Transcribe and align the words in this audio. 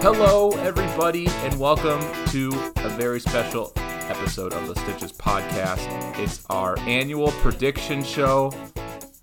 Hello, 0.00 0.50
everybody, 0.58 1.26
and 1.28 1.58
welcome 1.58 2.00
to 2.26 2.50
a 2.76 2.88
very 2.90 3.18
special 3.18 3.72
episode 3.76 4.52
of 4.52 4.68
the 4.68 4.74
Stitches 4.76 5.10
podcast. 5.12 5.86
It's 6.18 6.44
our 6.50 6.78
annual 6.80 7.32
prediction 7.32 8.04
show. 8.04 8.52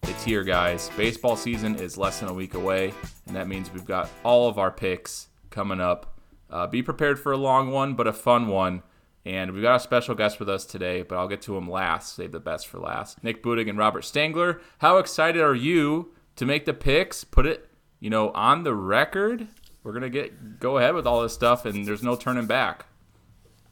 It's 0.03 0.23
here, 0.23 0.43
guys. 0.43 0.89
Baseball 0.97 1.35
season 1.35 1.75
is 1.75 1.97
less 1.97 2.19
than 2.19 2.29
a 2.29 2.33
week 2.33 2.55
away, 2.55 2.93
and 3.27 3.35
that 3.35 3.47
means 3.47 3.71
we've 3.71 3.85
got 3.85 4.09
all 4.23 4.49
of 4.49 4.57
our 4.57 4.71
picks 4.71 5.29
coming 5.51 5.79
up. 5.79 6.19
Uh, 6.49 6.67
be 6.67 6.81
prepared 6.83 7.19
for 7.19 7.31
a 7.31 7.37
long 7.37 7.71
one, 7.71 7.93
but 7.93 8.07
a 8.07 8.13
fun 8.13 8.47
one. 8.47 8.83
And 9.25 9.51
we've 9.51 9.61
got 9.61 9.77
a 9.77 9.79
special 9.79 10.15
guest 10.15 10.39
with 10.39 10.49
us 10.49 10.65
today, 10.65 11.01
but 11.01 11.17
I'll 11.17 11.29
get 11.29 11.41
to 11.43 11.55
him 11.55 11.69
last. 11.69 12.15
Save 12.15 12.33
the 12.33 12.39
best 12.39 12.67
for 12.67 12.79
last. 12.79 13.23
Nick 13.23 13.41
Budig 13.41 13.69
and 13.69 13.77
Robert 13.77 14.03
Stangler. 14.03 14.59
How 14.79 14.97
excited 14.97 15.41
are 15.41 15.55
you 15.55 16.11
to 16.35 16.45
make 16.45 16.65
the 16.65 16.73
picks? 16.73 17.23
Put 17.23 17.45
it, 17.45 17.69
you 18.01 18.09
know, 18.09 18.31
on 18.31 18.63
the 18.63 18.73
record. 18.73 19.47
We're 19.83 19.93
gonna 19.93 20.09
get 20.09 20.59
go 20.59 20.77
ahead 20.77 20.95
with 20.95 21.05
all 21.05 21.21
this 21.21 21.33
stuff, 21.33 21.65
and 21.65 21.85
there's 21.85 22.03
no 22.03 22.15
turning 22.15 22.45
back. 22.45 22.85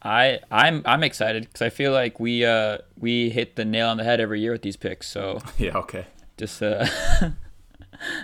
I 0.02 0.40
I'm 0.50 0.82
I'm 0.84 1.02
excited 1.04 1.44
because 1.44 1.62
I 1.62 1.70
feel 1.70 1.92
like 1.92 2.18
we 2.20 2.44
uh 2.44 2.78
we 2.98 3.30
hit 3.30 3.56
the 3.56 3.64
nail 3.64 3.88
on 3.88 3.96
the 3.96 4.04
head 4.04 4.20
every 4.20 4.40
year 4.40 4.52
with 4.52 4.62
these 4.62 4.76
picks. 4.76 5.08
So 5.08 5.40
Yeah. 5.58 5.76
Okay. 5.78 6.06
just 6.36 6.62
uh 6.62 6.86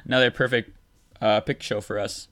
another 0.05 0.31
perfect 0.31 0.77
uh 1.21 1.41
pick 1.41 1.63
show 1.63 1.81
for 1.81 1.99
us. 1.99 2.29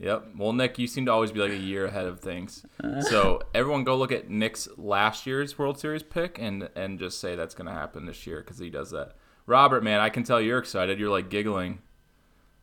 Yep. 0.00 0.28
Well, 0.36 0.52
Nick, 0.52 0.78
you 0.78 0.86
seem 0.86 1.06
to 1.06 1.12
always 1.12 1.32
be 1.32 1.40
like 1.40 1.50
a 1.50 1.56
year 1.56 1.86
ahead 1.86 2.06
of 2.06 2.20
things. 2.20 2.64
So 3.00 3.40
everyone, 3.54 3.82
go 3.82 3.96
look 3.96 4.12
at 4.12 4.30
Nick's 4.30 4.68
last 4.76 5.26
year's 5.26 5.58
World 5.58 5.78
Series 5.80 6.02
pick 6.04 6.38
and 6.40 6.68
and 6.76 6.98
just 6.98 7.20
say 7.20 7.34
that's 7.34 7.54
gonna 7.54 7.72
happen 7.72 8.06
this 8.06 8.26
year 8.26 8.40
because 8.40 8.58
he 8.58 8.70
does 8.70 8.90
that. 8.90 9.14
Robert, 9.46 9.82
man, 9.82 10.00
I 10.00 10.10
can 10.10 10.24
tell 10.24 10.40
you're 10.40 10.58
excited. 10.58 10.98
You're 11.00 11.10
like 11.10 11.30
giggling. 11.30 11.80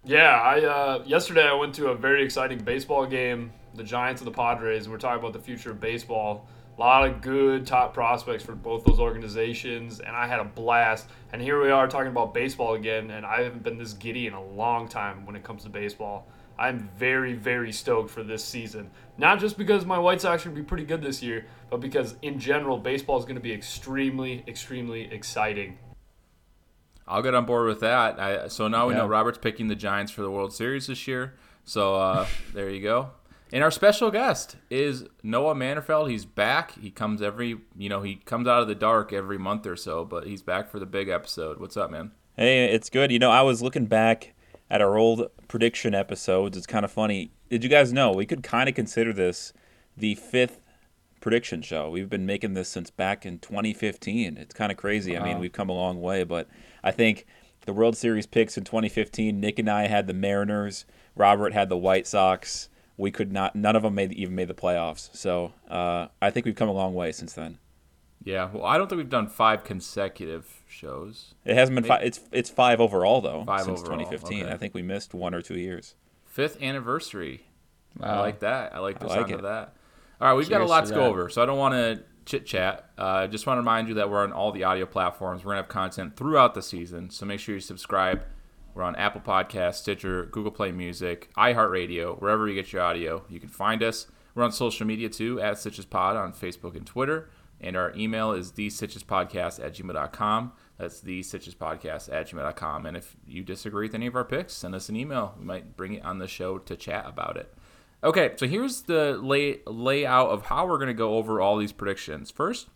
Yeah, 0.07 0.39
I 0.39 0.63
uh, 0.63 1.03
yesterday 1.03 1.47
I 1.47 1.53
went 1.53 1.73
to 1.75 1.87
a 1.87 1.95
very 1.95 2.23
exciting 2.23 2.59
baseball 2.59 3.07
game, 3.07 3.51
the 3.73 3.83
Giants 3.83 4.21
and 4.21 4.27
the 4.27 4.35
Padres, 4.35 4.85
and 4.85 4.93
we're 4.93 4.99
talking 4.99 5.17
about 5.17 5.33
the 5.33 5.39
future 5.39 5.71
of 5.71 5.79
baseball. 5.79 6.45
A 6.77 6.79
lot 6.79 7.07
of 7.07 7.21
good 7.21 7.65
top 7.65 7.95
prospects 7.95 8.43
for 8.43 8.53
both 8.53 8.83
those 8.83 8.99
organizations, 8.99 10.01
and 10.01 10.15
I 10.15 10.27
had 10.27 10.39
a 10.39 10.43
blast. 10.43 11.07
And 11.33 11.41
here 11.41 11.59
we 11.59 11.71
are 11.71 11.87
talking 11.87 12.11
about 12.11 12.35
baseball 12.35 12.75
again, 12.75 13.09
and 13.09 13.25
I 13.25 13.41
haven't 13.41 13.63
been 13.63 13.79
this 13.79 13.93
giddy 13.93 14.27
in 14.27 14.33
a 14.33 14.43
long 14.43 14.87
time 14.87 15.25
when 15.25 15.35
it 15.35 15.43
comes 15.43 15.63
to 15.63 15.69
baseball. 15.69 16.27
I'm 16.59 16.87
very, 16.99 17.33
very 17.33 17.71
stoked 17.71 18.11
for 18.11 18.21
this 18.21 18.45
season. 18.45 18.91
Not 19.17 19.39
just 19.39 19.57
because 19.57 19.85
my 19.85 19.97
White 19.97 20.21
Sox 20.21 20.43
are 20.43 20.49
going 20.49 20.57
to 20.57 20.61
be 20.61 20.67
pretty 20.67 20.85
good 20.85 21.01
this 21.01 21.23
year, 21.23 21.47
but 21.71 21.79
because 21.79 22.13
in 22.21 22.37
general, 22.37 22.77
baseball 22.77 23.17
is 23.17 23.25
going 23.25 23.37
to 23.37 23.41
be 23.41 23.53
extremely, 23.53 24.43
extremely 24.47 25.11
exciting. 25.11 25.79
I'll 27.07 27.21
get 27.21 27.33
on 27.35 27.45
board 27.45 27.67
with 27.67 27.79
that. 27.81 28.19
I, 28.19 28.47
so 28.47 28.67
now 28.67 28.87
we 28.87 28.93
Yeah. 28.93 29.01
know 29.01 29.07
Robert's 29.07 29.37
picking 29.37 29.67
the 29.67 29.75
Giants 29.75 30.11
for 30.11 30.21
the 30.21 30.31
World 30.31 30.53
Series 30.53 30.87
this 30.87 31.07
year. 31.07 31.35
So 31.63 31.95
uh, 31.95 32.27
there 32.53 32.69
you 32.69 32.81
go. 32.81 33.11
And 33.53 33.63
our 33.63 33.71
special 33.71 34.09
guest 34.11 34.55
is 34.69 35.05
Noah 35.23 35.53
Manderfeld. 35.55 36.09
He's 36.09 36.25
back. 36.25 36.71
He 36.79 36.89
comes 36.89 37.21
every, 37.21 37.57
you 37.77 37.89
know, 37.89 38.01
he 38.01 38.15
comes 38.15 38.47
out 38.47 38.61
of 38.61 38.67
the 38.67 38.75
dark 38.75 39.13
every 39.13 39.37
month 39.37 39.65
or 39.67 39.75
so, 39.75 40.03
but 40.03 40.25
he's 40.25 40.41
back 40.41 40.69
for 40.69 40.79
the 40.79 40.85
big 40.87 41.09
episode. 41.09 41.59
What's 41.59 41.77
up, 41.77 41.91
man? 41.91 42.11
Hey, 42.35 42.65
it's 42.65 42.89
good. 42.89 43.11
You 43.11 43.19
know, 43.19 43.29
I 43.31 43.43
was 43.43 43.61
looking 43.61 43.85
back 43.85 44.33
at 44.69 44.81
our 44.81 44.97
old 44.97 45.29
prediction 45.47 45.93
episodes. 45.93 46.57
It's 46.57 46.65
kind 46.67 46.83
of 46.83 46.91
funny. 46.91 47.31
Did 47.49 47.63
you 47.63 47.69
guys 47.69 47.93
know 47.93 48.11
we 48.11 48.25
could 48.25 48.41
kind 48.43 48.67
of 48.67 48.73
consider 48.75 49.13
this 49.13 49.53
the 49.95 50.15
fifth 50.15 50.59
prediction 51.21 51.61
show? 51.61 51.89
We've 51.89 52.09
been 52.09 52.25
making 52.25 52.55
this 52.55 52.67
since 52.67 52.89
back 52.89 53.25
in 53.27 53.37
2015. 53.39 54.37
It's 54.37 54.53
kind 54.55 54.71
of 54.71 54.77
crazy. 54.77 55.15
I 55.17 55.23
mean, 55.23 55.39
we've 55.39 55.53
come 55.53 55.69
a 55.69 55.73
long 55.73 56.01
way, 56.01 56.23
but 56.23 56.49
I 56.85 56.91
think 56.91 57.25
the 57.65 57.73
World 57.73 57.97
Series 57.97 58.25
picks 58.27 58.57
in 58.57 58.63
2015, 58.63 59.37
Nick 59.39 59.59
and 59.59 59.69
I 59.69 59.87
had 59.87 60.07
the 60.07 60.13
Mariners, 60.13 60.85
Robert 61.15 61.51
had 61.51 61.67
the 61.67 61.77
White 61.77 62.07
Sox. 62.07 62.69
We 62.95 63.11
could 63.11 63.33
not, 63.33 63.55
none 63.55 63.75
of 63.75 63.83
them 63.83 63.95
made 63.95 64.13
even 64.13 64.35
made 64.35 64.47
the 64.47 64.53
playoffs. 64.53 65.13
So 65.13 65.51
uh, 65.67 66.07
I 66.21 66.29
think 66.29 66.45
we've 66.45 66.55
come 66.55 66.69
a 66.69 66.73
long 66.73 66.93
way 66.93 67.11
since 67.11 67.33
then. 67.33 67.57
Yeah. 68.23 68.49
Well, 68.53 68.63
I 68.65 68.77
don't 68.77 68.87
think 68.87 68.97
we've 68.97 69.09
done 69.09 69.27
five 69.27 69.63
consecutive 69.63 70.63
shows. 70.67 71.33
It 71.43 71.55
hasn't 71.55 71.75
been 71.75 71.83
five. 71.83 72.03
It's 72.03 72.21
it's 72.31 72.49
five 72.49 72.79
overall 72.79 73.21
though 73.21 73.43
Five 73.45 73.65
since 73.65 73.81
overall, 73.81 73.99
2015. 73.99 74.43
okay. 74.43 74.51
I 74.53 74.57
think 74.57 74.73
we 74.73 74.81
missed 74.81 75.13
one 75.13 75.33
or 75.35 75.41
two 75.41 75.59
years. 75.59 75.95
Fifth 76.25 76.61
anniversary. 76.61 77.45
I 77.99 78.19
like 78.19 78.39
that. 78.39 78.75
I 78.75 78.79
like 78.79 78.99
the 78.99 79.05
I 79.05 79.09
like 79.09 79.19
sound 79.19 79.31
of 79.33 79.41
that. 79.43 79.75
All 80.19 80.27
right, 80.29 80.33
we've 80.35 80.49
got 80.49 80.61
a 80.61 80.65
lot 80.65 80.85
to 80.85 80.89
to 80.89 80.95
go 80.95 81.01
that. 81.01 81.09
over, 81.09 81.29
so 81.29 81.41
I 81.43 81.45
don't 81.45 81.57
want 81.57 81.73
to 81.73 82.03
chit 82.25 82.45
chat. 82.45 82.89
Uh, 82.97 83.27
just 83.27 83.45
want 83.47 83.57
to 83.57 83.61
remind 83.61 83.87
you 83.87 83.93
that 83.95 84.09
we're 84.09 84.23
on 84.23 84.33
all 84.33 84.51
the 84.51 84.63
audio 84.63 84.85
platforms. 84.85 85.43
We're 85.43 85.51
gonna 85.51 85.61
have 85.61 85.69
content 85.69 86.15
throughout 86.15 86.53
the 86.53 86.61
season, 86.61 87.09
so 87.09 87.25
make 87.25 87.39
sure 87.39 87.55
you 87.55 87.61
subscribe. 87.61 88.23
We're 88.73 88.83
on 88.83 88.95
Apple 88.97 89.21
Podcasts, 89.21 89.75
Stitcher, 89.75 90.25
Google 90.25 90.51
Play 90.51 90.71
Music, 90.71 91.29
iHeartRadio, 91.37 92.19
wherever 92.19 92.47
you 92.47 92.55
get 92.55 92.73
your 92.73 92.81
audio. 92.81 93.23
You 93.29 93.39
can 93.39 93.49
find 93.49 93.81
us. 93.81 94.07
We're 94.33 94.43
on 94.43 94.51
social 94.51 94.85
media 94.85 95.07
too, 95.07 95.39
at 95.39 95.57
Stitches 95.57 95.85
Pod 95.85 96.17
on 96.17 96.33
Facebook 96.33 96.75
and 96.75 96.85
Twitter. 96.85 97.29
And 97.61 97.77
our 97.77 97.93
email 97.95 98.33
is 98.33 98.51
thestitchespodcast 98.51 99.63
at 99.63 99.75
gmail.com. 99.75 100.51
That's 100.77 100.99
thestitchespodcast 101.01 102.11
at 102.11 102.29
gmail.com. 102.29 102.85
And 102.85 102.97
if 102.97 103.15
you 103.25 103.43
disagree 103.43 103.87
with 103.87 103.95
any 103.95 104.07
of 104.07 104.15
our 104.15 104.25
picks, 104.25 104.53
send 104.53 104.75
us 104.75 104.89
an 104.89 104.97
email. 104.97 105.35
We 105.39 105.45
might 105.45 105.77
bring 105.77 105.93
it 105.93 106.03
on 106.03 106.19
the 106.19 106.27
show 106.27 106.57
to 106.57 106.75
chat 106.75 107.05
about 107.07 107.37
it. 107.37 107.53
Okay, 108.03 108.33
so 108.35 108.47
here's 108.47 108.83
the 108.83 109.17
lay, 109.21 109.61
layout 109.65 110.29
of 110.29 110.43
how 110.43 110.67
we're 110.67 110.77
going 110.77 110.87
to 110.87 110.93
go 110.93 111.15
over 111.15 111.41
all 111.41 111.57
these 111.57 111.71
predictions. 111.71 112.29
First, 112.29 112.67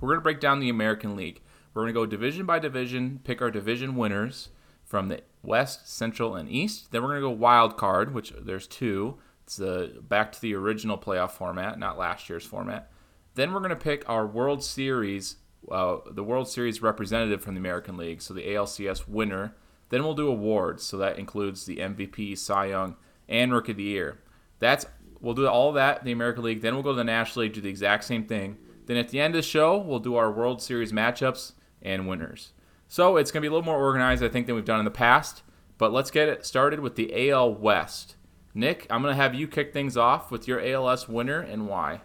we're 0.00 0.08
going 0.08 0.18
to 0.18 0.24
break 0.24 0.40
down 0.40 0.60
the 0.60 0.68
American 0.68 1.14
League. 1.14 1.40
We're 1.72 1.82
going 1.82 1.94
to 1.94 2.00
go 2.00 2.06
division 2.06 2.46
by 2.46 2.58
division, 2.58 3.20
pick 3.22 3.40
our 3.40 3.50
division 3.50 3.94
winners 3.94 4.48
from 4.84 5.08
the 5.08 5.22
West, 5.42 5.88
Central, 5.88 6.34
and 6.34 6.48
East. 6.50 6.90
Then 6.90 7.02
we're 7.02 7.10
going 7.10 7.22
to 7.22 7.28
go 7.28 7.30
wild 7.30 7.76
card, 7.76 8.12
which 8.12 8.32
there's 8.40 8.66
two. 8.66 9.18
It's 9.44 9.56
the 9.56 10.00
back 10.02 10.32
to 10.32 10.40
the 10.40 10.54
original 10.54 10.98
playoff 10.98 11.30
format, 11.32 11.78
not 11.78 11.98
last 11.98 12.28
year's 12.28 12.44
format. 12.44 12.90
Then 13.34 13.52
we're 13.52 13.60
going 13.60 13.70
to 13.70 13.76
pick 13.76 14.08
our 14.08 14.26
World 14.26 14.64
Series, 14.64 15.36
uh, 15.70 15.98
the 16.10 16.24
World 16.24 16.48
Series 16.48 16.82
representative 16.82 17.42
from 17.42 17.54
the 17.54 17.60
American 17.60 17.96
League, 17.96 18.20
so 18.20 18.34
the 18.34 18.48
ALCS 18.48 19.08
winner. 19.08 19.54
Then 19.90 20.02
we'll 20.02 20.14
do 20.14 20.28
awards, 20.28 20.82
so 20.82 20.96
that 20.98 21.18
includes 21.18 21.66
the 21.66 21.76
MVP, 21.76 22.36
Cy 22.36 22.66
Young, 22.66 22.96
and 23.28 23.52
Rookie 23.52 23.72
of 23.72 23.78
the 23.78 23.84
Year. 23.84 24.18
That's 24.60 24.86
we'll 25.20 25.34
do 25.34 25.46
all 25.48 25.72
that 25.72 25.98
in 25.98 26.04
the 26.04 26.12
American 26.12 26.44
League. 26.44 26.62
Then 26.62 26.74
we'll 26.74 26.82
go 26.82 26.90
to 26.90 26.96
the 26.96 27.04
National 27.04 27.44
League, 27.44 27.54
do 27.54 27.60
the 27.60 27.68
exact 27.68 28.04
same 28.04 28.24
thing. 28.24 28.56
Then 28.86 28.96
at 28.96 29.08
the 29.08 29.20
end 29.20 29.34
of 29.34 29.38
the 29.38 29.46
show, 29.46 29.76
we'll 29.78 29.98
do 29.98 30.16
our 30.16 30.30
World 30.30 30.62
Series 30.62 30.92
matchups 30.92 31.52
and 31.82 32.08
winners. 32.08 32.52
So 32.88 33.16
it's 33.16 33.30
going 33.30 33.40
to 33.40 33.48
be 33.48 33.48
a 33.48 33.52
little 33.52 33.64
more 33.64 33.78
organized, 33.78 34.22
I 34.24 34.28
think, 34.28 34.46
than 34.46 34.56
we've 34.56 34.64
done 34.64 34.80
in 34.80 34.84
the 34.84 34.90
past. 34.90 35.42
But 35.78 35.92
let's 35.92 36.10
get 36.10 36.28
it 36.28 36.44
started 36.44 36.80
with 36.80 36.96
the 36.96 37.30
AL 37.30 37.54
West. 37.54 38.16
Nick, 38.52 38.86
I'm 38.90 39.00
going 39.00 39.12
to 39.12 39.22
have 39.22 39.34
you 39.34 39.46
kick 39.46 39.72
things 39.72 39.96
off 39.96 40.30
with 40.30 40.48
your 40.48 40.60
ALS 40.60 41.08
winner 41.08 41.40
and 41.40 41.68
why. 41.68 42.00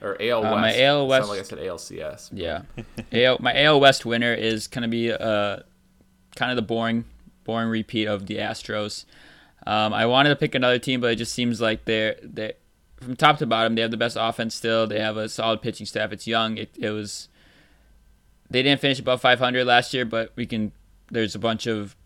Or 0.00 0.16
AL 0.22 0.42
West. 0.42 0.54
Uh, 0.54 0.60
my 0.60 0.82
AL 0.82 1.08
West- 1.08 1.28
like 1.28 1.40
I 1.40 1.42
said 1.42 1.58
ALCS. 1.58 2.30
Yeah. 2.32 2.62
AL, 3.12 3.38
my 3.40 3.60
AL 3.64 3.80
West 3.80 4.06
winner 4.06 4.32
is 4.32 4.68
going 4.68 4.82
to 4.82 4.88
be 4.88 5.10
uh, 5.12 5.58
kind 6.36 6.52
of 6.52 6.56
the 6.56 6.62
boring, 6.62 7.04
boring 7.42 7.68
repeat 7.68 8.06
of 8.06 8.26
the 8.26 8.36
Astros. 8.36 9.04
Um, 9.68 9.92
I 9.92 10.06
wanted 10.06 10.30
to 10.30 10.36
pick 10.36 10.54
another 10.54 10.78
team, 10.78 11.02
but 11.02 11.12
it 11.12 11.16
just 11.16 11.34
seems 11.34 11.60
like 11.60 11.84
they're 11.84 12.16
they 12.22 12.54
from 12.96 13.16
top 13.16 13.36
to 13.38 13.46
bottom 13.46 13.74
they 13.74 13.82
have 13.82 13.90
the 13.90 13.98
best 13.98 14.16
offense 14.18 14.54
still. 14.54 14.86
They 14.86 14.98
have 14.98 15.18
a 15.18 15.28
solid 15.28 15.60
pitching 15.60 15.84
staff. 15.84 16.10
It's 16.10 16.26
young. 16.26 16.56
It, 16.56 16.70
it 16.78 16.88
was 16.88 17.28
they 18.48 18.62
didn't 18.62 18.80
finish 18.80 18.98
above 18.98 19.20
500 19.20 19.66
last 19.66 19.92
year, 19.92 20.06
but 20.06 20.32
we 20.36 20.46
can. 20.46 20.72
There's 21.10 21.34
a 21.34 21.38
bunch 21.38 21.66
of 21.66 21.96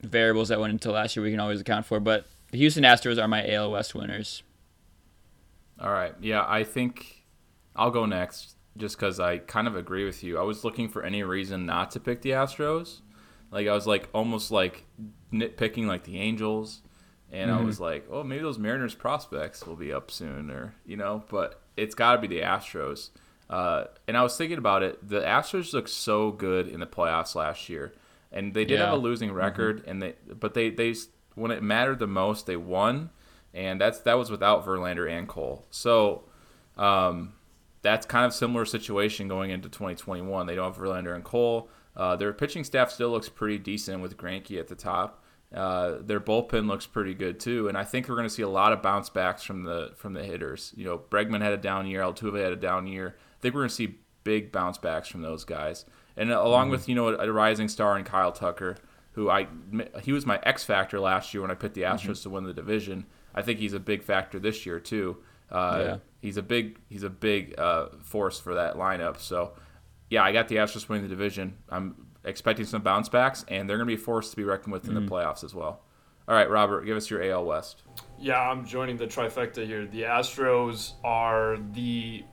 variables 0.00 0.48
that 0.48 0.60
went 0.60 0.72
into 0.72 0.90
last 0.90 1.14
year 1.14 1.22
we 1.22 1.30
can 1.30 1.40
always 1.40 1.60
account 1.60 1.84
for. 1.84 2.00
But 2.00 2.24
the 2.52 2.58
Houston 2.58 2.84
Astros 2.84 3.22
are 3.22 3.28
my 3.28 3.46
AL 3.52 3.70
West 3.70 3.94
winners. 3.94 4.42
All 5.78 5.92
right. 5.92 6.14
Yeah, 6.22 6.46
I 6.48 6.64
think 6.64 7.26
I'll 7.76 7.90
go 7.90 8.06
next 8.06 8.56
just 8.78 8.96
because 8.96 9.20
I 9.20 9.36
kind 9.36 9.68
of 9.68 9.76
agree 9.76 10.06
with 10.06 10.24
you. 10.24 10.38
I 10.38 10.42
was 10.42 10.64
looking 10.64 10.88
for 10.88 11.02
any 11.02 11.22
reason 11.22 11.66
not 11.66 11.90
to 11.90 12.00
pick 12.00 12.22
the 12.22 12.30
Astros. 12.30 13.02
Like, 13.50 13.66
I 13.66 13.72
was 13.72 13.86
like 13.86 14.08
almost 14.12 14.50
like 14.50 14.84
nitpicking 15.32 15.86
like 15.86 16.04
the 16.04 16.18
Angels. 16.20 16.82
And 17.30 17.50
I 17.50 17.60
was 17.60 17.78
like, 17.78 18.06
oh, 18.10 18.22
maybe 18.22 18.40
those 18.42 18.58
Mariners 18.58 18.94
prospects 18.94 19.66
will 19.66 19.76
be 19.76 19.92
up 19.92 20.10
soon, 20.10 20.50
or, 20.50 20.74
you 20.86 20.96
know, 20.96 21.24
but 21.28 21.60
it's 21.76 21.94
got 21.94 22.12
to 22.14 22.18
be 22.18 22.26
the 22.26 22.40
Astros. 22.40 23.10
Uh, 23.50 23.84
and 24.06 24.16
I 24.16 24.22
was 24.22 24.34
thinking 24.38 24.56
about 24.56 24.82
it. 24.82 25.06
The 25.06 25.20
Astros 25.20 25.74
looked 25.74 25.90
so 25.90 26.30
good 26.30 26.68
in 26.68 26.80
the 26.80 26.86
playoffs 26.86 27.34
last 27.34 27.68
year. 27.68 27.92
And 28.32 28.54
they 28.54 28.64
did 28.64 28.78
Yeah. 28.78 28.86
have 28.86 28.94
a 28.94 28.96
losing 28.98 29.30
record, 29.32 29.84
and 29.86 30.02
they, 30.02 30.14
but 30.38 30.54
they, 30.54 30.70
they, 30.70 30.94
when 31.34 31.50
it 31.50 31.62
mattered 31.62 31.98
the 31.98 32.06
most, 32.06 32.46
they 32.46 32.56
won 32.56 33.10
and 33.54 33.80
that's 33.80 34.00
that 34.00 34.14
was 34.18 34.30
without 34.30 34.64
Verlander 34.64 35.10
and 35.10 35.26
Cole. 35.26 35.66
So 35.70 36.24
um, 36.76 37.32
that's 37.82 38.06
kind 38.06 38.26
of 38.26 38.34
similar 38.34 38.64
situation 38.64 39.26
going 39.28 39.50
into 39.50 39.68
2021. 39.68 40.46
They 40.46 40.54
don't 40.54 40.72
have 40.72 40.82
Verlander 40.82 41.14
and 41.14 41.24
Cole. 41.24 41.68
Uh, 41.98 42.16
their 42.16 42.32
pitching 42.32 42.64
staff 42.64 42.90
still 42.90 43.10
looks 43.10 43.28
pretty 43.28 43.58
decent 43.58 44.00
with 44.00 44.16
Greinke 44.16 44.58
at 44.58 44.68
the 44.68 44.74
top. 44.76 45.22
Uh, 45.54 45.96
their 46.00 46.20
bullpen 46.20 46.66
looks 46.68 46.86
pretty 46.86 47.12
good 47.14 47.40
too, 47.40 47.68
and 47.68 47.76
I 47.76 47.82
think 47.84 48.08
we're 48.08 48.14
going 48.14 48.28
to 48.28 48.32
see 48.34 48.42
a 48.42 48.48
lot 48.48 48.72
of 48.72 48.80
bounce 48.82 49.08
backs 49.10 49.42
from 49.42 49.64
the 49.64 49.92
from 49.96 50.12
the 50.12 50.22
hitters. 50.22 50.72
You 50.76 50.84
know, 50.84 50.98
Bregman 50.98 51.40
had 51.42 51.52
a 51.52 51.56
down 51.56 51.86
year, 51.86 52.00
Altuve 52.02 52.42
had 52.42 52.52
a 52.52 52.56
down 52.56 52.86
year. 52.86 53.16
I 53.18 53.40
think 53.40 53.54
we're 53.54 53.62
going 53.62 53.70
to 53.70 53.74
see 53.74 53.98
big 54.24 54.52
bounce 54.52 54.78
backs 54.78 55.08
from 55.08 55.22
those 55.22 55.44
guys, 55.44 55.86
and 56.16 56.30
along 56.30 56.68
with 56.70 56.88
you 56.88 56.94
know 56.94 57.08
a, 57.08 57.16
a 57.28 57.32
rising 57.32 57.68
star 57.68 57.98
in 57.98 58.04
Kyle 58.04 58.30
Tucker, 58.32 58.76
who 59.12 59.30
I 59.30 59.48
he 60.02 60.12
was 60.12 60.26
my 60.26 60.38
X 60.42 60.64
factor 60.64 61.00
last 61.00 61.32
year 61.32 61.40
when 61.40 61.50
I 61.50 61.54
picked 61.54 61.74
the 61.74 61.82
Astros 61.82 62.22
to 62.24 62.30
win 62.30 62.44
the 62.44 62.52
division. 62.54 63.06
I 63.34 63.40
think 63.42 63.58
he's 63.58 63.72
a 63.72 63.80
big 63.80 64.02
factor 64.02 64.38
this 64.38 64.66
year 64.66 64.78
too. 64.78 65.16
Uh, 65.50 65.82
Yeah. 65.84 65.96
He's 66.20 66.36
a 66.36 66.42
big 66.42 66.78
he's 66.90 67.04
a 67.04 67.10
big 67.10 67.58
uh, 67.58 67.86
force 68.02 68.38
for 68.38 68.54
that 68.54 68.74
lineup. 68.76 69.18
So 69.18 69.52
yeah, 70.10 70.22
I 70.22 70.32
got 70.32 70.48
the 70.48 70.56
Astros 70.56 70.88
winning 70.88 71.04
the 71.04 71.08
division. 71.08 71.56
I'm 71.68 72.06
expecting 72.24 72.66
some 72.66 72.82
bounce 72.82 73.08
backs, 73.08 73.44
and 73.48 73.68
they're 73.68 73.76
going 73.76 73.88
to 73.88 73.96
be 73.96 74.00
forced 74.00 74.30
to 74.30 74.36
be 74.36 74.44
reckoned 74.44 74.72
with 74.72 74.88
in 74.88 74.94
the 74.94 75.00
mm-hmm. 75.00 75.12
playoffs 75.12 75.44
as 75.44 75.54
well. 75.54 75.82
All 76.26 76.34
right, 76.34 76.48
Robert, 76.48 76.84
give 76.84 76.96
us 76.96 77.08
your 77.08 77.22
AL 77.22 77.46
West. 77.46 77.82
Yeah, 78.18 78.38
I'm 78.38 78.66
joining 78.66 78.98
the 78.98 79.06
trifecta 79.06 79.64
here. 79.64 79.86
The 79.86 80.02
Astros 80.02 80.92
are 81.02 81.56
the 81.72 82.24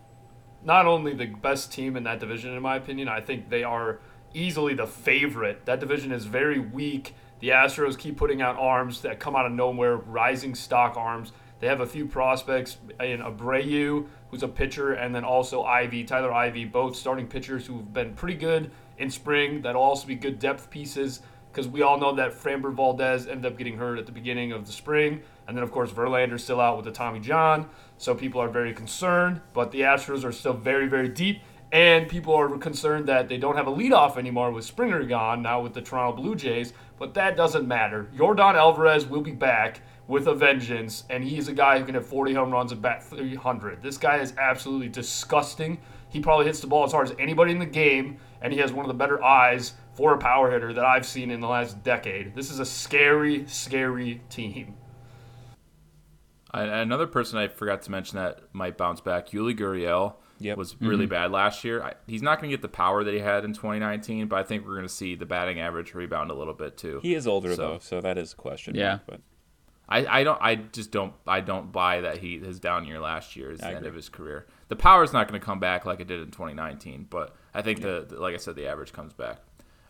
not 0.63 0.85
only 0.85 1.13
the 1.13 1.27
best 1.27 1.71
team 1.71 1.95
in 1.95 2.03
that 2.03 2.19
division, 2.19 2.53
in 2.53 2.61
my 2.61 2.75
opinion, 2.75 3.07
I 3.07 3.21
think 3.21 3.49
they 3.49 3.63
are 3.63 3.99
easily 4.33 4.73
the 4.73 4.87
favorite. 4.87 5.65
That 5.65 5.79
division 5.79 6.11
is 6.11 6.25
very 6.25 6.59
weak. 6.59 7.15
The 7.39 7.49
Astros 7.49 7.97
keep 7.97 8.17
putting 8.17 8.41
out 8.41 8.57
arms 8.57 9.01
that 9.01 9.19
come 9.19 9.35
out 9.35 9.45
of 9.45 9.51
nowhere, 9.51 9.95
rising 9.95 10.55
stock 10.55 10.97
arms. 10.97 11.31
They 11.59 11.67
have 11.67 11.81
a 11.81 11.85
few 11.85 12.05
prospects 12.05 12.77
in 12.99 13.21
Abreu, 13.21 14.07
who's 14.29 14.43
a 14.43 14.47
pitcher, 14.47 14.93
and 14.93 15.15
then 15.15 15.23
also 15.23 15.63
Ivey, 15.63 16.03
Tyler 16.03 16.33
Ivey, 16.33 16.65
both 16.65 16.95
starting 16.95 17.27
pitchers 17.27 17.65
who've 17.65 17.93
been 17.93 18.13
pretty 18.13 18.37
good 18.37 18.71
in 18.97 19.09
spring. 19.09 19.61
That'll 19.61 19.81
also 19.81 20.07
be 20.07 20.15
good 20.15 20.39
depth 20.39 20.69
pieces 20.69 21.21
because 21.55 21.69
we 21.69 21.81
all 21.83 21.97
know 21.97 22.13
that 22.15 22.33
Framber 22.33 22.73
Valdez 22.73 23.27
ended 23.27 23.49
up 23.49 23.57
getting 23.57 23.77
hurt 23.77 23.97
at 23.97 24.05
the 24.05 24.11
beginning 24.11 24.51
of 24.51 24.65
the 24.65 24.73
spring. 24.73 25.21
And 25.47 25.55
then, 25.55 25.63
of 25.63 25.71
course, 25.71 25.89
Verlander's 25.89 26.43
still 26.43 26.59
out 26.59 26.75
with 26.75 26.85
the 26.85 26.91
Tommy 26.91 27.21
John. 27.21 27.69
So 27.97 28.13
people 28.13 28.41
are 28.41 28.49
very 28.49 28.73
concerned. 28.73 29.39
But 29.53 29.71
the 29.71 29.81
Astros 29.81 30.25
are 30.25 30.33
still 30.33 30.51
very, 30.51 30.87
very 30.87 31.07
deep. 31.07 31.41
And 31.71 32.09
people 32.09 32.33
are 32.33 32.57
concerned 32.57 33.07
that 33.07 33.29
they 33.29 33.37
don't 33.37 33.55
have 33.55 33.67
a 33.67 33.71
leadoff 33.71 34.17
anymore 34.17 34.51
with 34.51 34.65
Springer 34.65 35.03
gone, 35.05 35.41
now 35.41 35.61
with 35.61 35.73
the 35.73 35.81
Toronto 35.81 36.21
Blue 36.21 36.35
Jays. 36.35 36.73
But 36.99 37.13
that 37.13 37.37
doesn't 37.37 37.65
matter. 37.65 38.09
Yordan 38.15 38.55
Alvarez 38.55 39.05
will 39.05 39.21
be 39.21 39.31
back 39.31 39.79
with 40.07 40.27
a 40.27 40.35
vengeance, 40.35 41.03
and 41.09 41.23
he's 41.23 41.47
a 41.47 41.53
guy 41.53 41.79
who 41.79 41.85
can 41.85 41.95
hit 41.95 42.05
40 42.05 42.33
home 42.33 42.51
runs 42.51 42.71
and 42.71 42.81
bat 42.81 43.03
300. 43.03 43.81
This 43.81 43.97
guy 43.97 44.17
is 44.17 44.33
absolutely 44.37 44.89
disgusting. 44.89 45.79
He 46.09 46.19
probably 46.19 46.45
hits 46.45 46.59
the 46.59 46.67
ball 46.67 46.85
as 46.85 46.91
hard 46.91 47.09
as 47.09 47.15
anybody 47.17 47.51
in 47.51 47.59
the 47.59 47.65
game, 47.65 48.17
and 48.41 48.53
he 48.53 48.59
has 48.59 48.71
one 48.71 48.85
of 48.85 48.87
the 48.87 48.93
better 48.93 49.23
eyes 49.23 49.73
for 49.93 50.13
a 50.13 50.17
power 50.17 50.51
hitter 50.51 50.73
that 50.73 50.85
I've 50.85 51.05
seen 51.05 51.31
in 51.31 51.39
the 51.39 51.47
last 51.47 51.83
decade. 51.83 52.35
This 52.35 52.51
is 52.51 52.59
a 52.59 52.65
scary, 52.65 53.45
scary 53.47 54.21
team. 54.29 54.75
Another 56.53 57.07
person 57.07 57.37
I 57.37 57.47
forgot 57.47 57.81
to 57.83 57.91
mention 57.91 58.17
that 58.17 58.41
might 58.53 58.77
bounce 58.77 59.01
back, 59.01 59.29
Yuli 59.29 59.57
Gurriel, 59.57 60.15
Yep. 60.39 60.57
was 60.57 60.75
really 60.81 61.05
mm-hmm. 61.05 61.11
bad 61.11 61.31
last 61.31 61.63
year. 61.63 61.81
I, 61.81 61.93
he's 62.07 62.21
not 62.21 62.39
going 62.39 62.49
to 62.49 62.55
get 62.55 62.61
the 62.61 62.67
power 62.67 63.03
that 63.03 63.13
he 63.13 63.19
had 63.19 63.45
in 63.45 63.53
2019, 63.53 64.27
but 64.27 64.37
I 64.37 64.43
think 64.43 64.65
we're 64.65 64.75
going 64.75 64.87
to 64.87 64.93
see 64.93 65.15
the 65.15 65.25
batting 65.25 65.59
average 65.59 65.93
rebound 65.93 66.29
a 66.29 66.33
little 66.33 66.53
bit 66.53 66.77
too. 66.77 66.99
He 67.01 67.15
is 67.15 67.25
older 67.25 67.55
So- 67.55 67.61
though, 67.61 67.79
so 67.79 68.01
that 68.01 68.17
is 68.17 68.33
a 68.33 68.35
question. 68.35 68.75
Yeah. 68.75 68.89
mark, 68.89 69.01
but 69.07 69.21
I, 69.87 70.19
I 70.19 70.23
don't 70.23 70.41
I 70.41 70.55
just 70.55 70.91
don't 70.91 71.13
I 71.27 71.41
don't 71.41 71.71
buy 71.71 72.01
that 72.01 72.17
he 72.17 72.39
his 72.39 72.59
down 72.59 72.85
year 72.85 72.99
last 72.99 73.35
year 73.35 73.51
is 73.51 73.59
the 73.59 73.67
end 73.67 73.85
of 73.85 73.93
his 73.93 74.09
career. 74.09 74.47
The 74.67 74.75
power 74.75 75.03
is 75.03 75.13
not 75.13 75.27
going 75.27 75.39
to 75.39 75.45
come 75.45 75.59
back 75.59 75.85
like 75.85 75.99
it 75.99 76.07
did 76.07 76.21
in 76.21 76.31
2019, 76.31 77.07
but 77.09 77.35
I 77.53 77.61
think 77.61 77.81
the, 77.81 78.05
the 78.07 78.19
like 78.19 78.33
I 78.33 78.37
said 78.37 78.55
the 78.55 78.67
average 78.67 78.93
comes 78.93 79.13
back. 79.13 79.41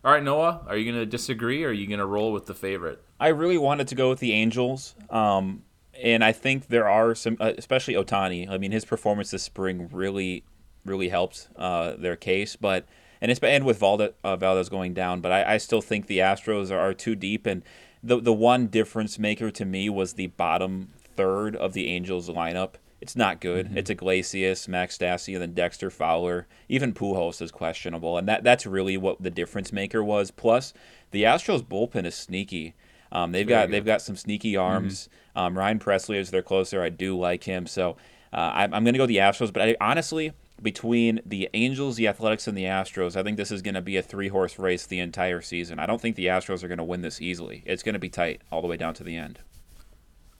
All 0.04 0.12
right, 0.12 0.22
Noah, 0.22 0.62
are 0.68 0.76
you 0.76 0.90
going 0.90 1.02
to 1.02 1.06
disagree 1.06 1.64
or 1.64 1.70
are 1.70 1.72
you 1.72 1.86
going 1.86 1.98
to 1.98 2.06
roll 2.06 2.32
with 2.32 2.46
the 2.46 2.54
favorite? 2.54 3.02
I 3.18 3.28
really 3.28 3.58
wanted 3.58 3.88
to 3.88 3.94
go 3.94 4.08
with 4.08 4.20
the 4.20 4.32
Angels, 4.32 4.94
um, 5.10 5.64
and 6.00 6.22
I 6.22 6.30
think 6.30 6.68
there 6.68 6.88
are 6.88 7.14
some, 7.16 7.36
uh, 7.40 7.54
especially 7.58 7.94
Ohtani. 7.94 8.48
I 8.48 8.58
mean, 8.58 8.70
his 8.70 8.84
performance 8.84 9.32
this 9.32 9.42
spring 9.42 9.88
really, 9.90 10.44
really 10.84 11.08
helped 11.08 11.48
uh, 11.56 11.94
their 11.98 12.14
case. 12.14 12.54
But 12.54 12.86
and 13.20 13.30
it's 13.30 13.40
and 13.40 13.64
with 13.64 13.78
Valde, 13.78 14.14
uh, 14.22 14.36
Valdez 14.36 14.68
going 14.68 14.94
down, 14.94 15.20
but 15.20 15.32
I, 15.32 15.54
I 15.54 15.56
still 15.56 15.80
think 15.80 16.06
the 16.06 16.18
Astros 16.18 16.70
are, 16.70 16.78
are 16.78 16.94
too 16.94 17.16
deep. 17.16 17.46
And 17.46 17.64
the 18.06 18.20
the 18.20 18.32
one 18.32 18.68
difference 18.68 19.18
maker 19.18 19.50
to 19.50 19.64
me 19.64 19.88
was 19.88 20.14
the 20.14 20.28
bottom 20.28 20.90
third 21.16 21.56
of 21.56 21.72
the 21.72 21.88
Angels 21.88 22.28
lineup. 22.28 22.74
It's 23.00 23.16
not 23.16 23.40
good. 23.40 23.76
It's 23.76 23.90
Iglesias, 23.90 24.68
Max 24.68 24.96
Stassi, 24.96 25.34
and 25.34 25.42
then 25.42 25.52
Dexter 25.52 25.90
Fowler. 25.90 26.46
Even 26.68 26.94
Pujols 26.94 27.42
is 27.42 27.50
questionable, 27.52 28.16
and 28.16 28.26
that 28.28 28.42
that's 28.42 28.64
really 28.66 28.96
what 28.96 29.22
the 29.22 29.30
difference 29.30 29.72
maker 29.72 30.02
was. 30.02 30.30
Plus, 30.30 30.72
the 31.10 31.24
Astros 31.24 31.62
bullpen 31.62 32.06
is 32.06 32.14
sneaky. 32.14 32.74
Um, 33.12 33.32
they've 33.32 33.46
got 33.46 33.70
they've 33.70 33.84
got 33.84 34.02
some 34.02 34.16
sneaky 34.16 34.56
arms. 34.56 35.08
Um, 35.34 35.58
Ryan 35.58 35.78
Pressly 35.78 36.16
is 36.16 36.30
their 36.30 36.42
closer. 36.42 36.82
I 36.82 36.88
do 36.88 37.18
like 37.18 37.44
him, 37.44 37.66
so 37.66 37.96
uh, 38.32 38.52
I'm, 38.54 38.72
I'm 38.72 38.84
going 38.84 38.94
to 38.94 38.98
go 38.98 39.06
the 39.06 39.18
Astros. 39.18 39.52
But 39.52 39.62
I, 39.62 39.76
honestly, 39.80 40.32
between 40.62 41.20
the 41.26 41.48
Angels, 41.54 41.96
the 41.96 42.08
Athletics, 42.08 42.46
and 42.48 42.56
the 42.56 42.64
Astros, 42.64 43.16
I 43.16 43.22
think 43.22 43.36
this 43.36 43.50
is 43.50 43.62
going 43.62 43.74
to 43.74 43.82
be 43.82 43.96
a 43.96 44.02
three 44.02 44.28
horse 44.28 44.58
race 44.58 44.86
the 44.86 44.98
entire 45.00 45.40
season. 45.42 45.78
I 45.78 45.86
don't 45.86 46.00
think 46.00 46.16
the 46.16 46.26
Astros 46.26 46.62
are 46.62 46.68
going 46.68 46.78
to 46.78 46.84
win 46.84 47.02
this 47.02 47.20
easily. 47.20 47.62
It's 47.66 47.82
going 47.82 47.92
to 47.94 47.98
be 47.98 48.08
tight 48.08 48.40
all 48.50 48.62
the 48.62 48.66
way 48.68 48.76
down 48.76 48.94
to 48.94 49.04
the 49.04 49.16
end. 49.16 49.40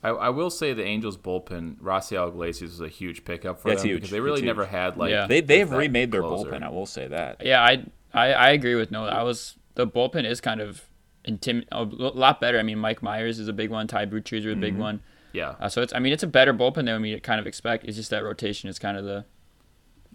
I, 0.03 0.11
I 0.11 0.29
will 0.29 0.51
say 0.51 0.73
the 0.73 0.85
Angels 0.85 1.17
bullpen, 1.17 1.79
Raisel 1.81 2.29
Iglesias 2.29 2.71
was 2.73 2.81
a 2.81 2.89
huge 2.89 3.25
pickup 3.25 3.59
for 3.61 3.69
That's 3.71 3.83
them 3.83 3.91
huge. 3.91 3.99
because 3.99 4.11
they 4.11 4.21
really 4.21 4.39
It's 4.41 4.47
never 4.47 4.63
huge. 4.65 4.71
had 4.73 4.97
like 4.97 5.11
Yeah. 5.11 5.27
They 5.27 5.41
they've 5.41 5.69
that 5.69 5.77
remade 5.77 6.13
their 6.13 6.23
closer. 6.23 6.51
bullpen. 6.51 6.63
I 6.63 6.69
will 6.71 6.87
say 6.87 7.09
that. 7.09 7.45
Yeah, 7.45 7.63
I, 7.63 7.85
I 8.15 8.33
I 8.33 8.51
agree 8.51 8.75
with 8.77 8.91
Noah. 8.91 9.09
I 9.11 9.23
was 9.23 9.57
the 9.75 9.87
bullpen 9.87 10.25
is 10.25 10.41
kind 10.41 10.61
of 10.61 10.83
intim- 11.27 11.67
a 11.73 11.83
lot 11.85 12.41
better. 12.41 12.59
I 12.59 12.63
mean, 12.63 12.79
Mike 12.79 13.01
Mayers 13.01 13.39
is 13.41 13.49
a 13.49 13.53
big 13.53 13.71
one. 13.71 13.87
Ty 13.87 14.07
Buttrey 14.07 14.39
is 14.39 14.47
a 14.47 14.55
big 14.55 14.77
one. 14.77 15.01
Yeah, 15.33 15.55
Uh, 15.61 15.69
so 15.69 15.83
it's 15.83 15.93
I 15.93 15.99
mean 15.99 16.13
it's 16.13 16.23
a 16.23 16.27
better 16.29 16.55
bullpen 16.55 16.85
than 16.87 17.03
we 17.03 17.19
kind 17.21 17.41
of 17.41 17.47
expect. 17.47 17.85
It's 17.85 17.97
just 17.97 18.11
that 18.11 18.23
rotation 18.25 18.69
is 18.71 18.79
kind 18.79 18.97
of 18.97 19.05
the 19.05 19.25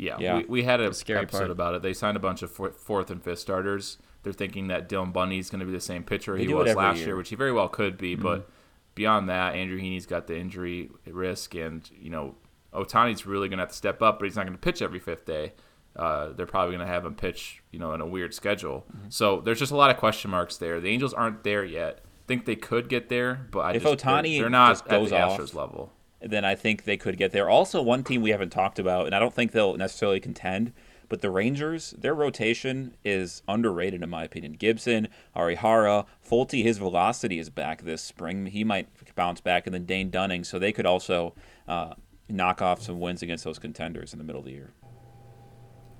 yeah. 0.01 0.17
Yeah. 0.19 0.37
We, 0.39 0.45
we 0.45 0.63
had 0.63 0.81
a 0.81 0.93
scary 0.93 1.21
episode 1.21 1.37
part. 1.39 1.51
about 1.51 1.75
it. 1.75 1.81
They 1.81 1.93
signed 1.93 2.17
a 2.17 2.19
bunch 2.19 2.41
of 2.41 2.51
fourth 2.51 3.11
and 3.11 3.23
fifth 3.23 3.39
starters. 3.39 3.97
They're 4.23 4.33
thinking 4.33 4.67
that 4.67 4.89
Dylan 4.89 5.13
Bundy's 5.13 5.49
going 5.49 5.59
to 5.61 5.65
be 5.65 5.71
the 5.71 5.79
same 5.79 6.03
pitcher 6.03 6.35
They 6.37 6.45
he 6.45 6.53
was 6.53 6.75
last 6.75 6.97
year. 6.97 7.07
year, 7.07 7.15
which 7.15 7.29
he 7.29 7.35
very 7.35 7.51
well 7.51 7.69
could 7.69 7.97
be. 7.97 8.15
But 8.15 8.49
beyond 8.95 9.29
that, 9.29 9.55
Andrew 9.55 9.79
Heaney's 9.79 10.05
got 10.05 10.27
the 10.27 10.37
injury 10.37 10.89
risk, 11.05 11.55
and 11.55 11.89
you 11.99 12.09
know 12.09 12.35
Ohtani's 12.73 13.25
really 13.25 13.47
going 13.49 13.57
to 13.57 13.63
have 13.63 13.69
to 13.69 13.75
step 13.75 14.01
up, 14.01 14.19
but 14.19 14.25
he's 14.25 14.35
not 14.35 14.45
going 14.45 14.57
to 14.57 14.61
pitch 14.61 14.81
every 14.81 14.99
fifth 14.99 15.25
day. 15.25 15.53
Uh, 15.95 16.29
they're 16.33 16.45
probably 16.45 16.75
going 16.75 16.87
to 16.87 16.91
have 16.93 17.05
him 17.05 17.15
pitch, 17.15 17.61
you 17.71 17.77
know, 17.79 17.93
in 17.93 17.99
a 17.99 18.05
weird 18.07 18.33
schedule. 18.33 18.85
So 19.09 19.41
there's 19.41 19.59
just 19.59 19.71
a 19.73 19.75
lot 19.75 19.91
of 19.91 19.97
question 19.97 20.31
marks 20.31 20.55
there. 20.57 20.79
The 20.79 20.87
Angels 20.89 21.13
aren't 21.13 21.43
there 21.43 21.65
yet. 21.65 21.99
Think 22.27 22.45
they 22.45 22.55
could 22.55 22.87
get 22.87 23.09
there, 23.09 23.45
but 23.51 23.59
I 23.59 23.69
If 23.73 23.83
just, 23.83 24.03
they're- 24.05 24.39
they're, 24.39 24.49
not 24.49 24.71
at 24.89 25.09
the 25.09 25.21
off, 25.21 25.37
Astros 25.39 25.53
level. 25.53 25.91
Then 26.23 26.45
I 26.45 26.55
think 26.55 26.83
they 26.83 26.97
could 26.97 27.17
get 27.17 27.31
there. 27.31 27.49
Also, 27.49 27.81
one 27.81 28.03
team 28.03 28.21
we 28.21 28.29
haven't 28.29 28.51
talked 28.51 28.77
about, 28.79 29.05
and 29.07 29.15
I 29.15 29.19
don't 29.19 29.33
think 29.33 29.51
they'll 29.51 29.75
necessarily 29.75 30.19
contend, 30.19 30.71
but 31.09 31.21
the 31.21 31.31
Rangers, 31.31 31.95
their 31.97 32.13
rotation 32.13 32.95
is 33.03 33.41
underrated 33.47 34.03
in 34.03 34.09
my 34.09 34.23
opinion. 34.23 34.53
Gibson, 34.53 35.07
Arihara, 35.35 36.05
Folty, 36.25 36.63
his 36.63 36.77
velocity 36.77 37.39
is 37.39 37.49
back 37.49 37.81
this 37.83 38.01
spring. 38.03 38.45
He 38.45 38.63
might 38.63 38.87
bounce 39.15 39.41
back, 39.41 39.65
and 39.65 39.73
then 39.73 39.85
Dane 39.85 40.09
Dunning, 40.11 40.43
so 40.43 40.59
they 40.59 40.71
could 40.71 40.85
also 40.85 41.33
uh, 41.67 41.95
knock 42.29 42.61
off 42.61 42.81
some 42.83 42.99
wins 42.99 43.21
against 43.23 43.43
those 43.43 43.57
contenders 43.59 44.13
in 44.13 44.19
the 44.19 44.23
middle 44.25 44.39
of 44.39 44.45
the 44.45 44.51
year. 44.53 44.71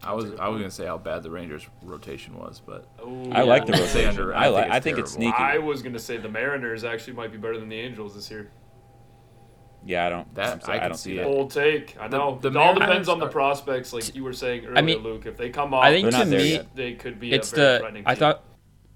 I 0.03 0.13
was 0.13 0.25
I 0.39 0.47
was 0.47 0.57
going 0.59 0.69
to 0.69 0.75
say 0.75 0.85
how 0.87 0.97
bad 0.97 1.21
the 1.21 1.29
Rangers 1.29 1.67
rotation 1.83 2.35
was, 2.37 2.59
but 2.65 2.87
I 3.31 3.43
like 3.43 3.67
the 3.67 3.73
I'd 3.75 3.79
rotation. 3.81 4.09
under- 4.09 4.35
I, 4.35 4.45
I 4.45 4.47
like. 4.47 4.63
think 4.63 4.73
I 4.73 4.77
it's 4.77 4.83
think 4.83 4.97
it's 4.99 5.11
sneaky. 5.11 5.37
I 5.37 5.57
was 5.59 5.81
going 5.83 5.93
to 5.93 5.99
say 5.99 6.17
the 6.17 6.29
Mariners 6.29 6.83
actually 6.83 7.13
might 7.13 7.31
be 7.31 7.37
better 7.37 7.59
than 7.59 7.69
the 7.69 7.79
Angels 7.79 8.15
this 8.15 8.31
year. 8.31 8.49
Yeah, 9.85 10.05
I 10.05 10.09
don't. 10.09 10.35
That- 10.35 10.53
I'm 10.53 10.61
sorry, 10.61 10.79
I 10.79 10.85
I 10.85 10.87
don't 10.87 10.97
see 10.97 11.11
see 11.11 11.17
it. 11.17 11.23
that. 11.23 11.27
Bold 11.31 11.51
take. 11.51 11.97
I 11.99 12.07
know. 12.07 12.37
the 12.41 12.49
it 12.49 12.55
all 12.57 12.73
depends 12.73 13.09
on 13.09 13.19
the 13.19 13.27
prospects, 13.27 13.93
like 13.93 14.13
you 14.15 14.23
were 14.23 14.33
saying 14.33 14.65
earlier, 14.65 14.81
mean, 14.83 14.97
Luke. 14.99 15.25
If 15.25 15.37
they 15.37 15.49
come 15.49 15.73
off, 15.73 15.83
I 15.83 15.91
think 15.91 16.09
They're 16.11 16.23
to 16.23 16.29
me 16.29 16.51
yet. 16.53 16.75
they 16.75 16.93
could 16.93 17.19
be 17.19 17.31
it's 17.31 17.51
a 17.53 17.55
very 17.55 18.01
the 18.01 18.09
I 18.09 18.15
thought 18.15 18.43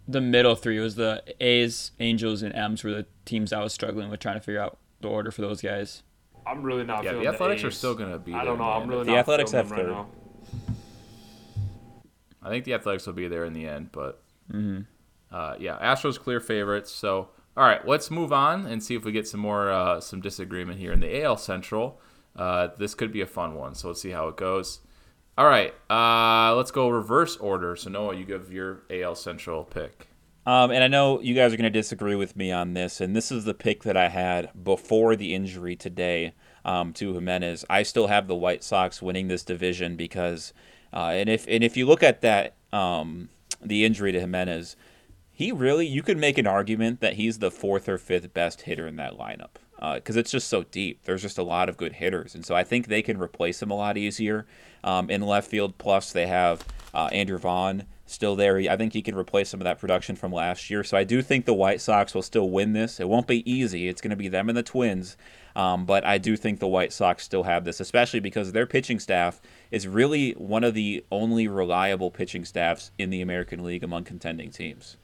the 0.08 0.22
middle 0.22 0.56
three 0.56 0.80
was 0.80 0.96
the 0.96 1.24
A's, 1.40 1.92
Angels, 2.00 2.44
and 2.44 2.54
M's 2.54 2.84
were 2.84 2.92
the 2.92 3.06
teams 3.26 3.52
I 3.52 3.62
was 3.64 3.74
struggling 3.74 4.10
with 4.10 4.20
trying 4.20 4.36
to 4.36 4.42
figure 4.42 4.62
out 4.62 4.78
the 5.02 5.08
order 5.08 5.32
for 5.32 5.42
those 5.42 5.62
guys. 5.62 6.04
I'm 6.46 6.62
really 6.62 6.84
not 6.84 7.04
Yeah, 7.04 7.12
feeling 7.12 7.26
the 7.26 7.32
Athletics 7.32 7.64
are 7.64 7.68
A's. 7.70 7.78
still 7.78 7.96
gonna 7.96 8.20
be 8.20 8.32
I 8.34 8.38
there 8.38 8.46
don't 8.46 8.58
know. 8.60 8.66
the 8.66 8.70
I'm 8.70 8.82
end. 8.84 8.92
really 8.92 9.04
The 9.06 9.12
not 9.12 9.18
Athletics 9.20 9.52
have 9.52 9.70
them 9.70 9.78
third. 9.78 9.88
right 9.88 9.96
now. 9.96 10.08
I 12.44 12.50
think 12.50 12.66
the 12.66 12.74
Athletics 12.76 13.06
will 13.08 13.14
be 13.14 13.28
there 13.28 13.46
in 13.46 13.54
the 13.54 13.66
end, 13.68 13.92
but 13.92 14.22
Mm-hmm. 14.54 14.82
uh, 15.36 15.56
yeah, 15.60 15.80
Astros 15.82 16.20
clear 16.20 16.40
favorites. 16.40 16.92
So 16.92 17.30
all 17.58 17.66
right, 17.66 17.88
let's 17.88 18.12
move 18.12 18.34
on 18.34 18.66
and 18.66 18.84
see 18.84 18.96
if 18.96 19.06
we 19.06 19.12
get 19.12 19.28
some 19.28 19.40
more 19.40 19.72
uh, 19.72 20.02
some 20.02 20.20
disagreement 20.20 20.80
here 20.80 20.92
in 20.92 21.00
the 21.00 21.24
AL 21.24 21.38
Central. 21.38 22.02
Uh, 22.36 22.68
this 22.78 22.94
could 22.94 23.14
be 23.14 23.22
a 23.22 23.28
fun 23.28 23.56
one, 23.56 23.76
so 23.76 23.88
let's 23.88 24.02
see 24.02 24.12
how 24.12 24.28
it 24.28 24.36
goes. 24.36 24.82
All 25.38 25.48
right, 25.48 25.74
uh, 25.90 26.56
let's 26.56 26.72
go 26.72 26.90
reverse 26.90 27.38
order. 27.38 27.76
So 27.76 27.90
Noah, 27.90 28.16
you 28.16 28.26
give 28.26 28.52
your 28.52 28.84
AL 28.90 29.16
Central 29.16 29.64
pick. 29.64 30.08
Um, 30.46 30.70
and 30.70 30.84
I 30.84 30.88
know 30.88 31.22
you 31.22 31.34
guys 31.34 31.54
are 31.54 31.58
going 31.58 31.72
to 31.72 31.80
disagree 31.80 32.16
with 32.16 32.36
me 32.36 32.52
on 32.52 32.74
this, 32.74 33.02
and 33.02 33.16
this 33.16 33.32
is 33.32 33.46
the 33.46 33.54
pick 33.54 33.84
that 33.84 33.98
I 33.98 34.10
had 34.10 34.52
before 34.64 35.16
the 35.16 35.34
injury 35.34 35.76
today 35.76 36.34
um, 36.64 36.94
to 36.94 37.14
Jimenez. 37.14 37.66
I 37.70 37.84
still 37.84 38.08
have 38.08 38.28
the 38.28 38.36
White 38.36 38.64
Sox 38.64 39.02
winning 39.02 39.28
this 39.28 39.44
division 39.44 39.96
because, 39.96 40.54
uh, 40.94 41.14
and 41.14 41.30
if 41.30 41.48
and 41.48 41.64
if 41.64 41.76
you 41.76 41.88
look 41.88 42.04
at 42.04 42.22
that, 42.22 42.56
um, 42.72 43.30
the 43.62 43.86
injury 43.86 44.12
to 44.12 44.20
Jimenez, 44.20 44.76
he 45.36 45.52
really 45.52 45.86
you 45.86 46.02
could 46.02 46.18
make 46.18 46.38
an 46.38 46.48
argument 46.48 47.02
that 47.02 47.14
he's 47.14 47.40
the 47.40 47.52
fourth 47.52 47.90
or 47.90 47.98
fifth 47.98 48.34
best 48.34 48.62
hitter 48.62 48.88
in 48.88 48.96
that 48.96 49.18
lineup 49.18 49.56
because 49.96 50.16
it's 50.16 50.32
just 50.32 50.48
so 50.48 50.64
deep. 50.64 51.04
There's 51.04 51.22
just 51.22 51.38
a 51.38 51.44
lot 51.44 51.70
of 51.70 51.78
good 51.78 51.94
hitters, 51.94 52.34
and 52.34 52.46
so 52.46 52.56
I 52.56 52.64
think 52.64 52.88
they 52.88 53.02
can 53.02 53.20
replace 53.20 53.62
him 53.62 53.70
a 53.70 53.76
lot 53.76 53.98
easier 53.98 54.48
um, 54.84 55.10
in 55.10 55.22
left 55.22 55.52
field. 55.52 55.78
Plus, 55.78 56.12
they 56.12 56.28
have 56.28 56.66
uh, 56.94 57.10
Andrew 57.12 57.38
Vaughn, 57.38 57.84
still 58.06 58.36
there. 58.36 58.58
I 58.58 58.78
think 58.78 58.94
he 58.94 59.02
can 59.02 59.16
replace 59.16 59.50
some 59.50 59.60
of 59.60 59.66
that 59.66 59.80
production 59.80 60.16
from 60.16 60.32
last 60.32 60.70
year. 60.70 60.84
So 60.84 60.98
I 60.98 61.04
do 61.04 61.22
think 61.22 61.46
the 61.46 61.54
White 61.54 61.82
Sox 61.82 62.14
will 62.14 62.22
still 62.22 62.50
win 62.50 62.74
this. 62.74 63.00
It 63.00 63.10
won't 63.10 63.28
be 63.28 63.50
easy. 63.52 63.88
It's 63.88 64.02
going 64.02 64.12
to 64.12 64.16
be 64.16 64.28
them 64.28 64.48
and 64.48 64.58
the 64.58 64.64
Twins. 64.64 65.18
Um, 65.56 65.86
but 65.86 66.06
I 66.06 66.18
do 66.18 66.36
think 66.36 66.60
the 66.60 66.68
White 66.68 66.94
Sox 66.94 67.24
still 67.24 67.44
have 67.44 67.64
this, 67.64 67.80
especially 67.80 68.20
because 68.20 68.52
their 68.52 68.66
pitching 68.66 69.00
staff 69.00 69.42
is 69.72 69.88
really 69.88 70.32
one 70.34 70.64
of 70.64 70.74
the 70.74 71.04
only 71.12 71.48
reliable 71.48 72.12
pitching 72.12 72.46
staffs 72.46 72.92
in 72.98 73.10
the 73.10 73.22
American 73.22 73.64
League 73.64 73.84
among 73.84 74.04
contending 74.04 74.52
teams. 74.52 74.98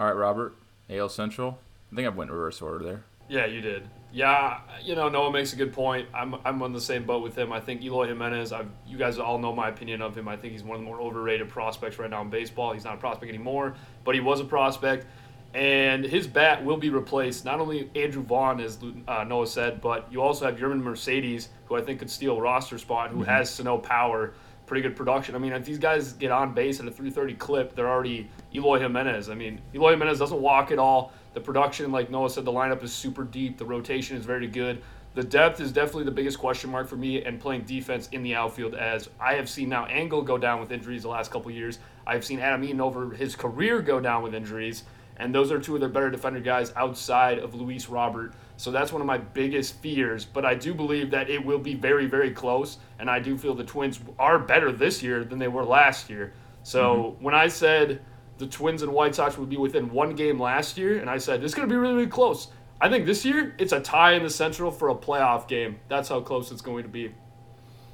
All 0.00 0.06
right, 0.06 0.16
Robert, 0.16 0.56
AL 0.88 1.10
Central. 1.10 1.58
I 1.92 1.94
think 1.94 2.06
I 2.06 2.08
went 2.08 2.30
reverse 2.30 2.62
order 2.62 2.82
there. 2.82 3.04
Yeah, 3.28 3.44
you 3.44 3.60
did. 3.60 3.86
Yeah, 4.10 4.60
you 4.82 4.94
know, 4.94 5.10
Noah 5.10 5.30
makes 5.30 5.52
a 5.52 5.56
good 5.56 5.74
point. 5.74 6.08
I'm, 6.14 6.36
I'm 6.42 6.62
on 6.62 6.72
the 6.72 6.80
same 6.80 7.04
boat 7.04 7.22
with 7.22 7.36
him. 7.36 7.52
I 7.52 7.60
think 7.60 7.82
Eloy 7.82 8.06
Jimenez, 8.06 8.50
I've, 8.50 8.70
you 8.86 8.96
guys 8.96 9.18
all 9.18 9.38
know 9.38 9.54
my 9.54 9.68
opinion 9.68 10.00
of 10.00 10.16
him. 10.16 10.26
I 10.26 10.38
think 10.38 10.54
he's 10.54 10.64
one 10.64 10.76
of 10.76 10.80
the 10.80 10.86
more 10.86 11.02
overrated 11.02 11.50
prospects 11.50 11.98
right 11.98 12.08
now 12.08 12.22
in 12.22 12.30
baseball. 12.30 12.72
He's 12.72 12.84
not 12.84 12.94
a 12.94 12.96
prospect 12.96 13.28
anymore, 13.28 13.74
but 14.02 14.14
he 14.14 14.22
was 14.22 14.40
a 14.40 14.44
prospect. 14.44 15.06
And 15.52 16.02
his 16.02 16.26
bat 16.26 16.64
will 16.64 16.78
be 16.78 16.88
replaced. 16.88 17.44
Not 17.44 17.60
only 17.60 17.90
Andrew 17.94 18.22
Vaughn, 18.22 18.58
as 18.58 18.78
uh, 19.06 19.24
Noah 19.24 19.46
said, 19.46 19.82
but 19.82 20.10
you 20.10 20.22
also 20.22 20.46
have 20.46 20.58
Yermin 20.58 20.80
Mercedes, 20.80 21.50
who 21.66 21.76
I 21.76 21.82
think 21.82 21.98
could 21.98 22.10
steal 22.10 22.38
a 22.38 22.40
roster 22.40 22.78
spot, 22.78 23.10
who 23.10 23.16
mm-hmm. 23.16 23.30
has 23.30 23.50
Sano 23.50 23.76
power, 23.76 24.32
pretty 24.70 24.82
good 24.82 24.94
production. 24.94 25.34
I 25.34 25.38
mean, 25.38 25.52
if 25.52 25.64
these 25.64 25.80
guys 25.80 26.12
get 26.12 26.30
on 26.30 26.54
base 26.54 26.78
at 26.78 26.86
a 26.86 26.92
330 26.92 27.34
clip, 27.34 27.74
they're 27.74 27.88
already 27.88 28.30
Eloy 28.54 28.78
Jimenez. 28.78 29.28
I 29.28 29.34
mean, 29.34 29.60
Eloy 29.74 29.90
Jimenez 29.90 30.20
doesn't 30.20 30.40
walk 30.40 30.70
at 30.70 30.78
all. 30.78 31.12
The 31.34 31.40
production, 31.40 31.90
like 31.90 32.08
Noah 32.08 32.30
said, 32.30 32.44
the 32.44 32.52
lineup 32.52 32.80
is 32.84 32.92
super 32.92 33.24
deep. 33.24 33.58
The 33.58 33.64
rotation 33.64 34.16
is 34.16 34.24
very 34.24 34.46
good. 34.46 34.80
The 35.16 35.24
depth 35.24 35.60
is 35.60 35.72
definitely 35.72 36.04
the 36.04 36.12
biggest 36.12 36.38
question 36.38 36.70
mark 36.70 36.86
for 36.86 36.94
me, 36.94 37.24
and 37.24 37.40
playing 37.40 37.62
defense 37.62 38.08
in 38.12 38.22
the 38.22 38.36
outfield. 38.36 38.76
As 38.76 39.10
I 39.20 39.34
have 39.34 39.48
seen 39.48 39.68
now, 39.68 39.86
Engel 39.86 40.22
go 40.22 40.38
down 40.38 40.60
with 40.60 40.70
injuries 40.70 41.02
the 41.02 41.08
last 41.08 41.32
couple 41.32 41.50
years. 41.50 41.80
I've 42.06 42.24
seen 42.24 42.38
Adam 42.38 42.62
Eaton 42.62 42.80
over 42.80 43.10
his 43.10 43.34
career 43.34 43.82
go 43.82 43.98
down 43.98 44.22
with 44.22 44.36
injuries, 44.36 44.84
and 45.16 45.34
those 45.34 45.50
are 45.50 45.58
two 45.58 45.74
of 45.74 45.80
their 45.80 45.88
better 45.88 46.10
defender 46.10 46.38
guys 46.38 46.72
outside 46.76 47.40
of 47.40 47.56
Luis 47.56 47.88
Robert. 47.88 48.34
So 48.60 48.70
that's 48.70 48.92
one 48.92 49.00
of 49.00 49.06
my 49.06 49.16
biggest 49.16 49.76
fears. 49.76 50.26
But 50.26 50.44
I 50.44 50.54
do 50.54 50.74
believe 50.74 51.10
that 51.12 51.30
it 51.30 51.42
will 51.42 51.58
be 51.58 51.74
very, 51.74 52.04
very 52.04 52.30
close, 52.30 52.76
and 52.98 53.08
I 53.08 53.18
do 53.18 53.38
feel 53.38 53.54
the 53.54 53.64
Twins 53.64 53.98
are 54.18 54.38
better 54.38 54.70
this 54.70 55.02
year 55.02 55.24
than 55.24 55.38
they 55.38 55.48
were 55.48 55.64
last 55.64 56.10
year. 56.10 56.34
So 56.62 57.14
mm-hmm. 57.14 57.24
when 57.24 57.34
I 57.34 57.48
said 57.48 58.02
the 58.36 58.46
Twins 58.46 58.82
and 58.82 58.92
White 58.92 59.14
Sox 59.14 59.38
would 59.38 59.48
be 59.48 59.56
within 59.56 59.90
one 59.90 60.14
game 60.14 60.38
last 60.38 60.76
year, 60.76 60.98
and 60.98 61.08
I 61.08 61.16
said 61.16 61.42
it's 61.42 61.54
going 61.54 61.66
to 61.66 61.72
be 61.72 61.78
really, 61.78 61.94
really 61.94 62.06
close. 62.06 62.48
I 62.82 62.90
think 62.90 63.06
this 63.06 63.24
year 63.24 63.54
it's 63.56 63.72
a 63.72 63.80
tie 63.80 64.12
in 64.12 64.22
the 64.22 64.28
Central 64.28 64.70
for 64.70 64.90
a 64.90 64.94
playoff 64.94 65.48
game. 65.48 65.80
That's 65.88 66.10
how 66.10 66.20
close 66.20 66.52
it's 66.52 66.60
going 66.60 66.82
to 66.82 66.90
be. 66.90 67.14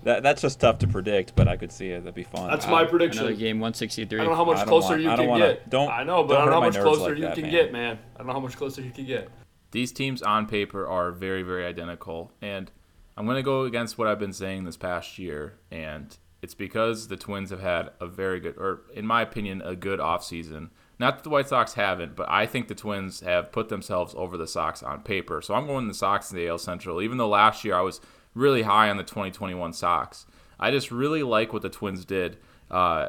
That, 0.02 0.24
that's 0.24 0.42
just 0.42 0.58
tough 0.58 0.80
to 0.80 0.88
predict, 0.88 1.36
but 1.36 1.46
I 1.46 1.56
could 1.56 1.70
see 1.70 1.90
it. 1.90 2.00
That'd 2.00 2.16
be 2.16 2.24
fun. 2.24 2.50
That's 2.50 2.66
my 2.66 2.84
prediction. 2.84 3.22
Another 3.22 3.36
game, 3.36 3.60
163. 3.60 4.18
I 4.18 4.24
don't 4.24 4.32
know 4.32 4.36
how 4.36 4.44
much 4.44 4.66
closer 4.66 4.90
want, 4.90 5.02
you 5.02 5.14
can 5.14 5.28
wanna, 5.28 5.46
get. 5.46 5.70
Don't, 5.70 5.92
I 5.92 6.02
know, 6.02 6.24
but 6.24 6.38
I 6.38 6.40
don't 6.40 6.46
know 6.46 6.60
how 6.60 6.66
much 6.66 6.80
closer 6.80 7.10
like 7.10 7.18
you 7.18 7.22
that, 7.22 7.34
can 7.34 7.42
man. 7.42 7.52
get, 7.52 7.72
man. 7.72 7.98
I 8.16 8.18
don't 8.18 8.26
know 8.26 8.32
how 8.32 8.40
much 8.40 8.56
closer 8.56 8.82
you 8.82 8.90
can 8.90 9.04
get. 9.04 9.30
These 9.70 9.92
teams 9.92 10.22
on 10.22 10.46
paper 10.46 10.86
are 10.86 11.12
very, 11.12 11.42
very 11.42 11.66
identical, 11.66 12.32
and 12.40 12.70
I'm 13.16 13.24
going 13.24 13.36
to 13.36 13.42
go 13.42 13.62
against 13.62 13.98
what 13.98 14.08
I've 14.08 14.18
been 14.18 14.32
saying 14.32 14.64
this 14.64 14.76
past 14.76 15.18
year, 15.18 15.58
and 15.70 16.16
it's 16.42 16.54
because 16.54 17.08
the 17.08 17.16
Twins 17.16 17.50
have 17.50 17.60
had 17.60 17.90
a 18.00 18.06
very 18.06 18.40
good, 18.40 18.56
or 18.56 18.82
in 18.94 19.06
my 19.06 19.22
opinion, 19.22 19.62
a 19.62 19.74
good 19.74 19.98
offseason. 19.98 20.70
Not 20.98 21.16
that 21.16 21.24
the 21.24 21.30
White 21.30 21.48
Sox 21.48 21.74
haven't, 21.74 22.16
but 22.16 22.30
I 22.30 22.46
think 22.46 22.68
the 22.68 22.74
Twins 22.74 23.20
have 23.20 23.52
put 23.52 23.68
themselves 23.68 24.14
over 24.16 24.36
the 24.36 24.46
Sox 24.46 24.82
on 24.82 25.02
paper. 25.02 25.42
So 25.42 25.54
I'm 25.54 25.66
going 25.66 25.88
the 25.88 25.94
Sox 25.94 26.30
in 26.30 26.36
the 26.36 26.48
AL 26.48 26.58
Central, 26.58 27.02
even 27.02 27.18
though 27.18 27.28
last 27.28 27.64
year 27.64 27.74
I 27.74 27.82
was 27.82 28.00
really 28.34 28.62
high 28.62 28.88
on 28.90 28.96
the 28.96 29.02
2021 29.02 29.72
Sox. 29.72 30.26
I 30.58 30.70
just 30.70 30.90
really 30.90 31.22
like 31.22 31.52
what 31.52 31.62
the 31.62 31.68
Twins 31.68 32.04
did. 32.04 32.38
Uh, 32.70 33.08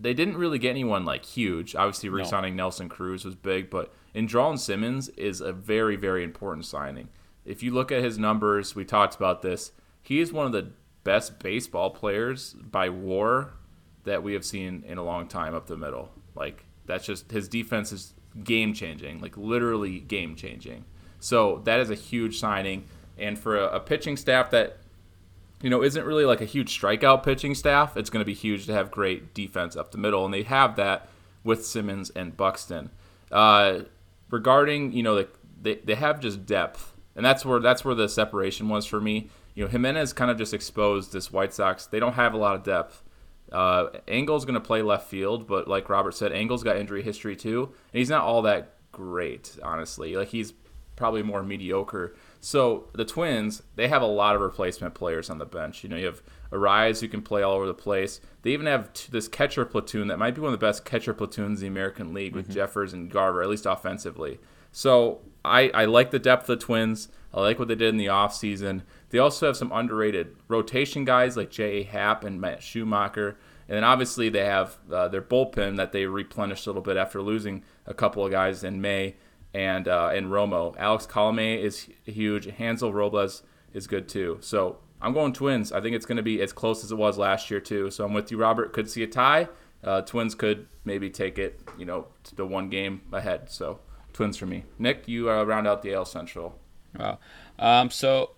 they 0.00 0.14
didn't 0.14 0.38
really 0.38 0.58
get 0.58 0.70
anyone 0.70 1.04
like 1.04 1.24
huge. 1.24 1.74
Obviously, 1.74 2.08
re-signing 2.08 2.56
no. 2.56 2.64
Nelson 2.64 2.88
Cruz 2.88 3.24
was 3.24 3.34
big, 3.34 3.70
but 3.70 3.92
Andrelton 4.14 4.58
Simmons 4.58 5.08
is 5.10 5.40
a 5.40 5.52
very, 5.52 5.96
very 5.96 6.24
important 6.24 6.66
signing. 6.66 7.08
If 7.44 7.62
you 7.62 7.72
look 7.72 7.90
at 7.92 8.02
his 8.02 8.18
numbers, 8.18 8.74
we 8.74 8.84
talked 8.84 9.14
about 9.16 9.42
this. 9.42 9.72
He 10.02 10.20
is 10.20 10.32
one 10.32 10.46
of 10.46 10.52
the 10.52 10.72
best 11.04 11.38
baseball 11.38 11.90
players 11.90 12.54
by 12.54 12.88
WAR 12.88 13.52
that 14.04 14.22
we 14.22 14.32
have 14.34 14.44
seen 14.44 14.84
in 14.86 14.98
a 14.98 15.04
long 15.04 15.26
time 15.26 15.54
up 15.54 15.66
the 15.66 15.76
middle. 15.76 16.10
Like 16.34 16.64
that's 16.86 17.06
just 17.06 17.30
his 17.30 17.48
defense 17.48 17.92
is 17.92 18.14
game 18.44 18.74
changing, 18.74 19.20
like 19.20 19.36
literally 19.36 20.00
game 20.00 20.36
changing. 20.36 20.84
So 21.18 21.60
that 21.64 21.80
is 21.80 21.90
a 21.90 21.94
huge 21.94 22.38
signing, 22.38 22.84
and 23.18 23.38
for 23.38 23.58
a, 23.58 23.76
a 23.76 23.80
pitching 23.80 24.16
staff 24.16 24.50
that 24.50 24.78
you 25.62 25.68
know 25.68 25.82
isn't 25.82 26.04
really 26.04 26.24
like 26.24 26.40
a 26.40 26.46
huge 26.46 26.78
strikeout 26.78 27.22
pitching 27.22 27.54
staff, 27.54 27.96
it's 27.96 28.10
going 28.10 28.20
to 28.20 28.26
be 28.26 28.34
huge 28.34 28.66
to 28.66 28.72
have 28.72 28.90
great 28.90 29.34
defense 29.34 29.76
up 29.76 29.92
the 29.92 29.98
middle, 29.98 30.24
and 30.24 30.32
they 30.32 30.42
have 30.42 30.76
that 30.76 31.08
with 31.44 31.64
Simmons 31.64 32.10
and 32.10 32.36
Buxton. 32.36 32.90
Uh, 33.30 33.80
regarding 34.30 34.92
you 34.92 35.02
know 35.02 35.16
the, 35.16 35.28
they 35.60 35.74
they 35.76 35.94
have 35.94 36.20
just 36.20 36.46
depth, 36.46 36.92
and 37.16 37.24
that's 37.24 37.44
where 37.44 37.60
that's 37.60 37.84
where 37.84 37.94
the 37.94 38.08
separation 38.08 38.68
was 38.68 38.86
for 38.86 39.00
me 39.00 39.28
you 39.54 39.64
know, 39.64 39.70
Jimenez 39.70 40.12
kind 40.12 40.30
of 40.30 40.38
just 40.38 40.54
exposed 40.54 41.12
this 41.12 41.32
White 41.32 41.52
Sox. 41.52 41.86
They 41.86 42.00
don't 42.00 42.14
have 42.14 42.34
a 42.34 42.38
lot 42.38 42.54
of 42.54 42.62
depth. 42.62 43.02
Uh, 43.52 43.88
going 44.06 44.54
to 44.54 44.60
play 44.60 44.80
left 44.80 45.08
field, 45.08 45.46
but 45.46 45.66
like 45.66 45.88
Robert 45.88 46.14
said, 46.14 46.32
Engel's 46.32 46.62
got 46.62 46.76
injury 46.76 47.02
history 47.02 47.34
too, 47.34 47.64
and 47.92 47.98
he's 47.98 48.08
not 48.08 48.22
all 48.22 48.42
that 48.42 48.76
great, 48.92 49.58
honestly. 49.62 50.14
Like 50.14 50.28
he's 50.28 50.54
probably 50.94 51.22
more 51.22 51.42
mediocre. 51.42 52.14
So 52.40 52.88
the 52.94 53.04
Twins, 53.04 53.62
they 53.74 53.88
have 53.88 54.02
a 54.02 54.06
lot 54.06 54.36
of 54.36 54.40
replacement 54.40 54.94
players 54.94 55.28
on 55.28 55.38
the 55.38 55.46
bench. 55.46 55.82
You 55.82 55.90
know, 55.90 55.96
you 55.96 56.06
have 56.06 56.22
Arraez 56.52 57.00
who 57.00 57.08
can 57.08 57.22
play 57.22 57.42
all 57.42 57.54
over 57.54 57.66
the 57.66 57.74
place. 57.74 58.20
They 58.42 58.50
even 58.50 58.66
have 58.66 58.92
t- 58.92 59.08
this 59.10 59.28
catcher 59.28 59.64
platoon 59.64 60.08
that 60.08 60.18
might 60.18 60.34
be 60.34 60.40
one 60.40 60.52
of 60.52 60.58
the 60.58 60.66
best 60.66 60.84
catcher 60.84 61.14
platoons 61.14 61.60
in 61.60 61.66
the 61.66 61.68
American 61.68 62.12
League 62.12 62.34
with 62.34 62.46
mm-hmm. 62.46 62.54
Jeffers 62.54 62.92
and 62.92 63.10
Garver, 63.10 63.42
at 63.42 63.48
least 63.48 63.66
offensively. 63.66 64.40
So 64.72 65.20
I, 65.44 65.70
I 65.70 65.84
like 65.84 66.10
the 66.10 66.18
depth 66.18 66.48
of 66.48 66.58
the 66.58 66.64
Twins. 66.64 67.08
I 67.32 67.40
like 67.40 67.58
what 67.58 67.68
they 67.68 67.74
did 67.74 67.88
in 67.90 67.96
the 67.96 68.06
offseason. 68.06 68.82
They 69.10 69.18
also 69.18 69.46
have 69.46 69.56
some 69.56 69.72
underrated 69.72 70.36
rotation 70.48 71.04
guys 71.04 71.36
like 71.36 71.50
J.A. 71.50 71.84
Happ 71.84 72.24
and 72.24 72.40
Matt 72.40 72.62
Shoemaker. 72.62 73.36
And 73.68 73.76
then 73.76 73.84
obviously 73.84 74.28
they 74.28 74.44
have 74.44 74.78
uh, 74.90 75.08
their 75.08 75.22
bullpen 75.22 75.76
that 75.76 75.92
they 75.92 76.06
replenished 76.06 76.66
a 76.66 76.70
little 76.70 76.82
bit 76.82 76.96
after 76.96 77.22
losing 77.22 77.62
a 77.86 77.94
couple 77.94 78.24
of 78.24 78.32
guys 78.32 78.64
in 78.64 78.80
May 78.80 79.14
and 79.54 79.86
uh, 79.86 80.10
and 80.12 80.26
Romo. 80.26 80.74
Alex 80.76 81.06
Colome 81.06 81.60
is 81.60 81.88
huge. 82.04 82.46
Hansel 82.46 82.92
Robles 82.92 83.42
is 83.72 83.86
good 83.86 84.08
too. 84.08 84.38
So 84.40 84.78
I'm 85.02 85.12
going 85.12 85.32
Twins. 85.32 85.72
I 85.72 85.80
think 85.80 85.96
it's 85.96 86.06
going 86.06 86.16
to 86.16 86.22
be 86.22 86.42
as 86.42 86.52
close 86.52 86.84
as 86.84 86.92
it 86.92 86.96
was 86.96 87.18
last 87.18 87.50
year 87.50 87.60
too. 87.60 87.90
So 87.90 88.04
I'm 88.04 88.12
with 88.12 88.30
you, 88.30 88.38
Robert. 88.38 88.72
Could 88.72 88.90
see 88.90 89.02
a 89.02 89.06
tie. 89.06 89.48
Uh, 89.82 90.02
twins 90.02 90.34
could 90.34 90.66
maybe 90.84 91.08
take 91.08 91.38
it, 91.38 91.60
you 91.78 91.86
know, 91.86 92.06
to 92.24 92.34
the 92.34 92.44
one 92.44 92.68
game 92.68 93.00
ahead. 93.12 93.50
So 93.50 93.80
Twins 94.12 94.36
for 94.36 94.46
me. 94.46 94.64
Nick, 94.78 95.08
you 95.08 95.30
uh, 95.30 95.44
round 95.44 95.66
out 95.66 95.82
the 95.82 95.94
AL 95.94 96.04
Central. 96.04 96.58
Wow. 96.98 97.18
Um, 97.58 97.90
so 97.90 98.32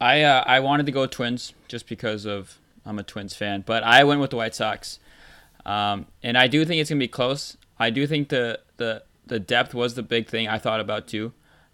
I 0.00 0.22
uh, 0.22 0.44
I 0.46 0.60
wanted 0.60 0.86
to 0.86 0.92
go 0.92 1.06
Twins 1.06 1.52
just 1.68 1.88
because 1.88 2.24
of 2.24 2.58
I'm 2.84 2.98
a 2.98 3.02
Twins 3.02 3.34
fan, 3.34 3.62
but 3.66 3.82
I 3.82 4.04
went 4.04 4.20
with 4.20 4.30
the 4.30 4.36
White 4.36 4.54
Sox, 4.54 4.98
um, 5.64 6.06
and 6.22 6.38
I 6.38 6.46
do 6.46 6.64
think 6.64 6.80
it's 6.80 6.90
gonna 6.90 6.98
be 6.98 7.08
close. 7.08 7.56
I 7.78 7.90
do 7.90 8.06
think 8.06 8.28
the 8.28 8.60
the 8.76 9.02
the 9.26 9.40
depth 9.40 9.74
was 9.74 9.94
the 9.94 10.02
big 10.02 10.28
thing 10.28 10.48
I 10.48 10.58
thought 10.58 10.80
about 10.80 11.08
too, 11.08 11.32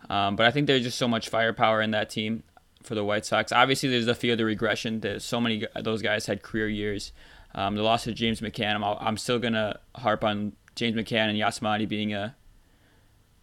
um, 0.08 0.36
but 0.36 0.46
I 0.46 0.50
think 0.50 0.66
there's 0.66 0.82
just 0.82 0.98
so 0.98 1.06
much 1.06 1.28
firepower 1.28 1.82
in 1.82 1.90
that 1.90 2.08
team 2.08 2.44
for 2.82 2.94
the 2.94 3.04
White 3.04 3.24
Sox. 3.24 3.52
Obviously, 3.52 3.88
there's 3.88 4.06
the 4.06 4.14
fear 4.14 4.32
of 4.32 4.38
the 4.38 4.44
regression. 4.44 5.00
There's 5.00 5.24
so 5.24 5.40
many 5.40 5.66
those 5.80 6.02
guys 6.02 6.26
had 6.26 6.42
career 6.42 6.68
years. 6.68 7.12
Um, 7.54 7.76
the 7.76 7.82
loss 7.82 8.06
of 8.06 8.14
James 8.14 8.40
McCann, 8.40 8.74
I'm, 8.76 8.84
I'm 8.84 9.16
still 9.16 9.38
gonna 9.38 9.78
harp 9.96 10.24
on 10.24 10.52
James 10.74 10.96
McCann 10.96 11.28
and 11.28 11.38
Yasmani 11.38 11.88
being 11.88 12.14
a 12.14 12.34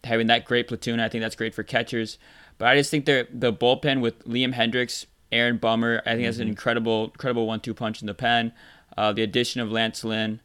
having 0.04 0.26
that 0.28 0.44
great 0.44 0.68
platoon. 0.68 1.00
I 1.00 1.08
think 1.08 1.22
that's 1.22 1.36
great 1.36 1.54
for 1.54 1.62
catchers. 1.62 2.18
But 2.58 2.68
I 2.68 2.76
just 2.76 2.90
think 2.90 3.06
the 3.06 3.26
the 3.32 3.52
bullpen 3.52 4.00
with 4.00 4.24
Liam 4.24 4.54
Hendriks, 4.54 5.06
Aaron 5.32 5.58
Bummer, 5.58 6.02
I 6.04 6.10
think 6.10 6.18
mm-hmm. 6.18 6.24
that's 6.24 6.36
an 6.38 6.42
mm-hmm. 6.42 6.50
incredible 6.50 7.04
incredible 7.06 7.46
one 7.46 7.60
two 7.60 7.74
punch 7.74 8.00
in 8.00 8.06
the 8.06 8.14
pen. 8.14 8.52
Uh, 8.96 9.12
the 9.12 9.22
addition 9.22 9.60
of 9.60 9.70
Lance 9.70 10.04
Lynn 10.04 10.40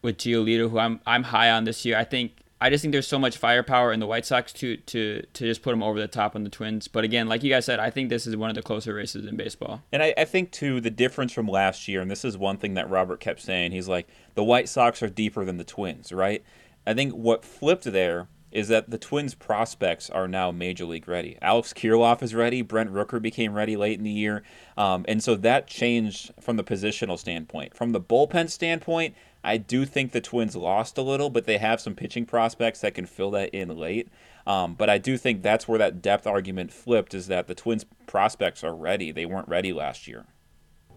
with 0.00 0.18
Giolito, 0.18 0.70
who 0.70 0.78
I'm 0.78 1.00
I'm 1.06 1.24
high 1.24 1.50
on 1.50 1.64
this 1.64 1.84
year. 1.84 1.98
I 1.98 2.04
think 2.04 2.32
I 2.64 2.70
just 2.70 2.80
think 2.80 2.92
there's 2.92 3.06
so 3.06 3.18
much 3.18 3.36
firepower 3.36 3.92
in 3.92 4.00
the 4.00 4.06
White 4.06 4.24
Sox 4.24 4.50
to 4.54 4.78
to 4.78 5.22
to 5.34 5.44
just 5.44 5.60
put 5.60 5.72
them 5.72 5.82
over 5.82 6.00
the 6.00 6.08
top 6.08 6.34
on 6.34 6.44
the 6.44 6.48
Twins. 6.48 6.88
But 6.88 7.04
again, 7.04 7.28
like 7.28 7.42
you 7.42 7.50
guys 7.50 7.66
said, 7.66 7.78
I 7.78 7.90
think 7.90 8.08
this 8.08 8.26
is 8.26 8.38
one 8.38 8.48
of 8.48 8.56
the 8.56 8.62
closer 8.62 8.94
races 8.94 9.26
in 9.26 9.36
baseball. 9.36 9.82
And 9.92 10.02
I, 10.02 10.14
I 10.16 10.24
think 10.24 10.50
too 10.50 10.80
the 10.80 10.90
difference 10.90 11.34
from 11.34 11.46
last 11.46 11.88
year, 11.88 12.00
and 12.00 12.10
this 12.10 12.24
is 12.24 12.38
one 12.38 12.56
thing 12.56 12.72
that 12.72 12.88
Robert 12.88 13.20
kept 13.20 13.42
saying. 13.42 13.72
He's 13.72 13.86
like 13.86 14.08
the 14.34 14.42
White 14.42 14.70
Sox 14.70 15.02
are 15.02 15.10
deeper 15.10 15.44
than 15.44 15.58
the 15.58 15.64
Twins, 15.64 16.10
right? 16.10 16.42
I 16.86 16.94
think 16.94 17.12
what 17.12 17.44
flipped 17.44 17.84
there 17.84 18.28
is 18.50 18.68
that 18.68 18.88
the 18.88 18.96
Twins' 18.96 19.34
prospects 19.34 20.08
are 20.08 20.26
now 20.26 20.50
major 20.50 20.86
league 20.86 21.06
ready. 21.06 21.36
Alex 21.42 21.74
Kirilloff 21.74 22.22
is 22.22 22.34
ready. 22.34 22.62
Brent 22.62 22.90
Rooker 22.90 23.20
became 23.20 23.52
ready 23.52 23.76
late 23.76 23.98
in 23.98 24.04
the 24.04 24.10
year. 24.10 24.42
Um, 24.78 25.04
and 25.06 25.22
so 25.22 25.34
that 25.34 25.66
changed 25.66 26.32
from 26.40 26.56
the 26.56 26.64
positional 26.64 27.18
standpoint. 27.18 27.76
From 27.76 27.92
the 27.92 28.00
bullpen 28.00 28.48
standpoint, 28.48 29.14
I 29.44 29.58
do 29.58 29.84
think 29.84 30.12
the 30.12 30.22
Twins 30.22 30.56
lost 30.56 30.96
a 30.96 31.02
little, 31.02 31.28
but 31.28 31.44
they 31.44 31.58
have 31.58 31.80
some 31.80 31.94
pitching 31.94 32.24
prospects 32.24 32.80
that 32.80 32.94
can 32.94 33.04
fill 33.04 33.30
that 33.32 33.50
in 33.50 33.76
late. 33.76 34.08
Um, 34.46 34.74
but 34.74 34.88
I 34.88 34.98
do 34.98 35.16
think 35.16 35.42
that's 35.42 35.68
where 35.68 35.78
that 35.78 36.02
depth 36.02 36.26
argument 36.26 36.72
flipped 36.72 37.14
is 37.14 37.26
that 37.28 37.46
the 37.46 37.54
Twins' 37.54 37.84
prospects 38.06 38.64
are 38.64 38.74
ready. 38.74 39.12
They 39.12 39.26
weren't 39.26 39.48
ready 39.48 39.72
last 39.72 40.08
year. 40.08 40.24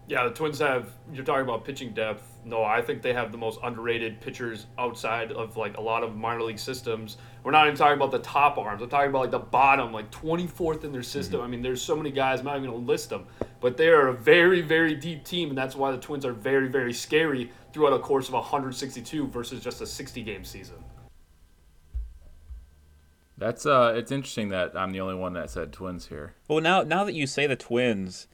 Yeah, 0.08 0.24
the 0.24 0.30
Twins 0.30 0.58
have. 0.60 0.90
You're 1.12 1.24
talking 1.24 1.42
about 1.42 1.66
pitching 1.66 1.92
depth. 1.92 2.22
No, 2.42 2.64
I 2.64 2.80
think 2.80 3.02
they 3.02 3.12
have 3.12 3.30
the 3.30 3.36
most 3.36 3.60
underrated 3.62 4.22
pitchers 4.22 4.64
outside 4.78 5.32
of 5.32 5.58
like 5.58 5.76
a 5.76 5.82
lot 5.82 6.02
of 6.02 6.16
minor 6.16 6.42
league 6.42 6.58
systems. 6.58 7.18
We're 7.44 7.50
not 7.50 7.66
even 7.66 7.76
talking 7.76 7.96
about 7.96 8.10
the 8.10 8.20
top 8.20 8.56
arms. 8.56 8.80
I'm 8.80 8.88
talking 8.88 9.10
about 9.10 9.20
like 9.20 9.30
the 9.30 9.38
bottom, 9.38 9.92
like 9.92 10.10
24th 10.10 10.84
in 10.84 10.92
their 10.92 11.02
system. 11.02 11.42
I 11.42 11.46
mean, 11.46 11.60
there's 11.60 11.82
so 11.82 11.94
many 11.94 12.10
guys. 12.10 12.38
I'm 12.38 12.46
not 12.46 12.56
even 12.56 12.70
gonna 12.70 12.82
list 12.86 13.10
them, 13.10 13.26
but 13.60 13.76
they 13.76 13.88
are 13.88 14.08
a 14.08 14.14
very, 14.14 14.62
very 14.62 14.94
deep 14.94 15.24
team, 15.24 15.50
and 15.50 15.58
that's 15.58 15.76
why 15.76 15.92
the 15.92 15.98
Twins 15.98 16.24
are 16.24 16.32
very, 16.32 16.68
very 16.68 16.94
scary 16.94 17.50
throughout 17.72 17.92
a 17.92 17.98
course 17.98 18.28
of 18.28 18.34
162 18.34 19.26
versus 19.28 19.62
just 19.62 19.80
a 19.80 19.86
60 19.86 20.22
game 20.22 20.44
season. 20.44 20.76
That's 23.36 23.66
uh, 23.66 23.94
it's 23.96 24.10
interesting 24.10 24.48
that 24.48 24.76
I'm 24.76 24.90
the 24.90 25.00
only 25.00 25.14
one 25.14 25.32
that 25.34 25.48
said 25.48 25.72
Twins 25.72 26.08
here. 26.08 26.34
Well, 26.48 26.60
now 26.60 26.82
now 26.82 27.04
that 27.04 27.14
you 27.14 27.26
say 27.28 27.46
the 27.46 27.54
Twins, 27.54 28.26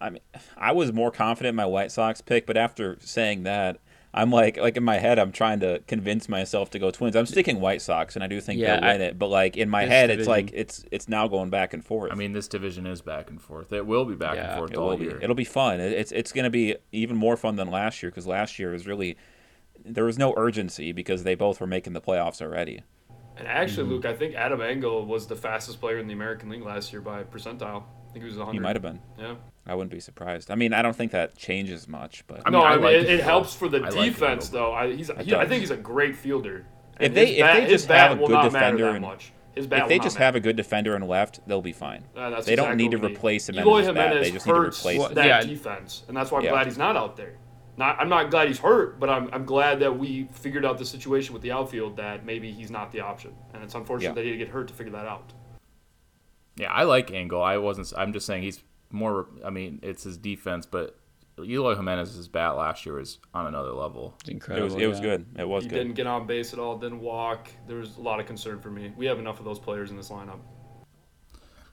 I 0.00 0.10
mean, 0.10 0.20
I 0.56 0.72
was 0.72 0.92
more 0.92 1.10
confident 1.10 1.52
in 1.52 1.56
my 1.56 1.64
White 1.64 1.90
Sox 1.90 2.20
pick, 2.20 2.44
but 2.46 2.56
after 2.56 2.98
saying 3.00 3.44
that, 3.44 3.78
I'm 4.14 4.30
like, 4.30 4.56
like 4.56 4.76
in 4.76 4.84
my 4.84 4.96
head, 4.98 5.18
I'm 5.18 5.32
trying 5.32 5.60
to 5.60 5.80
convince 5.86 6.28
myself 6.28 6.70
to 6.70 6.78
go 6.78 6.90
Twins. 6.90 7.14
I'm 7.14 7.26
sticking 7.26 7.60
White 7.60 7.82
Sox, 7.82 8.14
and 8.16 8.24
I 8.24 8.26
do 8.26 8.40
think 8.40 8.58
Yeah, 8.58 8.76
they'll 8.80 8.84
I- 8.88 8.92
win 8.94 9.00
it. 9.02 9.18
But 9.18 9.28
like 9.28 9.56
in 9.56 9.68
my 9.68 9.84
This 9.84 9.92
head, 9.92 10.10
it's 10.10 10.26
like 10.26 10.50
it's 10.54 10.84
it's 10.90 11.08
now 11.08 11.28
going 11.28 11.50
back 11.50 11.74
and 11.74 11.84
forth. 11.84 12.10
I 12.10 12.14
mean, 12.14 12.32
this 12.32 12.48
division 12.48 12.86
is 12.86 13.02
back 13.02 13.28
and 13.30 13.40
forth. 13.40 13.72
It 13.72 13.86
will 13.86 14.04
be 14.06 14.14
back 14.14 14.36
Yeah, 14.36 14.50
and 14.52 14.58
forth 14.58 14.70
it 14.72 14.76
all 14.78 14.88
will 14.90 14.96
be. 14.96 15.04
year. 15.04 15.18
It'll 15.20 15.36
be 15.36 15.44
fun. 15.44 15.80
It's 15.80 16.10
it's 16.12 16.32
going 16.32 16.44
to 16.44 16.50
be 16.50 16.76
even 16.92 17.16
more 17.16 17.36
fun 17.36 17.56
than 17.56 17.70
last 17.70 18.02
year 18.02 18.10
because 18.10 18.26
last 18.26 18.58
year 18.58 18.72
was 18.72 18.86
really 18.86 19.16
there 19.84 20.04
was 20.04 20.18
no 20.18 20.34
urgency 20.36 20.92
because 20.92 21.22
they 21.24 21.34
both 21.34 21.60
were 21.60 21.66
making 21.66 21.92
the 21.92 22.00
playoffs 22.00 22.40
already. 22.42 22.82
And 23.36 23.46
actually, 23.46 23.84
Mm-hmm. 23.84 23.92
Luke, 23.92 24.04
I 24.06 24.14
think 24.14 24.34
Adam 24.34 24.60
Engel 24.60 25.04
was 25.06 25.26
the 25.28 25.36
fastest 25.36 25.80
player 25.80 25.98
in 25.98 26.08
the 26.08 26.12
American 26.14 26.48
League 26.48 26.64
last 26.64 26.92
year 26.92 27.00
by 27.00 27.22
percentile. 27.22 27.84
I 28.08 28.12
think 28.12 28.24
he 28.24 28.28
was 28.28 28.38
100. 28.38 28.52
He 28.52 28.58
might 28.60 28.76
have 28.76 28.82
been. 28.82 29.00
Yeah. 29.18 29.34
I 29.66 29.74
wouldn't 29.74 29.90
be 29.92 30.00
surprised. 30.00 30.50
I 30.50 30.54
mean, 30.54 30.72
I 30.72 30.80
don't 30.80 30.96
think 30.96 31.12
that 31.12 31.36
changes 31.36 31.86
much, 31.86 32.24
but 32.26 32.40
I 32.46 32.50
mean, 32.50 32.58
no, 32.60 32.64
I 32.64 32.70
I 32.72 32.74
mean, 32.76 32.84
like 32.84 32.94
it, 32.94 33.10
it 33.10 33.20
helps 33.20 33.54
for 33.54 33.68
the 33.68 33.82
I 33.84 33.90
defense, 33.90 34.46
Engel. 34.46 34.60
though. 34.70 34.72
I, 34.72 34.92
he's, 34.94 35.10
he, 35.20 35.34
I 35.34 35.46
think 35.46 35.60
he's 35.60 35.70
a 35.70 35.76
great 35.76 36.16
fielder. 36.16 36.64
If 36.98 37.12
they- 37.14 37.36
if 37.36 37.40
bat, 37.40 37.56
they 37.60 37.66
just 37.68 37.86
have 37.88 38.12
a 38.20 38.26
good 38.26 38.42
defender 38.42 38.88
and- 38.88 39.02
much. 39.02 39.32
His 39.54 39.66
bat 39.66 39.82
if 39.82 39.88
they 39.88 39.98
just 39.98 40.14
matter. 40.16 40.24
have 40.24 40.36
a 40.36 40.40
good 40.40 40.54
defender 40.56 40.94
and 40.94 41.06
left, 41.08 41.40
they'll 41.48 41.60
be 41.60 41.72
fine. 41.72 42.04
Uh, 42.16 42.30
that's 42.30 42.46
they 42.46 42.54
don't 42.54 42.66
exactly 42.66 42.84
need 42.84 42.90
to 42.92 42.96
what 42.98 43.10
we 43.10 43.16
replace 43.16 43.50
Eloy 43.50 43.82
Jimenez's 43.82 43.86
bat. 43.92 43.96
Jimenez 44.08 44.26
They 44.26 44.32
just 44.32 44.46
need 44.46 44.52
to 44.52 44.58
hurts 44.58 44.78
replace 44.80 45.08
that 45.14 45.26
yeah. 45.26 45.42
defense, 45.42 46.02
and 46.06 46.16
that's 46.16 46.30
why 46.30 46.38
I'm 46.38 46.44
Yeah. 46.44 46.50
glad 46.52 46.66
he's 46.66 46.78
not 46.78 46.96
out 46.96 47.16
there. 47.16 47.34
Not, 47.76 48.00
I'm 48.00 48.08
not 48.08 48.30
glad 48.30 48.46
he's 48.48 48.58
hurt, 48.60 49.00
but 49.00 49.08
I'm, 49.10 49.28
I'm 49.32 49.44
glad 49.44 49.80
that 49.80 49.98
we 49.98 50.28
figured 50.32 50.64
out 50.64 50.78
the 50.78 50.84
situation 50.84 51.32
with 51.32 51.42
the 51.42 51.50
outfield 51.52 51.96
that 51.96 52.24
maybe 52.24 52.52
he's 52.52 52.70
not 52.70 52.92
the 52.92 53.00
option, 53.00 53.32
and 53.52 53.62
it's 53.64 53.74
unfortunate 53.74 54.10
Yeah. 54.10 54.14
that 54.14 54.22
he 54.24 54.30
didn't 54.30 54.46
get 54.46 54.48
hurt 54.54 54.68
to 54.68 54.74
figure 54.74 54.92
that 54.92 55.06
out. 55.06 55.32
Yeah, 56.58 56.72
I 56.72 56.82
like 56.84 57.10
Engel. 57.10 57.42
I 57.42 57.56
wasn't. 57.58 57.92
I'm 57.96 58.12
just 58.12 58.26
saying 58.26 58.42
he's 58.42 58.60
more. 58.90 59.28
I 59.44 59.50
mean, 59.50 59.80
it's 59.82 60.02
his 60.02 60.16
defense, 60.16 60.66
but 60.66 60.98
Eloy 61.38 61.76
Jimenez's 61.76 62.26
bat 62.28 62.56
last 62.56 62.84
year 62.84 62.96
was 62.96 63.18
on 63.32 63.46
another 63.46 63.72
level. 63.72 64.14
It's 64.20 64.28
It 64.28 64.32
incredible. 64.32 64.74
was 64.74 64.82
it 64.82 64.86
was 64.86 65.00
good. 65.00 65.24
It 65.38 65.48
was 65.48 65.64
he 65.64 65.70
good. 65.70 65.76
didn't 65.76 65.94
get 65.94 66.06
on 66.06 66.26
base 66.26 66.52
at 66.52 66.58
all, 66.58 66.76
didn't 66.78 67.00
walk. 67.00 67.48
There 67.68 67.76
was 67.76 67.96
a 67.96 68.00
lot 68.00 68.18
of 68.20 68.26
concern 68.26 68.60
for 68.60 68.70
me. 68.70 68.92
We 68.96 69.06
have 69.06 69.18
enough 69.18 69.38
of 69.38 69.44
those 69.44 69.58
players 69.58 69.90
in 69.90 69.96
this 69.96 70.08
lineup. 70.10 70.40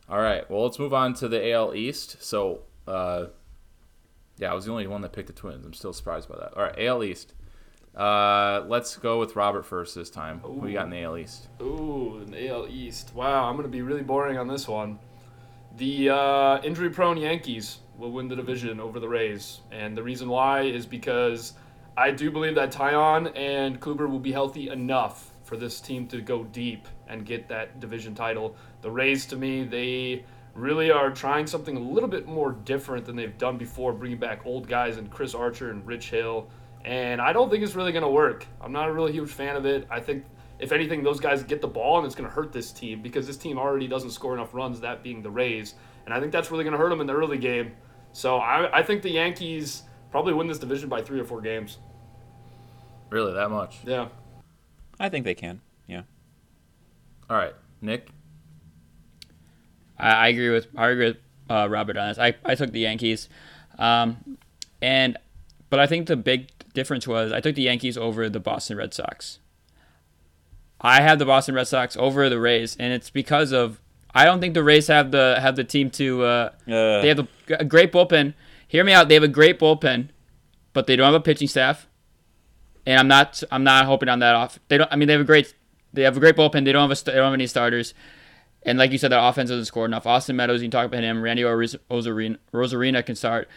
All 0.08 0.20
right. 0.20 0.48
Well, 0.51 0.63
let's 0.63 0.77
move 0.77 0.94
on 0.94 1.13
to 1.15 1.27
the 1.27 1.51
AL 1.51 1.74
East. 1.74 2.18
So, 2.22 2.62
uh, 2.88 3.27
yeah, 4.38 4.51
I 4.51 4.54
was 4.54 4.65
the 4.65 4.72
only 4.72 4.86
one 4.86 5.01
that 5.01 5.13
picked 5.13 5.27
the 5.27 5.34
Twins. 5.34 5.65
I'm 5.65 5.74
still 5.74 5.94
surprised 5.94 6.30
by 6.30 6.36
that. 6.38 6.54
All 6.56 6.62
right, 6.63 6.75
AL 6.77 7.04
East. 7.04 7.34
Uh, 7.96 8.66
let's 8.68 8.98
go 8.98 9.20
with 9.20 9.36
Robert 9.36 9.64
first 9.64 9.96
this 9.96 10.10
time. 10.10 10.40
Who 10.42 10.54
we 10.54 10.74
got 10.74 10.86
in 10.86 10.92
the 10.92 11.04
AL 11.04 11.18
East? 11.18 11.48
Ooh, 11.62 12.24
an 12.25 12.36
AL 12.36 12.68
East. 12.68 13.12
Wow, 13.16 13.46
I'm 13.46 13.56
going 13.56 13.64
to 13.64 13.72
be 13.72 13.82
really 13.82 14.04
boring 14.04 14.38
on 14.38 14.48
this 14.48 14.68
one. 14.68 15.00
The 15.78 16.10
uh, 16.10 16.62
injury 16.62 16.90
prone 16.90 17.18
Yankees 17.18 17.80
will 17.98 18.12
win 18.12 18.28
the 18.28 18.36
division 18.36 18.80
over 18.80 19.00
the 19.00 19.08
Rays. 19.08 19.62
And 19.72 19.96
the 19.96 20.04
reason 20.04 20.28
why 20.28 20.62
is 20.62 20.86
because 20.86 21.54
I 21.98 22.12
do 22.12 22.30
believe 22.32 22.56
that 22.56 22.72
Taillon 22.72 23.32
and 23.38 23.80
Kluber 23.80 24.10
will 24.10 24.20
be 24.20 24.32
healthy 24.32 24.69
enough 24.69 25.32
for 25.43 25.56
this 25.56 25.80
team 25.80 26.08
to 26.08 26.22
go 26.22 26.43
deep 26.46 26.88
and 27.08 27.26
get 27.26 27.48
that 27.48 27.80
division 27.80 28.13
title. 28.15 28.56
The 28.82 28.91
Rays, 28.91 29.26
to 29.28 29.38
me, 29.38 29.63
they 29.63 30.26
really 30.54 30.91
are 30.91 31.12
trying 31.12 31.48
something 31.48 31.78
a 31.78 31.80
little 31.80 32.10
bit 32.10 32.28
more 32.28 32.52
different 32.52 33.06
than 33.06 33.15
they've 33.15 33.38
done 33.38 33.58
before, 33.58 33.93
bringing 33.93 34.17
back 34.17 34.46
old 34.46 34.67
guys 34.67 34.98
and 34.98 35.10
Chris 35.10 35.34
Archer 35.34 35.72
and 35.72 35.86
Rich 35.86 36.10
Hill. 36.10 36.50
And 36.86 37.19
I 37.19 37.34
don't 37.34 37.50
think 37.50 37.63
it's 37.63 37.74
really 37.76 37.91
going 37.91 38.04
to 38.04 38.10
work. 38.10 38.45
I'm 38.62 38.71
not 38.71 38.88
a 38.88 38.93
really 38.93 39.12
huge 39.12 39.32
fan 39.32 39.56
of 39.56 39.65
it. 39.65 39.88
I 39.89 40.00
think 40.00 40.24
if 40.60 40.71
anything, 40.71 41.02
those 41.02 41.19
guys 41.19 41.41
get 41.41 41.60
the 41.60 41.67
ball 41.67 41.98
and 41.98 42.06
it's 42.06 42.13
going 42.13 42.30
to 42.30 42.34
hurt 42.34 42.54
this 42.54 42.71
team 42.71 43.02
because 43.02 43.26
this 43.26 43.38
team 43.38 43.58
already 43.58 43.88
doesn't 43.88 44.12
score 44.12 44.36
enough 44.36 44.54
runs, 44.54 44.80
that 44.82 45.02
being 45.02 45.24
the 45.24 45.30
Rays. 45.30 45.74
And 46.06 46.13
I 46.13 46.19
think 46.19 46.32
that's 46.32 46.52
really 46.52 46.63
going 46.63 46.74
to 46.74 46.78
hurt 46.78 46.89
them 46.89 47.02
in 47.02 47.08
the 47.08 47.15
early 47.15 47.39
game. 47.39 47.71
So 48.13 48.38
I, 48.38 48.80
I 48.80 48.84
think 48.84 49.02
the 49.02 49.10
Yankees 49.10 49.82
probably 50.12 50.34
win 50.34 50.48
this 50.48 50.60
division 50.60 50.88
by 50.88 51.02
three 51.02 51.19
or 51.19 51.26
four 51.26 51.41
games. 51.41 51.80
Really, 53.10 53.34
that 53.34 53.50
much? 53.50 53.80
Yeah. 53.84 54.10
I 55.00 55.10
think 55.10 55.26
they 55.26 55.36
can. 55.36 55.62
Yeah. 55.88 56.04
All 57.30 57.36
right, 57.36 57.56
Nick. 57.82 58.10
I, 59.98 60.12
I 60.12 60.28
agree 60.28 60.50
with 60.50 60.67
I 60.76 60.89
agree 60.89 61.08
with 61.08 61.17
uh, 61.50 61.67
Robert 61.69 61.98
on 61.98 62.10
this. 62.10 62.19
I, 62.19 62.36
I 62.45 62.56
took 62.56 62.71
the 62.71 62.80
Yankees, 62.80 63.28
um, 63.78 64.38
and 64.82 65.17
but 65.69 65.80
I 65.80 65.88
think 65.88 66.08
the 66.08 66.15
big 66.15 66.50
difference 66.76 67.08
was 67.08 67.32
I 67.32 67.40
took 67.40 67.56
the 67.56 67.64
Yankees 67.64 67.98
over 67.98 68.30
the 68.30 68.40
Boston 68.40 68.78
Red 68.78 68.94
Sox. 68.94 69.40
I 70.80 71.02
have 71.02 71.18
the 71.20 71.26
Boston 71.26 71.56
Red 71.56 71.68
Sox 71.68 71.98
over 71.98 72.30
the 72.30 72.40
Rays, 72.40 72.76
and 72.80 72.94
it's 72.94 73.10
because 73.10 73.52
of 73.52 73.82
I 74.14 74.26
don't 74.26 74.40
think 74.40 74.54
the 74.54 74.64
Rays 74.64 74.88
have 74.88 75.12
the 75.12 75.38
have 75.40 75.56
the 75.56 75.64
team 75.64 75.90
to. 75.92 76.24
Uh, 76.24 76.50
Uh, 76.68 77.02
they 77.02 77.08
have 77.08 77.20
a, 77.20 77.28
a 77.60 77.66
great 77.66 77.92
bullpen. 77.92 78.34
Hear 78.68 78.84
me 78.84 78.94
out. 78.94 79.08
They 79.08 79.16
have 79.16 79.24
a 79.24 79.28
great 79.28 79.60
bullpen, 79.60 80.10
but 80.74 80.86
they 80.88 80.96
don't 80.96 81.06
have 81.06 81.16
a 81.16 81.20
pitching 81.20 81.48
staff. 81.48 81.88
And 82.86 83.00
I'm 83.00 83.08
not 83.08 83.42
I'm 83.52 83.64
not 83.64 83.86
hoping 83.86 84.10
on 84.10 84.20
that 84.20 84.36
off. 84.36 84.60
They 84.68 84.78
don't. 84.78 84.92
I 84.92 84.96
mean, 84.96 85.08
they 85.08 85.14
have 85.14 85.22
a 85.22 85.26
great 85.26 85.54
they 85.94 86.04
have 86.04 86.18
a 86.18 86.20
great 86.20 86.36
bullpen. 86.36 86.66
They 86.66 86.72
don't 86.72 86.88
have 86.90 86.98
a, 86.98 87.04
they 87.04 87.14
don't 87.14 87.26
have 87.26 87.34
any 87.34 87.48
starters. 87.48 87.94
And 88.64 88.80
like 88.80 88.92
you 88.92 88.98
said, 88.98 89.12
their 89.12 89.20
offense 89.20 89.50
doesn't 89.50 89.66
score 89.66 89.86
enough. 89.86 90.08
Austin 90.08 90.36
Meadows, 90.36 90.62
you 90.62 90.66
can 90.66 90.72
talk 90.72 90.88
about 90.88 91.04
him. 91.04 91.22
Randy 91.22 91.44
Arozarena 91.44 93.06
can 93.06 93.16
start. 93.16 93.48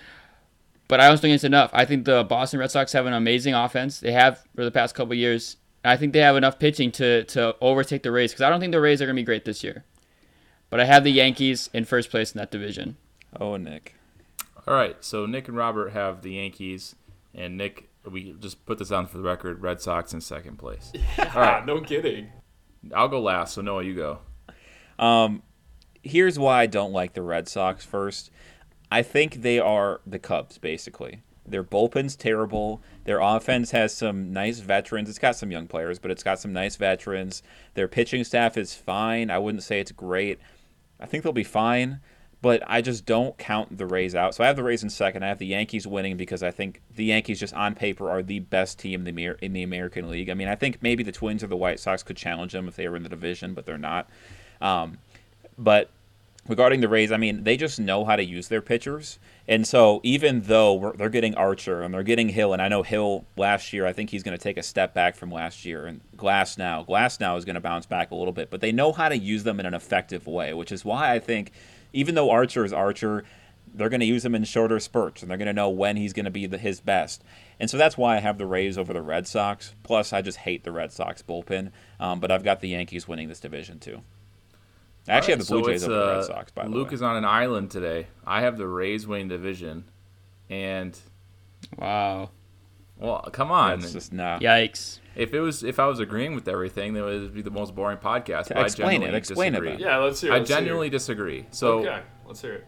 But 0.88 1.00
I 1.00 1.08
don't 1.08 1.20
think 1.20 1.34
it's 1.34 1.44
enough. 1.44 1.70
I 1.74 1.84
think 1.84 2.06
the 2.06 2.24
Boston 2.24 2.60
Red 2.60 2.70
Sox 2.70 2.92
have 2.92 3.06
an 3.06 3.12
amazing 3.12 3.54
offense. 3.54 4.00
They 4.00 4.12
have 4.12 4.42
for 4.56 4.64
the 4.64 4.70
past 4.70 4.94
couple 4.94 5.12
of 5.12 5.18
years. 5.18 5.56
I 5.84 5.96
think 5.96 6.12
they 6.12 6.20
have 6.20 6.36
enough 6.36 6.58
pitching 6.58 6.90
to, 6.92 7.24
to 7.24 7.54
overtake 7.60 8.02
the 8.02 8.10
Rays 8.10 8.32
because 8.32 8.42
I 8.42 8.50
don't 8.50 8.58
think 8.58 8.72
the 8.72 8.80
Rays 8.80 9.00
are 9.00 9.06
going 9.06 9.16
to 9.16 9.20
be 9.20 9.24
great 9.24 9.44
this 9.44 9.62
year. 9.62 9.84
But 10.70 10.80
I 10.80 10.84
have 10.84 11.04
the 11.04 11.12
Yankees 11.12 11.70
in 11.72 11.84
first 11.84 12.10
place 12.10 12.32
in 12.32 12.38
that 12.38 12.50
division. 12.50 12.96
oh, 13.38 13.56
Nick. 13.56 13.94
All 14.66 14.74
right, 14.74 14.96
so 15.02 15.24
Nick 15.24 15.48
and 15.48 15.56
Robert 15.56 15.92
have 15.92 16.20
the 16.20 16.32
Yankees, 16.32 16.94
and 17.34 17.56
Nick, 17.56 17.88
we 18.04 18.34
just 18.38 18.66
put 18.66 18.76
this 18.76 18.90
on 18.90 19.06
for 19.06 19.16
the 19.16 19.22
record, 19.22 19.62
Red 19.62 19.80
Sox 19.80 20.12
in 20.12 20.20
second 20.20 20.58
place. 20.58 20.92
All 21.18 21.40
right, 21.40 21.64
no 21.64 21.80
kidding. 21.80 22.28
I'll 22.94 23.08
go 23.08 23.20
last, 23.20 23.54
so 23.54 23.62
Noah, 23.62 23.82
you 23.82 23.94
go. 23.94 24.18
Um, 24.98 25.42
here's 26.02 26.38
why 26.38 26.60
I 26.60 26.66
don't 26.66 26.92
like 26.92 27.14
the 27.14 27.22
Red 27.22 27.48
Sox. 27.48 27.82
First, 27.82 28.30
I 28.90 29.02
think 29.02 29.42
they 29.42 29.58
are 29.58 30.00
the 30.06 30.18
Cubs 30.18 30.58
basically. 30.58 31.22
Their 31.50 31.64
bullpen's 31.64 32.14
terrible. 32.14 32.82
Their 33.04 33.20
offense 33.20 33.70
has 33.70 33.94
some 33.94 34.32
nice 34.32 34.60
veterans. 34.60 35.08
It's 35.08 35.18
got 35.18 35.36
some 35.36 35.50
young 35.50 35.66
players, 35.66 35.98
but 35.98 36.10
it's 36.10 36.22
got 36.22 36.38
some 36.38 36.52
nice 36.52 36.76
veterans. 36.76 37.42
Their 37.74 37.88
pitching 37.88 38.24
staff 38.24 38.56
is 38.56 38.74
fine. 38.74 39.30
I 39.30 39.38
wouldn't 39.38 39.62
say 39.62 39.80
it's 39.80 39.92
great. 39.92 40.38
I 41.00 41.06
think 41.06 41.22
they'll 41.22 41.32
be 41.32 41.44
fine, 41.44 42.00
but 42.42 42.62
I 42.66 42.82
just 42.82 43.06
don't 43.06 43.38
count 43.38 43.78
the 43.78 43.86
Rays 43.86 44.14
out. 44.14 44.34
So 44.34 44.44
I 44.44 44.46
have 44.46 44.56
the 44.56 44.62
Rays 44.62 44.82
in 44.82 44.90
second. 44.90 45.22
I 45.22 45.28
have 45.28 45.38
the 45.38 45.46
Yankees 45.46 45.86
winning 45.86 46.16
because 46.16 46.42
I 46.42 46.50
think 46.50 46.82
the 46.94 47.04
Yankees 47.04 47.40
just 47.40 47.54
on 47.54 47.74
paper 47.74 48.10
are 48.10 48.22
the 48.22 48.40
best 48.40 48.78
team 48.78 49.06
in 49.06 49.52
the 49.52 49.62
American 49.62 50.10
League. 50.10 50.28
I 50.28 50.34
mean, 50.34 50.48
I 50.48 50.54
think 50.54 50.82
maybe 50.82 51.02
the 51.02 51.12
Twins 51.12 51.42
or 51.42 51.46
the 51.46 51.56
White 51.56 51.80
Sox 51.80 52.02
could 52.02 52.16
challenge 52.16 52.52
them 52.52 52.68
if 52.68 52.76
they 52.76 52.88
were 52.88 52.96
in 52.96 53.04
the 53.04 53.08
division, 53.08 53.54
but 53.54 53.64
they're 53.64 53.78
not. 53.78 54.08
Um, 54.60 54.98
but 55.56 55.90
regarding 56.48 56.80
the 56.80 56.88
Rays, 56.88 57.12
I 57.12 57.16
mean, 57.16 57.44
they 57.44 57.56
just 57.56 57.78
know 57.78 58.04
how 58.04 58.16
to 58.16 58.24
use 58.24 58.48
their 58.48 58.62
pitchers. 58.62 59.18
And 59.46 59.66
so 59.66 60.00
even 60.02 60.42
though 60.42 60.94
they're 60.96 61.08
getting 61.08 61.34
Archer 61.34 61.82
and 61.82 61.92
they're 61.92 62.02
getting 62.02 62.28
Hill, 62.28 62.52
and 62.52 62.60
I 62.60 62.68
know 62.68 62.82
Hill 62.82 63.24
last 63.36 63.72
year, 63.72 63.86
I 63.86 63.92
think 63.92 64.10
he's 64.10 64.22
going 64.22 64.36
to 64.36 64.42
take 64.42 64.56
a 64.56 64.62
step 64.62 64.94
back 64.94 65.16
from 65.16 65.30
last 65.30 65.64
year. 65.64 65.86
And 65.86 66.00
Glasnow, 66.16 66.86
Glass 66.86 67.20
now 67.20 67.36
is 67.36 67.44
going 67.44 67.54
to 67.54 67.60
bounce 67.60 67.86
back 67.86 68.10
a 68.10 68.14
little 68.14 68.32
bit, 68.32 68.50
but 68.50 68.60
they 68.60 68.72
know 68.72 68.92
how 68.92 69.08
to 69.08 69.16
use 69.16 69.44
them 69.44 69.60
in 69.60 69.66
an 69.66 69.74
effective 69.74 70.26
way, 70.26 70.52
which 70.54 70.72
is 70.72 70.84
why 70.84 71.12
I 71.12 71.18
think 71.18 71.52
even 71.92 72.14
though 72.14 72.30
Archer 72.30 72.64
is 72.64 72.72
Archer, 72.72 73.24
they're 73.74 73.88
going 73.88 74.00
to 74.00 74.06
use 74.06 74.24
him 74.24 74.34
in 74.34 74.44
shorter 74.44 74.80
spurts, 74.80 75.22
and 75.22 75.30
they're 75.30 75.38
going 75.38 75.46
to 75.46 75.52
know 75.52 75.68
when 75.68 75.96
he's 75.96 76.12
going 76.12 76.24
to 76.24 76.30
be 76.30 76.46
the, 76.46 76.58
his 76.58 76.80
best. 76.80 77.22
And 77.60 77.68
so 77.68 77.76
that's 77.76 77.98
why 77.98 78.16
I 78.16 78.20
have 78.20 78.38
the 78.38 78.46
Rays 78.46 78.78
over 78.78 78.92
the 78.92 79.02
Red 79.02 79.26
Sox. 79.26 79.74
Plus, 79.82 80.12
I 80.12 80.22
just 80.22 80.38
hate 80.38 80.64
the 80.64 80.72
Red 80.72 80.92
Sox 80.92 81.22
bullpen. 81.22 81.70
Um, 82.00 82.20
but 82.20 82.30
I've 82.30 82.44
got 82.44 82.60
the 82.60 82.68
Yankees 82.68 83.08
winning 83.08 83.28
this 83.28 83.40
division 83.40 83.78
too. 83.78 84.02
I 85.08 85.16
actually 85.16 85.32
have 85.34 85.40
the 85.46 85.52
Blue 85.52 85.62
So 85.64 85.70
Jays 85.70 85.82
it's, 85.82 85.88
over 85.90 85.94
the 86.00 86.06
Red 86.06 86.16
uh, 86.18 86.22
Sox. 86.22 86.52
By 86.52 86.64
the 86.64 86.68
Luke 86.70 86.74
way, 86.76 86.78
Luke 86.84 86.92
is 86.92 87.02
on 87.02 87.16
an 87.16 87.24
island 87.24 87.70
today. 87.70 88.06
I 88.26 88.42
have 88.42 88.56
the 88.58 88.66
Rays 88.68 89.06
winning 89.06 89.28
division, 89.28 89.84
and 90.50 90.98
Wow. 91.78 92.30
well, 92.96 93.20
come 93.32 93.50
on. 93.50 93.80
that's 93.80 93.92
just 93.92 94.12
nah. 94.12 94.38
Yikes. 94.38 95.00
If 95.16 95.34
it 95.34 95.40
was, 95.40 95.64
if 95.64 95.78
I 95.80 95.86
was 95.86 95.98
agreeing 95.98 96.34
with 96.34 96.46
everything, 96.48 96.94
then 96.94 97.02
it 97.02 97.06
would 97.06 97.34
be 97.34 97.42
the 97.42 97.50
most 97.50 97.74
boring 97.74 97.98
podcast. 97.98 98.48
But 98.54 98.58
Explain 98.58 98.62
I 98.62 98.66
it. 98.66 98.70
genuinely 98.92 99.18
Explain 99.18 99.54
it 99.54 99.60
disagree. 99.60 99.70
then. 99.72 99.80
Yeah, 99.80 99.96
let's 99.98 100.20
hear. 100.20 100.30
it, 100.30 100.34
I 100.34 100.38
let's 100.38 100.48
hear 100.50 100.56
it. 100.56 100.60
genuinely 100.60 100.90
disagree. 100.90 101.46
So 101.50 101.78
okay, 101.80 102.00
let's 102.26 102.40
hear 102.40 102.52
it. 102.54 102.66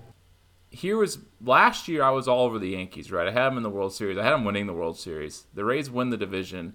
here 0.71 0.97
was 0.97 1.19
last 1.45 1.87
year 1.89 2.03
I 2.03 2.11
was 2.11 2.27
all 2.27 2.45
over 2.47 2.59
the 2.59 2.71
Yankees, 2.71 3.13
right? 3.13 3.29
I 3.29 3.31
had 3.31 3.45
them 3.47 3.57
in 3.57 3.63
the 3.63 3.71
World 3.71 3.93
Series. 3.95 4.19
I 4.19 4.25
had 4.25 4.33
them 4.33 4.45
winning 4.45 4.67
the 4.67 4.73
World 4.75 4.99
Series. 4.99 5.47
The 5.55 5.65
Rays 5.65 5.91
win 5.91 6.11
the 6.11 6.17
division. 6.17 6.75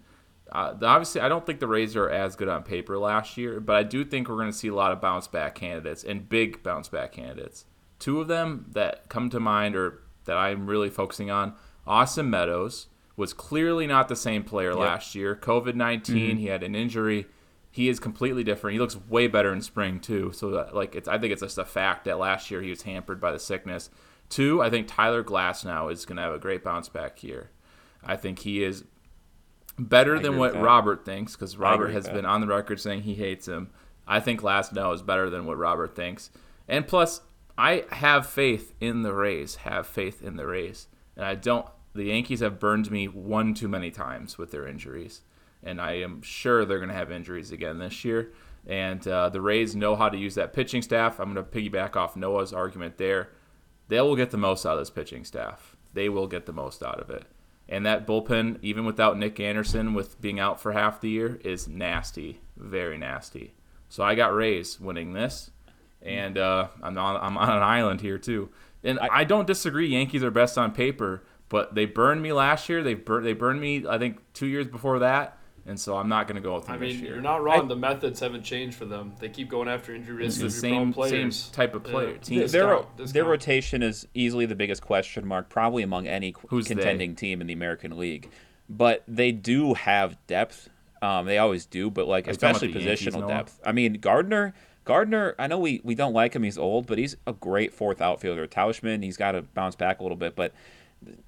Uh, 0.52 0.74
the, 0.74 0.86
obviously, 0.86 1.22
I 1.22 1.28
don't 1.28 1.46
think 1.46 1.60
the 1.60 1.68
Rays 1.68 1.96
are 1.96 2.10
as 2.10 2.36
good 2.36 2.48
on 2.48 2.64
paper 2.64 2.98
last 2.98 3.36
year, 3.38 3.60
but 3.60 3.76
I 3.76 3.84
do 3.84 4.06
think 4.06 4.30
we're 4.30 4.36
going 4.36 4.52
to 4.52 4.58
see 4.58 4.68
a 4.68 4.76
lot 4.76 4.92
of 4.92 5.02
bounce 5.02 5.28
back 5.28 5.56
candidates 5.56 6.04
and 6.04 6.30
big 6.30 6.62
bounce 6.62 6.88
back 6.88 7.14
candidates. 7.14 7.66
Two 8.00 8.22
of 8.22 8.28
them 8.28 8.68
that 8.74 9.10
come 9.10 9.30
to 9.32 9.40
mind 9.40 9.76
or 9.76 10.02
that 10.26 10.38
I'm 10.38 10.68
really 10.68 10.90
focusing 10.90 11.32
on 11.32 11.54
Austin 11.88 12.30
Meadows 12.30 12.88
was 13.18 13.34
clearly 13.34 13.88
not 13.88 14.08
the 14.08 14.16
same 14.16 14.44
player 14.44 14.72
Yep. 14.72 14.80
last 14.80 15.16
year. 15.16 15.36
COVID 15.36 15.76
19, 15.76 16.38
he 16.38 16.48
had 16.48 16.64
an 16.64 16.76
injury. 16.76 17.28
He 17.72 17.90
is 17.90 18.00
completely 18.00 18.44
different. 18.44 18.74
He 18.74 18.80
looks 18.80 18.96
way 18.96 19.28
better 19.28 19.52
in 19.54 19.62
spring 19.62 20.00
too. 20.00 20.32
So 20.34 20.52
that, 20.52 20.76
like 20.76 20.96
it's 20.96 21.08
I 21.08 21.18
think 21.18 21.32
it's 21.34 21.42
just 21.42 21.58
a 21.58 21.66
fact 21.66 22.06
that 22.06 22.20
last 22.20 22.52
year 22.52 22.62
he 22.62 22.70
was 22.70 22.84
hampered 22.84 23.20
by 23.20 23.32
the 23.32 23.40
sickness. 23.40 23.90
Two, 24.30 24.62
I 24.62 24.70
think 24.70 24.88
Tyler 24.88 25.24
Glasnow 25.24 25.92
is 25.92 26.06
going 26.06 26.18
to 26.18 26.24
have 26.24 26.34
a 26.34 26.40
great 26.40 26.64
bounce 26.64 26.90
back 26.90 27.20
here. 27.20 27.52
I 28.04 28.16
think 28.16 28.40
he 28.40 28.64
is 28.64 28.84
better 29.78 30.18
I 30.18 30.22
than 30.22 30.38
what. 30.38 30.60
Robert 30.60 31.06
thinks 31.06 31.36
because 31.36 31.58
Robert 31.58 31.90
has 31.90 32.08
been 32.08 32.26
on 32.26 32.42
the 32.42 32.48
record 32.48 32.80
saying 32.80 33.04
he 33.04 33.16
hates 33.16 33.48
him. 33.48 33.70
I 34.08 34.20
think 34.20 34.42
Glasnow 34.42 34.94
is 34.94 35.02
better 35.02 35.30
than 35.30 35.46
what 35.46 35.58
Robert 35.58 35.96
thinks. 35.96 36.30
And 36.68 36.88
plus, 36.88 37.22
I 37.58 37.86
have 37.90 38.28
faith 38.28 38.74
in 38.80 39.02
the 39.02 39.14
Rays. 39.14 39.56
Have 39.56 39.88
faith 39.88 40.22
in 40.22 40.36
the 40.36 40.46
Rays. 40.46 40.88
And 41.16 41.26
I 41.26 41.36
don't. 41.36 41.66
The 41.94 42.06
Yankees 42.06 42.42
have 42.42 42.60
burned 42.60 42.92
me 42.92 43.08
one 43.08 43.54
too 43.54 43.70
many 43.70 43.90
times 43.90 44.38
with 44.38 44.52
their 44.52 44.68
injuries, 44.68 45.22
and 45.64 45.80
I 45.80 45.94
am 45.94 46.22
sure 46.22 46.66
they're 46.66 46.80
going 46.80 46.90
to 46.90 46.96
have 46.96 47.10
injuries 47.10 47.54
again 47.54 47.80
this 47.80 48.04
year. 48.04 48.34
And 48.68 49.08
uh, 49.08 49.30
the 49.30 49.40
Rays 49.40 49.76
know 49.76 49.96
how 49.96 50.10
to 50.10 50.18
use 50.18 50.36
that 50.36 50.52
pitching 50.52 50.82
staff. 50.82 51.20
I'm 51.20 51.34
going 51.34 51.46
to 51.46 51.50
piggyback 51.50 51.96
off 51.96 52.18
Noah's 52.18 52.52
argument 52.52 52.98
there. 52.98 53.30
They 53.88 54.02
will 54.02 54.16
get 54.16 54.32
the 54.32 54.38
most 54.38 54.66
out 54.66 54.74
of 54.74 54.80
this 54.80 54.90
pitching 54.90 55.24
staff. 55.24 55.78
They 55.94 56.10
will 56.10 56.28
get 56.28 56.48
the 56.48 56.54
most 56.54 56.84
out 56.84 57.00
of 57.00 57.10
it. 57.10 57.24
And 57.68 57.86
that 57.86 58.06
bullpen, 58.06 58.60
even 58.62 58.86
without 58.86 59.18
Nick 59.18 59.40
Anderson, 59.40 59.94
with 59.94 60.22
being 60.22 60.40
out 60.40 60.62
for 60.62 60.74
half 60.74 61.02
the 61.02 61.10
year, 61.10 61.40
is 61.44 61.68
nasty, 61.68 62.40
very 62.56 62.98
nasty. 62.98 63.54
So 63.90 64.04
I 64.04 64.14
got 64.16 64.34
Rays 64.34 64.80
winning 64.80 65.14
this, 65.14 65.52
and 66.02 66.38
uh, 66.38 66.68
I'm 66.82 66.98
on 66.98 67.16
I'm 67.18 67.38
on 67.38 67.50
an 67.50 67.64
island 67.64 68.02
here 68.02 68.18
too. 68.18 68.50
And 68.84 69.00
I, 69.00 69.24
don't 69.24 69.48
disagree. 69.48 69.88
Yankees 69.88 70.24
are 70.24 70.30
best 70.30 70.60
on 70.60 70.72
paper, 70.72 71.24
but 71.50 71.74
they 71.74 71.86
burned 71.86 72.22
me 72.22 72.34
last 72.34 72.70
year. 72.70 72.84
They 72.84 72.94
bur- 72.94 73.22
they 73.22 73.34
burned 73.34 73.60
me 73.60 73.86
I 73.88 73.98
think 73.98 74.20
two 74.34 74.46
years 74.46 74.68
before 74.68 75.00
that, 75.00 75.35
and 75.68 75.80
so 75.80 75.98
I'm 75.98 76.08
not 76.10 76.28
going 76.28 76.36
to 76.36 76.42
go 76.42 76.56
with 76.56 76.66
them 76.66 76.76
I 76.76 76.78
this 76.78 76.94
mean, 76.96 77.04
year. 77.04 77.14
you're 77.14 77.22
not 77.22 77.44
wrong. 77.44 77.68
the 77.68 77.76
methods 77.76 78.20
haven't 78.20 78.44
changed 78.44 78.76
for 78.78 78.86
them. 78.86 79.14
They 79.20 79.30
keep 79.30 79.50
going 79.50 79.68
after 79.68 79.94
injury 79.96 80.26
It's 80.26 80.38
risk, 80.40 80.56
the 80.56 80.62
same 80.62 80.94
prone 80.94 81.10
same 81.10 81.32
type 81.52 81.74
of 81.76 81.84
player. 81.84 82.12
Yeah. 82.12 82.18
Team. 82.18 82.40
This 82.40 82.52
their 82.52 82.68
Discount, 82.98 83.14
their 83.14 83.26
rotation 83.26 83.82
is 83.84 84.08
easily 84.14 84.46
the 84.46 84.56
biggest 84.56 84.82
question 84.82 85.26
mark, 85.26 85.50
probably 85.50 85.84
among 85.84 86.08
any 86.08 86.32
qu- 86.34 86.48
Who's 86.50 86.68
they? 86.68 86.76
contending 86.76 87.16
team 87.16 87.42
in 87.42 87.48
the 87.48 87.54
American 87.54 87.98
League. 87.98 88.30
But 88.70 89.04
they 89.08 89.32
do 89.32 89.74
have 89.76 90.18
depth. 90.28 90.70
Um, 91.02 91.26
they 91.26 91.38
always 91.38 91.66
do, 91.66 91.92
but 91.92 92.08
like 92.08 92.28
Are 92.28 92.32
you 92.32 92.38
talking 92.38 92.50
especially 92.56 92.72
about 92.72 92.80
the 92.82 92.86
Yankees, 92.88 93.08
positional 93.08 93.20
Noah? 93.22 93.28
depth. 93.30 93.60
I 93.66 93.72
mean, 93.72 93.94
Gardner. 93.94 94.54
Gardner, 94.86 95.34
I 95.40 95.48
know 95.48 95.58
we, 95.58 95.82
we 95.84 95.96
don't 95.96 96.14
like 96.14 96.36
him. 96.36 96.44
He's 96.44 96.60
old, 96.60 96.86
but 96.86 97.00
he's 97.00 97.16
a 97.26 97.34
great 97.34 97.74
fourth 97.74 98.02
outfielder. 98.02 98.46
Tauchman, 98.48 99.04
he's 99.04 99.18
got 99.18 99.32
to 99.32 99.42
bounce 99.42 99.76
back 99.76 100.00
a 100.00 100.04
little 100.04 100.16
bit, 100.16 100.36
but 100.36 100.54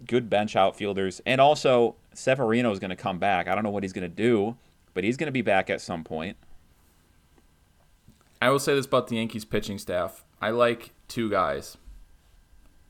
good 0.05 0.29
bench 0.29 0.55
outfielders. 0.55 1.21
And 1.25 1.39
also, 1.41 1.95
Severino 2.13 2.71
is 2.71 2.79
going 2.79 2.89
to 2.89 2.95
come 2.95 3.19
back. 3.19 3.47
I 3.47 3.55
don't 3.55 3.63
know 3.63 3.69
what 3.69 3.83
he's 3.83 3.93
going 3.93 4.09
to 4.09 4.15
do, 4.15 4.57
but 4.93 5.03
he's 5.03 5.17
going 5.17 5.27
to 5.27 5.31
be 5.31 5.41
back 5.41 5.69
at 5.69 5.81
some 5.81 6.03
point. 6.03 6.37
I 8.41 8.49
will 8.49 8.59
say 8.59 8.75
this 8.75 8.85
about 8.85 9.07
the 9.07 9.15
Yankees 9.15 9.45
pitching 9.45 9.79
staff. 9.79 10.23
I 10.41 10.51
like 10.51 10.91
two 11.07 11.29
guys. 11.29 11.77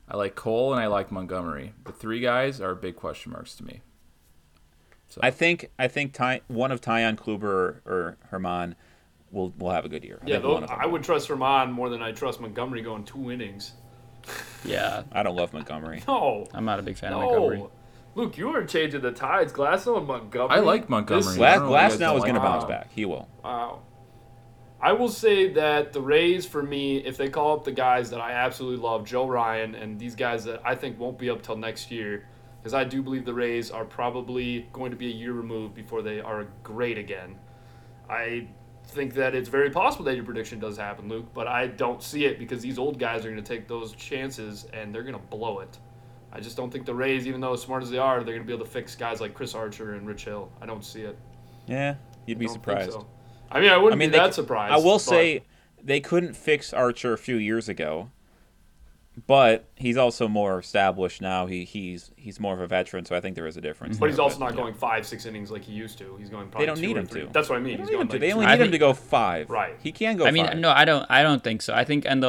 I 0.08 0.16
like 0.16 0.34
Cole 0.34 0.72
and 0.72 0.80
I 0.80 0.86
like 0.86 1.12
Montgomery. 1.12 1.74
The 1.84 1.92
three 1.92 2.20
guys 2.20 2.60
are 2.60 2.74
big 2.74 2.96
question 2.96 3.32
marks 3.32 3.54
to 3.56 3.64
me. 3.64 3.80
So 5.08 5.20
I 5.22 5.30
think 5.30 5.70
I 5.78 5.88
think 5.88 6.12
Ty, 6.12 6.42
one 6.48 6.70
of 6.70 6.80
Taillon 6.80 7.16
Kluber 7.16 7.42
or, 7.44 7.82
or 7.86 8.16
Germán 8.30 8.74
will 9.30 9.54
will 9.58 9.70
have 9.70 9.84
a 9.84 9.88
good 9.88 10.04
year. 10.04 10.18
I 10.22 10.26
Yeah, 10.26 10.34
think 10.34 10.42
those, 10.44 10.54
one 10.54 10.62
of 10.64 10.68
them 10.70 10.78
I 10.80 10.86
would 10.86 11.02
trust 11.02 11.28
Germán 11.28 11.72
more 11.72 11.88
than 11.88 12.02
I 12.02 12.12
trust 12.12 12.40
Montgomery 12.40 12.82
going 12.82 13.04
two 13.04 13.30
innings. 13.30 13.72
Yeah, 14.64 15.02
I 15.12 15.22
don't 15.22 15.36
love 15.36 15.52
Montgomery. 15.52 16.02
No, 16.08 16.46
I'm 16.52 16.64
not 16.64 16.78
a 16.78 16.82
big 16.82 16.96
fan 16.96 17.12
of 17.12 17.20
Montgomery. 17.22 17.58
no. 17.58 17.70
Luke, 18.14 18.36
you 18.36 18.48
are 18.54 18.64
changing 18.64 19.00
the 19.02 19.12
tides. 19.12 19.52
Glasso 19.52 19.96
and 19.96 20.06
Montgomery. 20.06 20.56
I 20.56 20.60
like 20.60 20.88
Montgomery. 20.88 21.22
This- 21.24 21.36
Glass, 21.36 21.58
don't 21.58 21.66
know 21.66 21.70
what 21.70 21.76
you 21.76 21.78
Glass 21.78 21.92
guys 21.92 22.00
now 22.00 22.16
is 22.16 22.22
going 22.22 22.34
to 22.34 22.40
bounce 22.40 22.64
back. 22.64 22.88
He 22.92 23.04
will. 23.04 23.28
Wow. 23.44 23.80
I 24.80 24.92
will 24.92 25.08
say 25.08 25.52
that 25.54 25.92
the 25.92 26.00
Rays, 26.00 26.46
for 26.46 26.62
me, 26.62 26.98
if 26.98 27.16
they 27.16 27.28
call 27.28 27.56
up 27.56 27.64
the 27.64 27.72
guys 27.72 28.10
that 28.10 28.20
I 28.20 28.32
absolutely 28.32 28.82
love, 28.82 29.04
Joe 29.04 29.26
Ryan, 29.26 29.74
and 29.74 29.98
these 29.98 30.14
guys 30.14 30.44
that 30.44 30.62
I 30.64 30.74
think 30.74 30.98
won't 30.98 31.18
be 31.18 31.30
up 31.30 31.42
till 31.42 31.56
next 31.56 31.90
year, 31.90 32.26
because 32.60 32.74
I 32.74 32.84
do 32.84 33.02
believe 33.02 33.24
the 33.24 33.34
Rays 33.34 33.70
are 33.70 33.84
probably 33.84 34.68
going 34.72 34.90
to 34.92 34.96
be 34.96 35.06
a 35.08 35.14
year 35.14 35.32
removed 35.32 35.74
before 35.74 36.02
they 36.02 36.20
are 36.20 36.46
great 36.62 36.96
again. 36.98 37.36
I 38.08 38.48
think 38.88 39.14
that 39.14 39.34
it's 39.34 39.48
very 39.48 39.70
possible 39.70 40.04
that 40.06 40.16
your 40.16 40.24
prediction 40.24 40.58
does 40.58 40.76
happen, 40.76 41.08
Luke, 41.08 41.26
but 41.34 41.46
I 41.46 41.66
don't 41.66 42.02
see 42.02 42.24
it 42.24 42.38
because 42.38 42.62
these 42.62 42.78
old 42.78 42.98
guys 42.98 43.24
are 43.24 43.30
going 43.30 43.42
to 43.42 43.48
take 43.48 43.68
those 43.68 43.92
chances 43.92 44.66
and 44.72 44.94
they're 44.94 45.02
going 45.02 45.14
to 45.14 45.20
blow 45.20 45.60
it. 45.60 45.78
I 46.32 46.40
just 46.40 46.56
don't 46.56 46.70
think 46.70 46.84
the 46.86 46.94
Rays, 46.94 47.26
even 47.26 47.40
though 47.40 47.52
as 47.54 47.62
smart 47.62 47.82
as 47.82 47.90
they 47.90 47.98
are, 47.98 48.16
they're 48.16 48.34
going 48.34 48.42
to 48.42 48.46
be 48.46 48.52
able 48.52 48.64
to 48.64 48.70
fix 48.70 48.94
guys 48.94 49.20
like 49.20 49.34
Chris 49.34 49.54
Archer 49.54 49.94
and 49.94 50.06
Rich 50.06 50.24
Hill. 50.24 50.50
I 50.60 50.66
don't 50.66 50.84
see 50.84 51.02
it. 51.02 51.18
Yeah, 51.66 51.94
you'd 52.26 52.38
be 52.38 52.46
I 52.46 52.48
don't 52.48 52.54
surprised. 52.54 52.92
so. 52.92 53.06
I 53.50 53.60
mean, 53.60 53.70
I 53.70 53.78
wouldn't 53.78 53.94
I 53.94 53.98
mean, 53.98 54.10
be 54.10 54.18
that 54.18 54.34
surprised. 54.34 54.72
I 54.72 54.78
will 54.78 54.98
say 54.98 55.42
they 55.82 56.00
couldn't 56.00 56.34
fix 56.34 56.72
Archer 56.72 57.12
a 57.14 57.18
few 57.18 57.36
years 57.36 57.68
ago, 57.68 58.10
but 59.26 59.68
he's 59.76 59.96
also 59.96 60.28
more 60.28 60.58
established 60.58 61.20
now. 61.20 61.46
He 61.46 61.64
he's 61.64 62.10
he's 62.16 62.38
more 62.38 62.54
of 62.54 62.60
a 62.60 62.66
veteran, 62.66 63.04
so 63.04 63.16
I 63.16 63.20
think 63.20 63.34
there 63.34 63.46
is 63.46 63.56
a 63.56 63.60
difference. 63.60 63.98
But 63.98 64.06
he's 64.10 64.16
there, 64.16 64.22
also 64.24 64.38
not 64.38 64.50
yeah. 64.50 64.56
going 64.56 64.74
five, 64.74 65.06
six 65.06 65.26
innings 65.26 65.50
like 65.50 65.62
he 65.62 65.72
used 65.72 65.98
to. 65.98 66.16
He's 66.18 66.28
going 66.30 66.48
probably 66.48 66.64
they 66.64 66.66
don't 66.66 66.76
two 66.80 66.86
need 66.86 66.96
him 66.96 67.06
three. 67.06 67.22
to. 67.22 67.28
That's 67.32 67.48
what 67.48 67.56
I 67.56 67.60
mean. 67.60 67.76
They 67.78 67.82
He's 67.82 67.90
going 67.90 68.02
him 68.02 68.08
like 68.08 68.20
They 68.20 68.28
two- 68.28 68.34
only 68.34 68.46
I 68.46 68.50
need 68.50 68.54
him 68.54 68.64
think- 68.66 68.72
to 68.72 68.78
go 68.78 68.92
five. 68.94 69.50
Right. 69.50 69.74
He 69.82 69.92
can 69.92 70.16
go. 70.16 70.26
I 70.26 70.30
mean, 70.30 70.46
five. 70.46 70.58
no, 70.58 70.70
I 70.70 70.84
don't. 70.84 71.06
I 71.10 71.22
don't 71.22 71.42
think 71.42 71.62
so. 71.62 71.74
I 71.74 71.84
think 71.84 72.04
and 72.06 72.22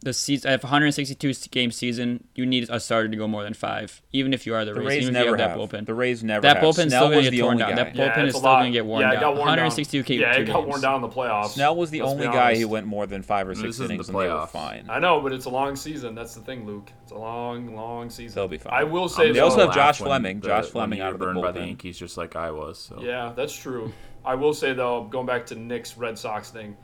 the 0.00 0.10
the 0.10 0.14
season, 0.14 0.50
if 0.52 0.64
162 0.64 1.48
game 1.50 1.70
season, 1.70 2.24
you 2.34 2.44
need 2.44 2.68
a 2.68 2.80
starter 2.80 3.08
to 3.08 3.16
go 3.16 3.28
more 3.28 3.44
than 3.44 3.54
five, 3.54 4.02
even 4.12 4.34
if 4.34 4.46
you 4.46 4.54
are 4.54 4.64
the, 4.64 4.72
the 4.72 4.80
Rays. 4.80 4.88
Rays 4.88 5.02
even 5.02 5.14
never 5.14 5.34
if 5.34 5.38
you 5.38 5.42
have 5.42 5.50
have. 5.50 5.70
that 5.70 5.78
bullpen. 5.78 5.86
The 5.86 5.94
Rays 5.94 6.24
never 6.24 6.42
that 6.42 6.56
have. 6.56 6.64
bullpen's 6.64 6.92
still 6.92 7.10
going 7.10 7.24
to 7.24 7.30
get 7.30 7.40
torn 7.40 7.52
only 7.52 7.62
down. 7.62 7.70
guy. 7.70 7.84
That 7.84 7.94
bullpen 7.94 8.24
it's 8.24 8.34
is 8.34 8.40
still 8.40 8.52
going 8.52 8.64
to 8.64 8.70
get 8.72 8.86
worn 8.86 9.02
yeah, 9.02 9.06
down. 9.08 9.16
It 9.16 9.20
got 9.20 9.34
worn 9.34 9.48
162 9.48 10.02
down. 10.02 10.18
Yeah, 10.18 10.32
it 10.32 10.44
got 10.46 10.54
games. 10.54 10.68
worn 10.68 10.80
down 10.80 10.94
in 10.96 11.02
the 11.02 11.08
playoffs. 11.08 11.50
Snell 11.50 11.76
was 11.76 11.90
the 11.90 12.00
Let's 12.00 12.12
only 12.12 12.26
guy 12.26 12.58
who 12.58 12.68
went 12.68 12.86
more 12.86 13.06
than 13.06 13.22
five 13.22 13.48
or 13.48 13.54
six 13.54 13.68
isn't 13.68 13.86
the 13.86 13.94
innings, 13.94 14.08
and 14.08 14.18
they 14.18 14.28
were 14.28 14.34
playoffs. 14.34 14.48
fine. 14.50 14.86
I 14.88 14.98
know, 14.98 15.20
but 15.20 15.32
it's 15.32 15.44
a 15.44 15.50
long 15.50 15.76
season. 15.76 16.14
That's 16.14 16.34
the 16.34 16.40
thing, 16.40 16.66
Luke. 16.66 16.90
It's 17.02 17.12
a 17.12 17.18
long, 17.18 17.74
long 17.76 18.10
season. 18.10 18.34
They'll 18.34 18.48
be 18.48 18.58
fine. 18.58 18.72
I 18.72 18.84
will 18.84 19.04
um, 19.04 19.08
say 19.08 19.28
I'm 19.28 19.34
They 19.34 19.40
also 19.40 19.66
have 19.66 19.74
Josh 19.74 19.98
Fleming. 19.98 20.40
the- 20.40 20.48
Josh 20.48 20.66
Fleming 20.66 21.00
out 21.00 21.12
of 21.12 21.18
the 21.18 21.24
burned 21.26 21.40
by 21.40 21.52
the 21.52 21.60
bullpen. 21.60 21.66
Yankees, 21.66 21.98
just 21.98 22.16
like 22.16 22.36
I 22.36 22.50
was. 22.50 22.92
Yeah, 23.00 23.32
that's 23.36 23.54
true. 23.54 23.92
I 24.24 24.34
will 24.34 24.54
say 24.54 24.72
though, 24.72 25.04
going 25.04 25.26
back 25.26 25.46
to 25.46 25.54
Nick's 25.54 25.96
Red 25.96 26.18
Sox 26.18 26.50
thing, 26.50 26.76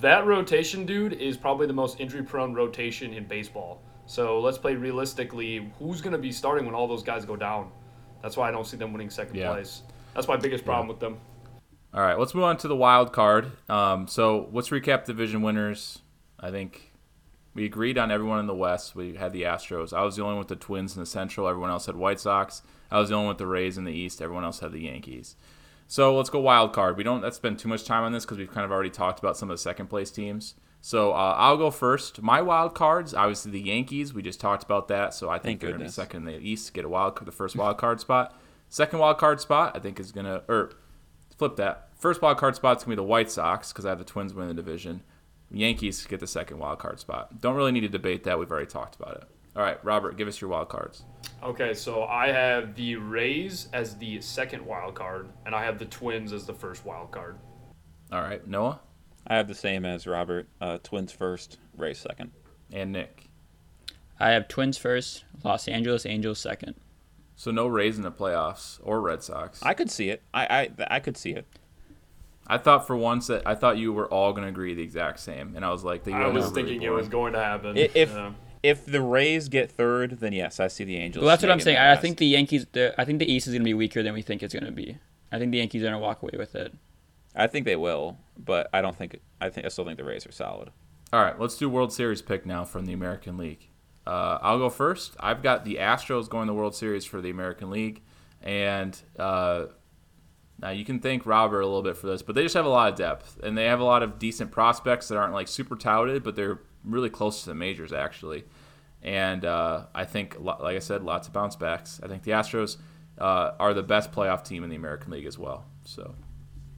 that 0.00 0.26
rotation, 0.26 0.86
dude, 0.86 1.14
is 1.14 1.36
probably 1.36 1.66
the 1.66 1.72
most 1.72 2.00
injury-prone 2.00 2.54
rotation 2.54 3.12
in 3.12 3.26
baseball. 3.26 3.82
So 4.06 4.40
let's 4.40 4.58
play 4.58 4.74
realistically. 4.74 5.70
Who's 5.78 6.00
going 6.00 6.12
to 6.12 6.18
be 6.18 6.32
starting 6.32 6.66
when 6.66 6.74
all 6.74 6.86
those 6.86 7.02
guys 7.02 7.24
go 7.24 7.36
down? 7.36 7.70
That's 8.22 8.36
why 8.36 8.48
I 8.48 8.50
don't 8.50 8.66
see 8.66 8.76
them 8.76 8.92
winning 8.92 9.10
second 9.10 9.36
Yeah. 9.36 9.52
place. 9.52 9.82
That's 10.14 10.28
my 10.28 10.36
biggest 10.36 10.64
problem 10.64 10.88
with 10.88 11.00
them. 11.00 11.18
All 11.92 12.00
right, 12.00 12.18
let's 12.18 12.34
move 12.34 12.44
on 12.44 12.56
to 12.58 12.68
the 12.68 12.76
wild 12.76 13.12
card. 13.12 13.52
Um, 13.68 14.08
so 14.08 14.48
let's 14.52 14.70
recap 14.70 15.04
division 15.04 15.42
winners. 15.42 16.00
I 16.40 16.50
think 16.50 16.92
we 17.54 17.64
agreed 17.64 17.98
on 17.98 18.10
everyone 18.10 18.40
in 18.40 18.46
the 18.46 18.54
West. 18.54 18.96
We 18.96 19.14
had 19.14 19.32
the 19.32 19.42
Astros. 19.42 19.92
I 19.92 20.02
was 20.02 20.16
the 20.16 20.22
only 20.22 20.34
one 20.34 20.38
with 20.40 20.48
the 20.48 20.56
Twins 20.56 20.96
in 20.96 21.00
the 21.00 21.06
Central. 21.06 21.46
Everyone 21.46 21.70
else 21.70 21.86
had 21.86 21.96
White 21.96 22.18
Sox. 22.20 22.62
I 22.90 22.98
was 22.98 23.10
the 23.10 23.14
only 23.14 23.26
one 23.26 23.34
with 23.34 23.38
the 23.38 23.46
Rays 23.46 23.78
in 23.78 23.84
the 23.84 23.92
East. 23.92 24.20
Everyone 24.20 24.44
else 24.44 24.60
had 24.60 24.72
the 24.72 24.80
Yankees. 24.82 25.36
So 25.86 26.16
let's 26.16 26.30
go 26.30 26.40
wild 26.40 26.72
card. 26.72 26.96
We 26.96 27.04
don't 27.04 27.22
let's 27.22 27.36
spend 27.36 27.58
too 27.58 27.68
much 27.68 27.84
time 27.84 28.04
on 28.04 28.12
this 28.12 28.24
because 28.24 28.38
we've 28.38 28.50
kind 28.50 28.64
of 28.64 28.72
already 28.72 28.90
talked 28.90 29.18
about 29.18 29.36
some 29.36 29.50
of 29.50 29.54
the 29.54 29.62
second 29.62 29.88
place 29.88 30.10
teams. 30.10 30.54
So 30.80 31.12
uh, 31.12 31.34
I'll 31.38 31.56
go 31.56 31.70
first. 31.70 32.20
My 32.20 32.42
wild 32.42 32.74
cards, 32.74 33.14
obviously 33.14 33.52
the 33.52 33.60
Yankees. 33.60 34.12
We 34.12 34.22
just 34.22 34.40
talked 34.40 34.64
about 34.64 34.88
that. 34.88 35.14
So 35.14 35.30
I 35.30 35.34
think 35.38 35.42
Thank 35.42 35.60
they're 35.60 35.70
going 35.70 35.80
to 35.80 35.86
be 35.86 35.90
second 35.90 36.28
in 36.28 36.34
the 36.34 36.46
East, 36.46 36.74
get 36.74 36.84
a 36.84 36.88
wild 36.88 37.18
the 37.24 37.32
first 37.32 37.56
wild 37.56 37.78
card 37.78 38.00
spot. 38.00 38.38
Second 38.68 38.98
wild 38.98 39.18
card 39.18 39.40
spot, 39.40 39.74
I 39.74 39.78
think 39.78 39.98
is 39.98 40.12
going 40.12 40.26
to 40.26 40.42
or 40.48 40.72
flip 41.38 41.56
that. 41.56 41.88
First 41.96 42.20
wild 42.20 42.38
card 42.38 42.54
spot's 42.54 42.84
gonna 42.84 42.96
be 42.96 42.96
the 42.96 43.02
White 43.02 43.30
Sox 43.30 43.72
because 43.72 43.86
I 43.86 43.90
have 43.90 43.98
the 43.98 44.04
Twins 44.04 44.34
win 44.34 44.48
the 44.48 44.54
division. 44.54 45.02
Yankees 45.50 46.04
get 46.06 46.20
the 46.20 46.26
second 46.26 46.58
wild 46.58 46.78
card 46.78 47.00
spot. 47.00 47.40
Don't 47.40 47.56
really 47.56 47.72
need 47.72 47.80
to 47.80 47.88
debate 47.88 48.24
that. 48.24 48.38
We've 48.38 48.50
already 48.50 48.66
talked 48.66 48.96
about 48.96 49.16
it. 49.16 49.24
All 49.56 49.62
right, 49.62 49.82
Robert, 49.84 50.16
give 50.16 50.26
us 50.28 50.40
your 50.40 50.50
wild 50.50 50.68
cards. 50.68 51.04
Okay, 51.42 51.74
so 51.74 52.04
I 52.04 52.28
have 52.28 52.74
the 52.74 52.96
Rays 52.96 53.68
as 53.72 53.96
the 53.96 54.20
second 54.20 54.64
wild 54.66 54.94
card, 54.94 55.28
and 55.46 55.54
I 55.54 55.64
have 55.64 55.78
the 55.78 55.84
Twins 55.84 56.32
as 56.32 56.44
the 56.46 56.54
first 56.54 56.84
wild 56.84 57.10
card. 57.12 57.36
All 58.12 58.20
right, 58.20 58.46
Noah 58.46 58.80
I 59.26 59.36
have 59.36 59.48
the 59.48 59.54
same 59.54 59.84
as 59.86 60.06
Robert. 60.06 60.48
Uh, 60.60 60.78
Twins 60.82 61.12
first, 61.12 61.58
Rays 61.76 61.98
second. 61.98 62.32
and 62.72 62.92
Nick. 62.92 63.28
I 64.20 64.30
have 64.30 64.48
Twins 64.48 64.76
first, 64.76 65.24
Los 65.44 65.66
Angeles 65.68 66.04
Angels 66.06 66.38
second. 66.38 66.74
So 67.36 67.50
no 67.50 67.66
Rays 67.66 67.96
in 67.96 68.02
the 68.02 68.12
playoffs 68.12 68.78
or 68.82 69.00
Red 69.00 69.22
Sox. 69.22 69.62
I, 69.62 69.70
I 69.70 69.74
could 69.74 69.90
see 69.90 70.10
it. 70.10 70.22
I 70.32 70.68
I, 70.78 70.96
I 70.96 71.00
could 71.00 71.16
see 71.16 71.30
it. 71.32 71.46
I 72.46 72.58
thought 72.58 72.86
for 72.86 72.96
once 72.96 73.28
that 73.28 73.42
I 73.46 73.54
thought 73.54 73.76
you 73.78 73.92
were 73.92 74.06
all 74.08 74.32
gonna 74.32 74.48
agree 74.48 74.74
the 74.74 74.82
exact 74.82 75.20
same, 75.20 75.54
and 75.56 75.64
I 75.64 75.70
was 75.70 75.82
like, 75.84 76.04
the 76.04 76.12
I 76.12 76.28
was 76.28 76.50
thinking 76.50 76.82
it 76.82 76.90
was 76.90 77.08
going 77.08 77.32
to 77.32 77.40
happen. 77.42 77.76
If- 77.76 78.10
Yeah. 78.10 78.32
If 78.64 78.86
the 78.86 79.02
Rays 79.02 79.50
get 79.50 79.70
third, 79.70 80.20
then 80.20 80.32
yes, 80.32 80.58
I 80.58 80.68
see 80.68 80.84
the 80.84 80.96
Angels. 80.96 81.22
Well, 81.22 81.28
that's 81.28 81.42
what 81.42 81.52
I'm 81.52 81.60
saying. 81.60 81.76
I 81.76 81.96
think 81.96 82.16
the 82.16 82.26
Yankees. 82.26 82.66
The, 82.72 82.98
I 82.98 83.04
think 83.04 83.18
the 83.18 83.30
East 83.30 83.46
is 83.46 83.52
going 83.52 83.60
to 83.60 83.64
be 83.64 83.74
weaker 83.74 84.02
than 84.02 84.14
we 84.14 84.22
think 84.22 84.42
it's 84.42 84.54
going 84.54 84.64
to 84.64 84.72
be. 84.72 84.96
I 85.30 85.38
think 85.38 85.52
the 85.52 85.58
Yankees 85.58 85.82
are 85.82 85.84
going 85.84 85.92
to 85.92 85.98
walk 85.98 86.22
away 86.22 86.32
with 86.38 86.54
it. 86.54 86.72
I 87.36 87.46
think 87.46 87.66
they 87.66 87.76
will, 87.76 88.16
but 88.38 88.70
I 88.72 88.80
don't 88.80 88.96
think. 88.96 89.20
I 89.38 89.50
think 89.50 89.66
I 89.66 89.68
still 89.68 89.84
think 89.84 89.98
the 89.98 90.04
Rays 90.04 90.26
are 90.26 90.32
solid. 90.32 90.70
All 91.12 91.22
right, 91.22 91.38
let's 91.38 91.58
do 91.58 91.68
World 91.68 91.92
Series 91.92 92.22
pick 92.22 92.46
now 92.46 92.64
from 92.64 92.86
the 92.86 92.94
American 92.94 93.36
League. 93.36 93.68
Uh, 94.06 94.38
I'll 94.40 94.58
go 94.58 94.70
first. 94.70 95.14
I've 95.20 95.42
got 95.42 95.66
the 95.66 95.76
Astros 95.76 96.28
going 96.28 96.46
the 96.46 96.54
World 96.54 96.74
Series 96.74 97.04
for 97.04 97.20
the 97.20 97.28
American 97.28 97.68
League, 97.70 98.02
and 98.42 98.98
uh, 99.18 99.66
now 100.62 100.70
you 100.70 100.86
can 100.86 101.00
thank 101.00 101.26
Robert 101.26 101.60
a 101.60 101.66
little 101.66 101.82
bit 101.82 101.98
for 101.98 102.06
this, 102.06 102.22
but 102.22 102.34
they 102.34 102.42
just 102.42 102.54
have 102.54 102.64
a 102.64 102.70
lot 102.70 102.90
of 102.90 102.98
depth, 102.98 103.38
and 103.42 103.58
they 103.58 103.66
have 103.66 103.80
a 103.80 103.84
lot 103.84 104.02
of 104.02 104.18
decent 104.18 104.50
prospects 104.50 105.08
that 105.08 105.18
aren't 105.18 105.34
like 105.34 105.48
super 105.48 105.76
touted, 105.76 106.22
but 106.22 106.34
they're 106.34 106.60
really 106.84 107.10
close 107.10 107.42
to 107.42 107.48
the 107.48 107.54
majors 107.54 107.92
actually. 107.92 108.44
And 109.04 109.44
uh, 109.44 109.84
I 109.94 110.06
think, 110.06 110.36
like 110.40 110.76
I 110.76 110.78
said, 110.78 111.02
lots 111.02 111.28
of 111.28 111.34
bounce 111.34 111.56
backs. 111.56 112.00
I 112.02 112.08
think 112.08 112.22
the 112.22 112.30
Astros 112.30 112.78
uh, 113.18 113.52
are 113.60 113.74
the 113.74 113.82
best 113.82 114.12
playoff 114.12 114.44
team 114.44 114.64
in 114.64 114.70
the 114.70 114.76
American 114.76 115.12
League 115.12 115.26
as 115.26 115.38
well. 115.38 115.66
So, 115.84 116.14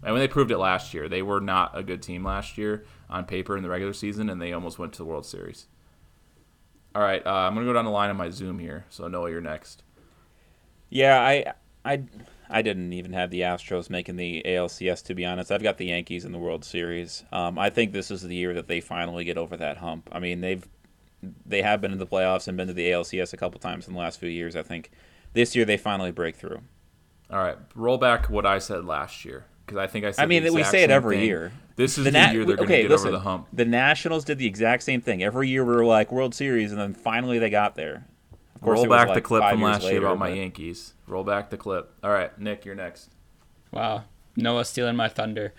and 0.03 0.13
when 0.13 0.21
they 0.21 0.29
proved 0.29 0.51
it 0.51 0.59
last 0.59 0.93
year, 0.93 1.09
they 1.09 1.23
were 1.23 1.41
not 1.41 1.79
a 1.79 1.85
good 1.85 2.03
team 2.03 2.25
last 2.25 2.59
year 2.59 2.85
on 3.09 3.25
paper 3.25 3.57
in 3.57 3.63
the 3.63 3.69
regular 3.69 3.93
season, 3.93 4.29
and 4.29 4.43
they 4.43 4.53
almost 4.53 4.79
went 4.79 4.93
to 4.95 4.99
the 4.99 5.05
World 5.05 5.25
Series. 5.25 5.67
All 6.97 7.03
right, 7.03 7.25
uh, 7.25 7.31
I'm 7.31 7.55
gonna 7.55 7.67
go 7.67 7.73
down 7.73 7.85
the 7.85 7.91
line 7.91 8.11
on 8.11 8.17
my 8.17 8.31
Zoom 8.31 8.59
here. 8.59 8.87
So 8.89 9.07
Noah, 9.07 9.31
you're 9.31 9.41
next. 9.41 9.85
Yeah, 10.89 11.21
I, 11.21 11.53
I, 11.85 12.03
I 12.49 12.63
didn't 12.63 12.93
even 12.93 13.13
have 13.13 13.31
the 13.31 13.41
Astros 13.41 13.91
making 13.91 14.17
the 14.17 14.43
ALCS. 14.47 15.05
To 15.05 15.15
be 15.15 15.25
honest, 15.25 15.53
I've 15.53 15.63
got 15.63 15.79
the 15.79 15.87
Yankees 15.87 16.25
in 16.25 16.33
the 16.33 16.39
World 16.39 16.65
Series. 16.65 17.25
Um, 17.33 17.59
I 17.59 17.71
think 17.71 17.93
this 17.93 18.11
is 18.11 18.23
the 18.23 18.35
year 18.35 18.55
that 18.55 18.67
they 18.67 18.81
finally 18.81 19.25
get 19.25 19.37
over 19.37 19.57
that 19.57 19.77
hump. 19.77 20.09
I 20.13 20.21
mean, 20.21 20.41
they've 20.41 20.67
they 21.45 21.63
have 21.63 21.81
been 21.81 21.93
in 21.93 21.99
the 21.99 22.07
playoffs 22.07 22.49
and 22.49 22.57
been 22.57 22.69
to 22.69 22.75
the 22.75 22.89
ALCS 22.91 23.33
a 23.33 23.37
couple 23.37 23.59
times 23.61 23.87
in 23.89 23.95
the 23.95 23.99
last 24.01 24.21
few 24.21 24.29
years. 24.29 24.57
I 24.57 24.63
think 24.63 24.91
this 25.33 25.55
year 25.57 25.65
they 25.65 25.77
finally 25.77 26.11
break 26.11 26.37
through. 26.37 26.61
All 27.31 27.39
right, 27.39 27.57
roll 27.75 27.99
back 27.99 28.31
what 28.31 28.47
I 28.47 28.59
said 28.59 28.85
last 28.85 29.25
year 29.25 29.47
because 29.67 29.79
I 29.79 29.87
think 29.87 30.05
I 30.05 30.13
said. 30.13 30.23
I 30.23 30.27
mean, 30.27 30.45
the 30.45 30.53
we 30.53 30.63
say 30.63 30.85
it 30.85 30.91
every 30.91 31.17
thing. 31.17 31.27
year. 31.27 31.53
This 31.75 31.99
is 31.99 32.05
the, 32.05 32.11
Na- 32.11 32.31
year 32.31 32.45
they're 32.45 32.57
going 32.57 32.69
to 32.69 32.75
okay, 32.75 32.83
get 32.83 32.91
listen, 32.91 33.09
over 33.09 33.17
the 33.19 33.23
hump. 33.23 33.49
The 33.53 33.65
Nationals 33.65 34.25
did 34.25 34.39
the 34.39 34.47
exact 34.47 34.83
same 34.83 35.01
thing. 35.03 35.23
Every 35.23 35.49
year 35.49 35.65
we 35.65 35.75
were 35.75 35.85
like 35.85 36.11
World 36.11 36.35
Series, 36.35 36.73
and 36.73 36.81
then 36.81 36.95
finally 36.95 37.39
they 37.39 37.51
got 37.51 37.75
there. 37.75 38.07
Of 38.55 38.61
course, 38.63 38.77
Roll 38.77 38.85
it 38.85 38.89
was 38.89 39.05
back 39.05 39.15
the 39.15 39.21
clip 39.21 39.43
from 39.43 39.61
years 39.61 39.71
last 39.71 39.83
year 39.83 39.93
later, 39.95 40.07
about 40.07 40.19
my 40.19 40.31
but- 40.31 40.37
Yankees. 40.39 40.95
Roll 41.07 41.25
back 41.25 41.51
the 41.51 41.57
clip. 41.59 41.93
All 42.03 42.11
right, 42.11 42.37
Nick, 42.39 42.65
you're 42.65 42.75
next. 42.75 43.11
Wow, 43.73 44.05
Noah 44.37 44.65
stealing 44.65 44.97
my 44.97 45.09
thunder. 45.09 45.53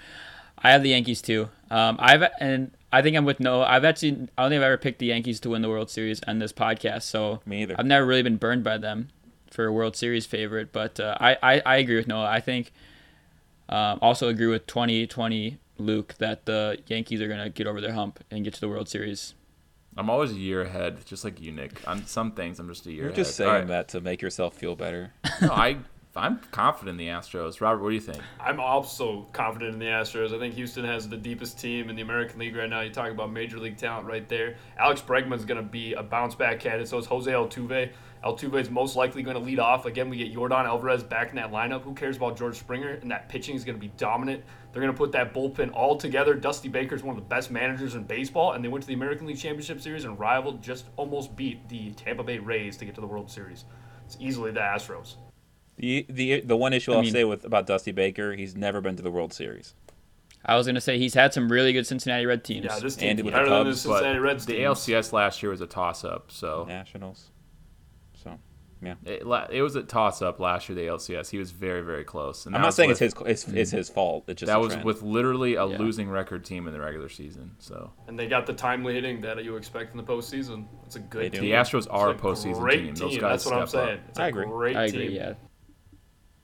I 0.58 0.71
have 0.71 0.82
the 0.82 0.89
Yankees 0.89 1.21
too. 1.21 1.49
Um, 1.69 1.97
I've 1.99 2.23
and 2.39 2.71
I 2.91 3.02
think 3.02 3.17
I'm 3.17 3.26
with 3.26 3.39
Noah. 3.39 3.65
I've 3.65 3.84
actually 3.86 4.12
I 4.38 4.43
don't 4.43 4.52
think 4.52 4.60
I've 4.60 4.63
ever 4.63 4.78
picked 4.78 5.00
the 5.00 5.08
Yankees 5.08 5.39
to 5.41 5.50
win 5.50 5.62
the 5.62 5.69
World 5.69 5.89
Series 5.89 6.21
on 6.28 6.39
this 6.39 6.54
podcast. 6.54 7.04
So 7.04 7.41
Me 7.45 7.63
either. 7.63 7.76
I've 7.78 7.86
never 7.86 8.06
really 8.06 8.23
been 8.23 8.38
burned 8.38 8.63
by 8.63 8.78
them 8.78 9.10
for 9.52 9.65
a 9.65 9.71
World 9.71 9.95
Series 9.95 10.26
favorite. 10.26 10.71
But 10.71 11.00
uh, 11.00 11.17
I, 11.19 11.38
I 11.43 11.62
I 11.65 11.76
agree 11.78 11.95
with 11.97 12.08
Noah. 12.08 12.28
I 12.30 12.39
think 12.39 12.71
um, 13.69 14.00
also 14.02 14.30
agree 14.30 14.47
with 14.47 14.65
2020 14.67 15.58
Luke 15.78 16.15
that 16.19 16.45
the 16.45 16.80
Yankees 16.88 17.21
are 17.21 17.28
gonna 17.28 17.50
get 17.50 17.67
over 17.67 17.82
their 17.82 17.93
hump 17.93 18.23
and 18.32 18.43
get 18.43 18.54
to 18.54 18.62
the 18.62 18.69
World 18.69 18.88
Series. 18.89 19.34
I'm 19.97 20.10
always 20.12 20.32
a 20.32 20.36
year 20.36 20.62
ahead, 20.62 21.04
just 21.06 21.23
like 21.23 21.41
you, 21.41 21.52
Nick. 21.52 21.86
On 21.88 22.06
some 22.06 22.32
things, 22.34 22.60
I'm 22.60 22.67
just 22.67 22.86
a 22.86 22.91
year 22.91 22.97
You're 22.97 23.06
ahead. 23.08 23.15
just 23.15 23.36
saying 23.36 23.50
All 23.50 23.56
right. 23.58 23.67
that 23.67 23.88
to 23.89 24.02
make 24.02 24.21
yourself 24.21 24.54
feel 24.56 24.76
better. 24.76 25.12
No, 25.41 25.50
I, 25.52 25.78
I'm 26.17 26.39
confident 26.51 26.99
in 26.99 27.06
the 27.06 27.12
Astros. 27.12 27.62
Robert, 27.62 27.82
what 27.84 27.89
do 27.89 27.95
you 27.95 28.01
think? 28.01 28.21
I'm 28.39 28.60
also 28.60 29.25
confident 29.34 29.73
in 29.73 29.80
the 29.80 29.86
Astros. 29.86 30.36
I 30.36 30.39
think 30.39 30.56
Houston 30.56 30.86
has 30.86 31.08
the 31.08 31.17
deepest 31.17 31.60
team 31.60 31.89
in 31.89 31.95
the 31.95 32.01
American 32.01 32.39
League 32.39 32.56
right 32.56 32.69
now. 32.69 32.82
You 32.82 32.89
talk 32.89 33.12
about 33.12 33.32
major 33.32 33.58
league 33.58 33.77
talent 33.77 34.08
right 34.08 34.27
there. 34.27 34.56
Alex 34.77 35.01
Bregman's 35.01 35.45
going 35.45 35.62
to 35.62 35.67
be 35.67 35.93
a 35.93 36.03
bounce 36.03 36.36
back 36.36 36.60
candidate. 36.60 36.88
So 36.88 36.97
is 36.97 37.06
Jose 37.06 37.32
Altuve. 37.32 37.91
Altuve 38.23 38.60
is 38.60 38.69
most 38.69 38.95
likely 38.95 39.21
going 39.21 39.38
to 39.38 39.43
lead 39.43 39.60
off. 39.60 39.86
Again, 39.86 40.10
we 40.10 40.17
get 40.17 40.34
Yordan 40.34 40.65
Alvarez 40.65 41.03
back 41.03 41.30
in 41.30 41.36
that 41.36 41.51
lineup. 41.51 41.84
Who 41.84 41.93
cares 41.93 42.17
about 42.17 42.38
George 42.38 42.58
Springer? 42.58 42.93
And 42.93 43.12
that 43.12 43.30
pitching 43.30 43.56
is 43.56 43.63
going 43.63 43.75
to 43.75 43.82
be 43.82 43.91
dominant. 43.97 44.43
They're 44.71 44.82
going 44.82 44.93
to 44.93 44.97
put 44.97 45.12
that 45.12 45.34
bullpen 45.34 45.71
all 45.73 45.97
together. 45.97 46.34
Dusty 46.34 46.67
Baker 46.67 46.95
is 46.95 47.03
one 47.03 47.15
of 47.15 47.23
the 47.23 47.27
best 47.27 47.51
managers 47.51 47.95
in 47.95 48.03
baseball, 48.03 48.53
and 48.53 48.63
they 48.63 48.69
went 48.69 48.84
to 48.84 48.88
the 48.88 48.93
American 48.95 49.27
League 49.27 49.38
Championship 49.38 49.82
Series 49.82 50.03
and 50.06 50.19
rivaled, 50.19 50.62
just 50.62 50.86
almost 50.97 51.36
beat 51.36 51.67
the 51.69 51.91
Tampa 51.91 52.23
Bay 52.23 52.39
Rays 52.39 52.77
to 52.77 52.86
get 52.86 52.95
to 52.95 53.01
the 53.01 53.08
World 53.08 53.30
Series. 53.30 53.65
It's 54.06 54.17
easily 54.19 54.51
the 54.51 54.60
Astros. 54.60 55.15
The 55.78 56.06
the 56.10 56.42
the 56.42 56.58
one 56.58 56.74
issue 56.74 56.92
I 56.92 56.96
I'll 56.96 57.02
mean- 57.04 57.12
say 57.12 57.24
with 57.24 57.46
about 57.46 57.68
Dusty 57.68 57.92
Baker, 57.92 58.34
he's 58.34 58.56
never 58.56 58.82
been 58.82 58.96
to 58.96 59.04
the 59.04 59.12
World 59.12 59.34
Series. 59.34 59.74
I 60.46 60.56
was 60.56 60.66
gonna 60.66 60.82
say 60.82 60.98
he's 60.98 61.13
had 61.13 61.34
some 61.34 61.52
really 61.52 61.74
good 61.74 61.86
Cincinnati 61.86 62.26
Red 62.26 62.44
teams. 62.44 62.66
Yeah, 62.66 62.80
this 62.80 62.96
team 62.96 63.10
And 63.12 63.20
is 63.20 63.26
with 63.26 63.34
the 63.34 63.40
better 63.40 63.50
than 63.50 63.68
the 63.68 63.76
Cincinnati 63.76 64.20
Reds 64.20 64.46
the 64.46 64.54
teams. 64.54 64.66
ALCS 64.80 65.13
last 65.13 65.44
year 65.44 65.50
was 65.52 65.62
a 65.62 65.68
toss-up, 65.68 66.32
so 66.32 66.66
Nationals. 66.68 67.32
So 68.24 68.38
it, 69.06 69.24
it 69.52 69.62
was 69.62 69.76
a 69.76 69.84
toss-up 69.84 70.40
last 70.40 70.70
year. 70.70 70.76
The 70.76 70.84
ALCS, 70.88 71.30
he 71.32 71.38
was 71.40 71.52
very, 71.52 71.82
very 71.82 72.04
close. 72.04 72.46
And 72.46 72.56
I'm 72.56 72.62
not 72.62 72.74
saying 72.76 72.90
with- 72.90 73.02
it's 73.02 73.13
his 73.20 73.28
it's, 73.28 73.44
mm-hmm. 73.46 73.58
it's 73.58 73.72
his 73.72 73.90
fault. 73.90 74.26
It's 74.28 74.40
just 74.40 74.48
That 74.48 74.60
was 74.62 74.74
trend. 74.74 74.86
with 74.86 75.02
literally 75.02 75.56
a 75.56 75.66
Yeah. 75.68 75.78
losing 75.80 76.10
record 76.10 76.46
team 76.46 76.68
in 76.68 76.74
the 76.74 76.80
regular 76.80 77.10
season. 77.10 77.52
So 77.60 77.92
And 78.08 78.18
they 78.18 78.28
got 78.28 78.46
the 78.46 78.54
timely 78.54 78.94
hitting 78.94 79.20
that 79.22 79.44
you 79.44 79.56
expect 79.58 79.92
in 79.92 79.98
the 79.98 80.04
postseason. 80.04 80.66
It's 80.86 80.96
a 80.96 81.00
good 81.00 81.24
They 81.24 81.30
do. 81.30 81.42
the 81.42 81.52
Astros 81.52 81.88
are 81.90 82.12
a 82.12 82.16
postseason 82.16 82.60
great 82.60 82.84
team. 82.86 82.96
Those 82.96 83.18
guys 83.18 83.44
That's 83.44 83.46
what 83.48 83.56
I'm 83.56 83.68
step 83.68 83.82
up. 83.82 83.88
saying. 83.90 84.00
It's 84.10 84.20
a 84.20 84.24
I 84.24 84.28
agree. 84.28 84.46
great 84.46 84.76
I 84.78 84.88
team. 84.90 85.02
agree. 85.02 85.16
Yeah. 85.16 85.34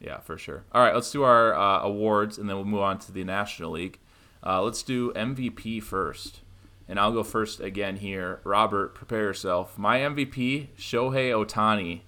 Yeah, 0.03 0.19
for 0.19 0.37
sure. 0.37 0.65
All 0.73 0.83
right, 0.83 0.93
let's 0.93 1.11
do 1.11 1.23
our 1.23 1.55
uh, 1.55 1.81
awards, 1.81 2.37
and 2.37 2.49
then 2.49 2.57
we'll 2.57 2.65
move 2.65 2.81
on 2.81 2.99
to 2.99 3.11
the 3.11 3.23
National 3.23 3.71
League. 3.71 3.99
Uh, 4.45 4.61
let's 4.61 4.83
do 4.83 5.13
MVP 5.13 5.81
first, 5.81 6.41
and 6.89 6.99
I'll 6.99 7.13
go 7.13 7.23
first 7.23 7.61
again 7.61 7.95
here. 7.95 8.41
Robert, 8.43 8.93
prepare 8.93 9.23
yourself. 9.23 9.77
My 9.77 9.99
MVP, 9.99 10.67
Shohei 10.77 11.31
Ohtani. 11.31 12.01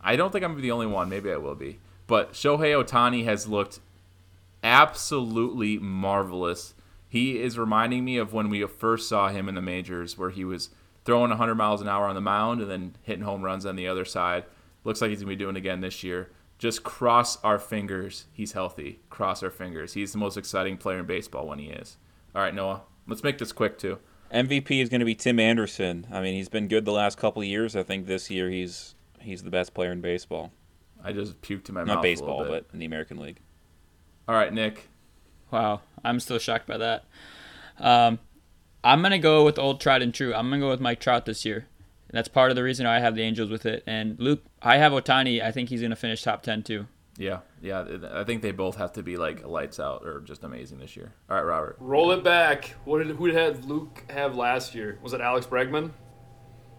I 0.00 0.16
don't 0.16 0.32
think 0.32 0.44
I'm 0.44 0.58
the 0.58 0.70
only 0.70 0.86
one. 0.86 1.10
Maybe 1.10 1.30
I 1.30 1.36
will 1.36 1.54
be, 1.54 1.78
but 2.06 2.32
Shohei 2.32 2.82
Ohtani 2.82 3.24
has 3.24 3.46
looked 3.46 3.80
absolutely 4.62 5.78
marvelous. 5.78 6.72
He 7.06 7.38
is 7.38 7.58
reminding 7.58 8.02
me 8.02 8.16
of 8.16 8.32
when 8.32 8.48
we 8.48 8.66
first 8.66 9.10
saw 9.10 9.28
him 9.28 9.46
in 9.46 9.54
the 9.54 9.62
majors, 9.62 10.16
where 10.16 10.30
he 10.30 10.44
was 10.44 10.70
throwing 11.04 11.28
100 11.28 11.54
miles 11.54 11.82
an 11.82 11.88
hour 11.88 12.06
on 12.06 12.14
the 12.14 12.20
mound 12.22 12.62
and 12.62 12.70
then 12.70 12.96
hitting 13.02 13.24
home 13.24 13.42
runs 13.42 13.66
on 13.66 13.76
the 13.76 13.86
other 13.86 14.06
side. 14.06 14.44
Looks 14.84 15.02
like 15.02 15.10
he's 15.10 15.20
going 15.20 15.28
to 15.28 15.36
be 15.36 15.44
doing 15.44 15.56
again 15.56 15.82
this 15.82 16.02
year. 16.02 16.30
Just 16.58 16.82
cross 16.82 17.42
our 17.44 17.58
fingers. 17.58 18.26
He's 18.32 18.52
healthy. 18.52 19.00
Cross 19.10 19.42
our 19.42 19.50
fingers. 19.50 19.92
He's 19.92 20.12
the 20.12 20.18
most 20.18 20.36
exciting 20.36 20.78
player 20.78 20.98
in 20.98 21.06
baseball 21.06 21.46
when 21.46 21.58
he 21.58 21.66
is. 21.66 21.98
All 22.34 22.40
right, 22.42 22.54
Noah. 22.54 22.82
Let's 23.06 23.22
make 23.22 23.38
this 23.38 23.52
quick, 23.52 23.78
too. 23.78 23.98
MVP 24.32 24.82
is 24.82 24.88
going 24.88 25.00
to 25.00 25.04
be 25.06 25.14
Tim 25.14 25.38
Anderson. 25.38 26.06
I 26.10 26.20
mean, 26.20 26.34
he's 26.34 26.48
been 26.48 26.66
good 26.66 26.84
the 26.84 26.92
last 26.92 27.18
couple 27.18 27.42
of 27.42 27.48
years. 27.48 27.76
I 27.76 27.82
think 27.82 28.06
this 28.06 28.30
year 28.30 28.50
he's 28.50 28.94
he's 29.20 29.42
the 29.42 29.50
best 29.50 29.74
player 29.74 29.92
in 29.92 30.00
baseball. 30.00 30.50
I 31.04 31.12
just 31.12 31.40
puked 31.42 31.68
in 31.68 31.74
my 31.74 31.84
mouth. 31.84 31.96
Not 31.96 32.02
baseball, 32.02 32.38
little 32.38 32.54
bit. 32.54 32.66
but 32.68 32.74
in 32.74 32.80
the 32.80 32.86
American 32.86 33.18
League. 33.18 33.38
All 34.26 34.34
right, 34.34 34.52
Nick. 34.52 34.88
Wow, 35.52 35.82
I'm 36.04 36.18
still 36.18 36.38
shocked 36.38 36.66
by 36.66 36.78
that. 36.78 37.04
Um, 37.78 38.18
I'm 38.82 39.00
gonna 39.02 39.18
go 39.18 39.44
with 39.44 39.58
old 39.58 39.80
tried 39.80 40.02
and 40.02 40.12
true. 40.12 40.34
I'm 40.34 40.50
gonna 40.50 40.60
go 40.60 40.70
with 40.70 40.80
Mike 40.80 40.98
Trout 40.98 41.24
this 41.26 41.44
year. 41.44 41.66
And 42.16 42.20
that's 42.24 42.28
part 42.28 42.48
of 42.50 42.56
the 42.56 42.62
reason 42.62 42.86
I 42.86 42.98
have 43.00 43.14
the 43.14 43.20
Angels 43.20 43.50
with 43.50 43.66
it. 43.66 43.84
And 43.86 44.18
Luke, 44.18 44.42
I 44.62 44.78
have 44.78 44.92
Ohtani. 44.92 45.42
I 45.42 45.50
think 45.52 45.68
he's 45.68 45.82
gonna 45.82 45.96
finish 45.96 46.22
top 46.22 46.42
ten 46.42 46.62
too. 46.62 46.86
Yeah, 47.18 47.40
yeah. 47.60 47.84
I 48.10 48.24
think 48.24 48.40
they 48.40 48.52
both 48.52 48.76
have 48.76 48.94
to 48.94 49.02
be 49.02 49.18
like 49.18 49.46
lights 49.46 49.78
out 49.78 50.00
or 50.06 50.22
just 50.22 50.42
amazing 50.42 50.78
this 50.78 50.96
year. 50.96 51.12
All 51.28 51.36
right, 51.36 51.42
Robert. 51.42 51.76
Roll 51.78 52.12
it 52.12 52.24
back. 52.24 52.74
What 52.86 53.04
did 53.06 53.14
who 53.16 53.30
did 53.30 53.66
Luke 53.66 54.02
have 54.08 54.34
last 54.34 54.74
year? 54.74 54.98
Was 55.02 55.12
it 55.12 55.20
Alex 55.20 55.44
Bregman? 55.44 55.90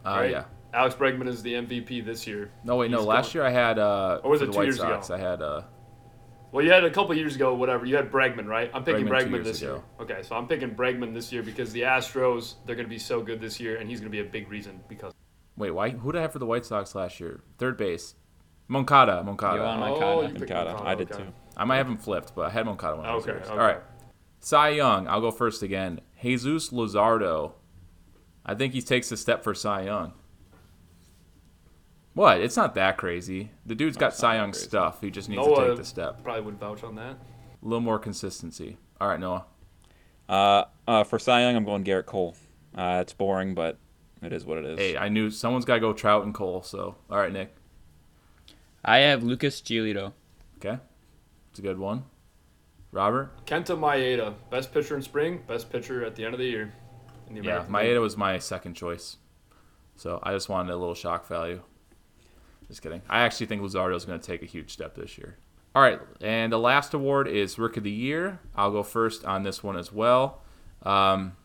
Uh, 0.03 0.09
Right? 0.09 0.31
Yeah. 0.31 0.45
Alex 0.73 0.95
Bregman 0.95 1.27
is 1.27 1.43
the 1.43 1.53
MVP 1.53 2.03
this 2.03 2.25
year. 2.25 2.49
No, 2.63 2.77
wait, 2.77 2.89
no. 2.89 2.97
He's 2.97 3.05
Last 3.05 3.33
going- 3.33 3.45
year 3.45 3.55
I 3.55 3.67
had 3.67 3.77
uh, 3.77 4.21
Or 4.23 4.31
was 4.31 4.41
it 4.41 4.47
two 4.51 4.57
White 4.57 4.63
years 4.63 4.79
ago? 4.79 4.99
I 5.11 5.17
had 5.19 5.43
uh, 5.43 5.61
Well, 6.51 6.65
you 6.65 6.71
had 6.71 6.83
a 6.83 6.89
couple 6.89 7.15
years 7.15 7.35
ago, 7.35 7.53
whatever. 7.53 7.85
You 7.85 7.95
had 7.95 8.11
Bregman, 8.11 8.47
right? 8.47 8.71
I'm 8.73 8.83
picking 8.83 9.05
Bregman 9.05 9.29
Bregman, 9.29 9.43
this 9.43 9.61
ago. 9.61 9.75
year. 9.75 9.83
Okay, 10.01 10.23
so 10.23 10.35
I'm 10.35 10.47
picking 10.47 10.71
Bregman 10.73 11.13
this 11.13 11.31
year 11.31 11.43
because 11.43 11.71
the 11.73 11.81
Astros 11.81 12.55
they're 12.65 12.75
going 12.75 12.87
to 12.87 12.89
be 12.89 12.97
so 12.97 13.21
good 13.21 13.39
this 13.39 13.59
year, 13.59 13.75
and 13.77 13.87
he's 13.87 13.99
going 13.99 14.11
to 14.11 14.15
be 14.15 14.27
a 14.27 14.29
big 14.31 14.49
reason 14.49 14.79
because. 14.87 15.13
Wait. 15.57 15.71
Why? 15.71 15.89
Who 15.89 16.11
did 16.11 16.19
I 16.19 16.21
have 16.21 16.31
for 16.33 16.39
the 16.39 16.45
White 16.45 16.65
Sox 16.65 16.93
last 16.95 17.19
year? 17.19 17.41
Third 17.57 17.77
base. 17.77 18.15
Moncada. 18.67 19.23
Moncada. 19.23 19.59
Yoan 19.59 19.75
Oh, 19.75 19.79
Moncada. 19.79 20.27
you 20.33 20.39
Moncada. 20.39 20.69
Moncada, 20.71 20.89
I 20.89 20.95
did 20.95 21.11
okay. 21.11 21.23
too. 21.23 21.29
I 21.55 21.65
might 21.65 21.77
have 21.77 21.87
him 21.87 21.97
flipped, 21.97 22.35
but 22.35 22.45
I 22.45 22.49
had 22.51 22.65
Moncada 22.65 22.97
when 22.97 23.05
I 23.05 23.15
was 23.15 23.23
Okay, 23.23 23.33
yours. 23.33 23.47
okay. 23.47 23.51
All 23.59 23.65
right. 23.65 23.79
Cy 24.39 24.69
Young. 24.69 25.07
I'll 25.07 25.21
go 25.21 25.31
first 25.31 25.63
again. 25.63 25.99
Jesus 26.21 26.69
Luzardo. 26.69 27.53
I 28.45 28.53
think 28.55 28.73
he 28.73 28.81
takes 28.81 29.11
a 29.11 29.17
step 29.17 29.43
for 29.43 29.53
Cy 29.55 29.83
Young. 29.83 30.13
What? 32.13 32.41
It's 32.41 32.57
not 32.57 32.75
that 32.75 32.97
crazy. 32.97 33.51
The 33.65 33.75
dude's 33.75 33.97
got 33.97 34.09
it's 34.09 34.17
Cy 34.17 34.35
Young 34.35 34.51
crazy. 34.51 34.65
stuff. 34.67 35.01
He 35.01 35.11
just 35.11 35.29
needs 35.29 35.45
to 35.45 35.55
take 35.55 35.77
the 35.77 35.85
step. 35.85 36.23
Probably 36.23 36.41
would 36.41 36.59
vouch 36.59 36.83
on 36.83 36.95
that. 36.95 37.11
A 37.13 37.65
little 37.65 37.81
more 37.81 37.99
consistency. 37.99 38.77
All 38.99 39.07
right, 39.07 39.19
Noah. 39.19 39.45
Uh, 40.27 40.63
uh, 40.87 41.03
for 41.03 41.19
Cy 41.19 41.41
Young, 41.41 41.55
I'm 41.55 41.65
going 41.65 41.83
Gerrit 41.83 42.05
Cole. 42.05 42.35
Uh, 42.75 42.99
it's 43.01 43.13
boring, 43.13 43.53
but 43.55 43.77
it 44.21 44.33
is 44.33 44.45
what 44.45 44.57
it 44.57 44.65
is. 44.65 44.79
Hey, 44.79 44.97
I 44.97 45.09
knew 45.09 45.29
someone's 45.29 45.65
got 45.65 45.75
to 45.75 45.79
go 45.79 45.93
Trout 45.93 46.23
and 46.25 46.33
Cole. 46.33 46.61
So, 46.63 46.95
all 47.09 47.17
right, 47.17 47.31
Nick. 47.31 47.55
I 48.83 48.97
have 48.99 49.23
Lucas 49.23 49.61
Giolito. 49.61 50.13
Okay, 50.57 50.77
it's 51.49 51.59
a 51.59 51.61
good 51.61 51.77
one. 51.77 52.05
Robert. 52.91 53.45
Kenta 53.45 53.77
Maeda, 53.77 54.33
best 54.49 54.73
pitcher 54.73 54.95
in 54.95 55.01
spring, 55.01 55.43
best 55.47 55.69
pitcher 55.69 56.05
at 56.05 56.15
the 56.15 56.23
end 56.25 56.33
of 56.33 56.39
the 56.39 56.45
year. 56.47 56.73
In 57.29 57.35
the 57.35 57.41
Yeah, 57.41 57.51
American 57.51 57.73
League. 57.73 57.83
Maeda 57.85 58.01
was 58.01 58.15
my 58.17 58.39
second 58.39 58.73
choice. 58.75 59.17
So 59.97 60.19
I 60.23 60.31
just 60.33 60.47
wanted 60.47 60.71
a 60.71 60.77
little 60.77 60.95
shock 60.95 61.27
value. 61.27 61.61
Just 62.67 62.81
kidding. 62.81 63.01
I 63.09 63.19
actually 63.21 63.47
think 63.47 63.61
Luzardo 63.61 63.95
is 63.95 64.05
going 64.05 64.19
to 64.19 64.25
take 64.25 64.41
a 64.41 64.45
huge 64.45 64.71
step 64.71 64.95
this 64.95 65.17
year. 65.17 65.37
All 65.75 65.81
right, 65.81 65.99
and 66.21 66.51
the 66.51 66.57
last 66.57 66.93
award 66.93 67.27
is 67.27 67.59
Rookie 67.59 67.79
of 67.79 67.83
the 67.83 67.91
Year. 67.91 68.39
I'll 68.55 68.71
go 68.71 68.81
first 68.83 69.25
on 69.25 69.43
this 69.43 69.63
one 69.63 69.77
as 69.77 69.91
well. 69.91 70.41
Um, 70.81 71.35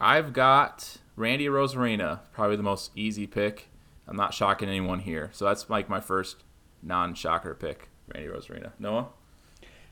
I've 0.00 0.32
got 0.32 0.96
Randy 1.18 1.46
Arozarena, 1.46 2.20
probably 2.32 2.56
the 2.56 2.62
most 2.62 2.92
easy 2.94 3.26
pick. 3.26 3.68
I'm 4.06 4.16
not 4.16 4.32
shocking 4.32 4.68
anyone 4.68 5.00
here. 5.00 5.30
So 5.32 5.44
that's 5.44 5.68
like 5.68 5.88
my 5.88 6.00
first 6.00 6.44
non-shocker 6.82 7.54
pick, 7.54 7.88
Randy 8.14 8.30
Arozarena. 8.30 8.72
Noah? 8.78 9.08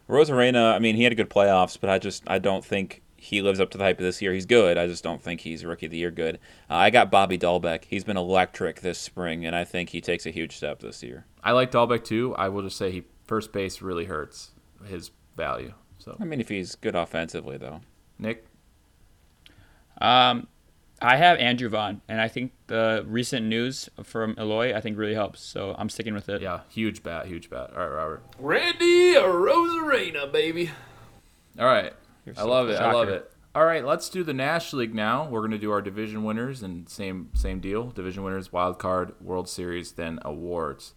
Arozarena, 0.08 0.74
I 0.74 0.78
mean, 0.78 0.94
he 0.94 1.02
had 1.02 1.12
a 1.12 1.16
good 1.16 1.28
playoffs, 1.28 1.76
but 1.80 1.90
I 1.90 1.98
just 1.98 2.22
I 2.26 2.38
don't 2.38 2.64
think 2.64 3.02
he 3.16 3.42
lives 3.42 3.58
up 3.58 3.70
to 3.70 3.78
the 3.78 3.82
hype 3.84 3.98
of 3.98 4.04
this 4.04 4.22
year. 4.22 4.32
He's 4.32 4.46
good. 4.46 4.78
I 4.78 4.86
just 4.86 5.02
don't 5.02 5.20
think 5.20 5.40
he's 5.40 5.64
rookie 5.64 5.86
of 5.86 5.92
the 5.92 5.98
year 5.98 6.12
good. 6.12 6.36
Uh, 6.70 6.74
I 6.74 6.90
got 6.90 7.10
Bobby 7.10 7.36
Dalbec. 7.36 7.84
He's 7.86 8.04
been 8.04 8.16
electric 8.16 8.80
this 8.82 8.98
spring, 8.98 9.44
and 9.44 9.56
I 9.56 9.64
think 9.64 9.90
he 9.90 10.00
takes 10.00 10.26
a 10.26 10.30
huge 10.30 10.56
step 10.56 10.78
this 10.78 11.02
year. 11.02 11.24
I 11.42 11.52
like 11.52 11.72
Dalbec 11.72 12.04
too. 12.04 12.34
I 12.36 12.48
will 12.48 12.62
just 12.62 12.76
say 12.76 12.92
he 12.92 13.04
first 13.24 13.52
base 13.52 13.82
really 13.82 14.04
hurts 14.04 14.52
his 14.86 15.10
value. 15.36 15.74
So 15.98 16.16
I 16.20 16.24
mean, 16.24 16.40
if 16.40 16.48
he's 16.48 16.76
good 16.76 16.94
offensively, 16.94 17.56
though. 17.56 17.80
Nick, 18.18 18.46
Um, 20.00 20.46
I 21.00 21.16
have 21.16 21.38
Andrew 21.38 21.68
Vaughn, 21.68 22.00
and 22.08 22.20
I 22.20 22.28
think 22.28 22.52
the 22.68 23.04
recent 23.06 23.46
news 23.46 23.90
from 24.02 24.34
Eloy 24.38 24.74
I 24.74 24.80
think 24.80 24.96
really 24.96 25.14
helps. 25.14 25.40
So 25.42 25.74
I'm 25.78 25.88
sticking 25.88 26.14
with 26.14 26.28
it. 26.28 26.40
yeah, 26.40 26.60
huge 26.68 27.02
bat, 27.02 27.26
huge 27.26 27.50
bat. 27.50 27.70
All 27.74 27.80
right, 27.80 27.94
Robert. 27.94 28.22
Randy 28.38 29.14
Arozarena, 29.14 30.32
baby. 30.32 30.70
All 31.58 31.66
right. 31.66 31.92
You're 32.24 32.34
I 32.38 32.42
love 32.42 32.68
it. 32.68 32.80
I 32.80 32.92
love 32.92 33.08
it. 33.08 33.30
All 33.54 33.64
right, 33.64 33.84
let's 33.84 34.10
do 34.10 34.22
the 34.22 34.34
National 34.34 34.80
League 34.80 34.94
now. 34.94 35.26
We're 35.28 35.40
going 35.40 35.52
to 35.52 35.58
do 35.58 35.70
our 35.70 35.80
division 35.80 36.24
winners 36.24 36.62
and 36.62 36.88
same 36.88 37.30
same 37.32 37.60
deal. 37.60 37.90
Division 37.90 38.22
winners, 38.22 38.52
wild 38.52 38.78
card, 38.78 39.14
World 39.20 39.48
Series, 39.48 39.92
then 39.92 40.18
awards. 40.22 40.92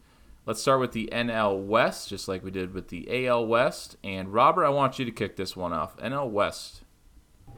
Let's 0.45 0.61
start 0.61 0.79
with 0.79 0.91
the 0.91 1.07
NL 1.13 1.65
West, 1.65 2.09
just 2.09 2.27
like 2.27 2.43
we 2.43 2.51
did 2.51 2.73
with 2.73 2.89
the 2.89 3.27
AL 3.27 3.45
West. 3.45 3.95
And 4.03 4.33
Robert, 4.33 4.65
I 4.65 4.69
want 4.69 4.99
you 4.99 5.05
to 5.05 5.11
kick 5.11 5.37
this 5.37 5.55
one 5.55 5.71
off. 5.71 5.95
NL 5.97 6.29
West. 6.31 6.81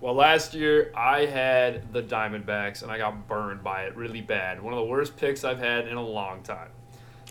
Well, 0.02 0.16
last 0.16 0.56
year 0.56 0.92
I 0.96 1.26
had 1.26 1.94
the 1.94 2.02
Diamondbacks 2.02 2.82
and 2.82 2.92
I 2.92 2.98
got 2.98 3.28
burned 3.28 3.64
by 3.64 3.84
it 3.84 3.96
really 3.96 4.22
bad. 4.22 4.60
One 4.60 4.74
of 4.74 4.80
the 4.80 4.86
worst 4.86 5.16
picks 5.16 5.44
I've 5.44 5.60
had 5.60 5.88
in 5.88 5.96
a 5.96 6.04
long 6.04 6.42
time. 6.42 6.70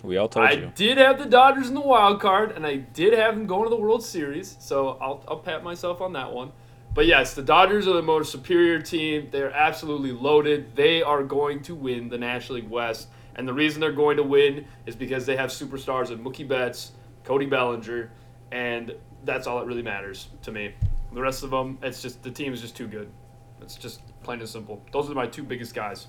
We 0.05 0.17
all 0.17 0.29
told 0.29 0.47
I 0.47 0.53
you. 0.53 0.67
I 0.67 0.71
did 0.71 0.97
have 0.97 1.19
the 1.19 1.27
Dodgers 1.27 1.69
in 1.69 1.75
the 1.75 1.81
wild 1.81 2.21
card, 2.21 2.53
and 2.53 2.65
I 2.65 2.77
did 2.77 3.13
have 3.13 3.35
them 3.35 3.47
going 3.47 3.65
to 3.65 3.71
the 3.71 3.77
World 3.77 4.03
Series, 4.03 4.57
so 4.59 4.97
I'll, 5.01 5.23
I'll 5.29 5.41
pat 5.41 5.63
myself 5.63 6.01
on 6.01 6.15
that 6.15 6.33
one. 6.33 6.53
But 6.95 7.07
yes, 7.07 7.35
the 7.35 7.43
Dodgers 7.43 7.87
are 7.87 7.93
the 7.93 8.03
most 8.03 8.33
superior 8.33 8.81
team. 8.81 9.29
They're 9.31 9.53
absolutely 9.53 10.13
loaded. 10.13 10.75
They 10.75 11.03
are 11.03 11.23
going 11.23 11.63
to 11.65 11.75
win 11.75 12.09
the 12.09 12.17
National 12.17 12.61
League 12.61 12.71
West, 12.71 13.09
and 13.35 13.47
the 13.47 13.53
reason 13.53 13.81
they're 13.81 13.93
going 13.93 14.17
to 14.17 14.23
win 14.23 14.65
is 14.87 14.97
because 14.97 15.27
they 15.27 15.37
have 15.37 15.51
superstars 15.51 16.11
in 16.11 16.25
Mookie 16.25 16.49
Betts, 16.49 16.93
Cody 17.25 17.47
Bellinger, 17.47 18.11
and 18.53 18.95
that's 19.25 19.47
all 19.47 19.59
that 19.59 19.67
really 19.67 19.83
matters 19.83 20.29
to 20.43 20.53
me. 20.53 20.73
The 21.13 21.21
rest 21.21 21.43
of 21.43 21.51
them, 21.51 21.79
it's 21.83 22.01
just 22.03 22.23
the 22.23 22.31
team 22.31 22.53
is 22.53 22.61
just 22.61 22.77
too 22.77 22.87
good. 22.87 23.11
It's 23.61 23.77
just 23.77 24.01
plain 24.23 24.41
and 24.41 24.49
simple. 24.49 24.85
Those 24.93 25.11
are 25.11 25.15
my 25.15 25.27
two 25.27 25.43
biggest 25.43 25.75
guys. 25.75 26.07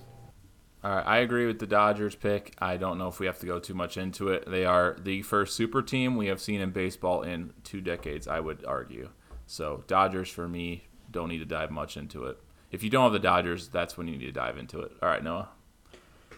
All 0.83 0.95
right, 0.95 1.05
I 1.05 1.17
agree 1.19 1.45
with 1.45 1.59
the 1.59 1.67
Dodgers 1.67 2.15
pick. 2.15 2.55
I 2.59 2.77
don't 2.77 2.97
know 2.97 3.07
if 3.07 3.19
we 3.19 3.27
have 3.27 3.39
to 3.39 3.45
go 3.45 3.59
too 3.59 3.75
much 3.75 3.97
into 3.97 4.29
it. 4.29 4.49
They 4.49 4.65
are 4.65 4.97
the 4.99 5.21
first 5.21 5.55
super 5.55 5.81
team 5.81 6.15
we 6.17 6.27
have 6.27 6.41
seen 6.41 6.59
in 6.59 6.71
baseball 6.71 7.21
in 7.21 7.53
two 7.63 7.81
decades, 7.81 8.27
I 8.27 8.39
would 8.39 8.65
argue. 8.65 9.09
So, 9.45 9.83
Dodgers 9.85 10.29
for 10.29 10.47
me, 10.47 10.87
don't 11.11 11.29
need 11.29 11.39
to 11.39 11.45
dive 11.45 11.69
much 11.69 11.97
into 11.97 12.25
it. 12.25 12.39
If 12.71 12.83
you 12.83 12.89
don't 12.89 13.03
have 13.03 13.11
the 13.11 13.19
Dodgers, 13.19 13.67
that's 13.67 13.97
when 13.97 14.07
you 14.07 14.17
need 14.17 14.25
to 14.25 14.31
dive 14.31 14.57
into 14.57 14.79
it. 14.81 14.91
All 15.03 15.09
right, 15.09 15.23
Noah. 15.23 15.49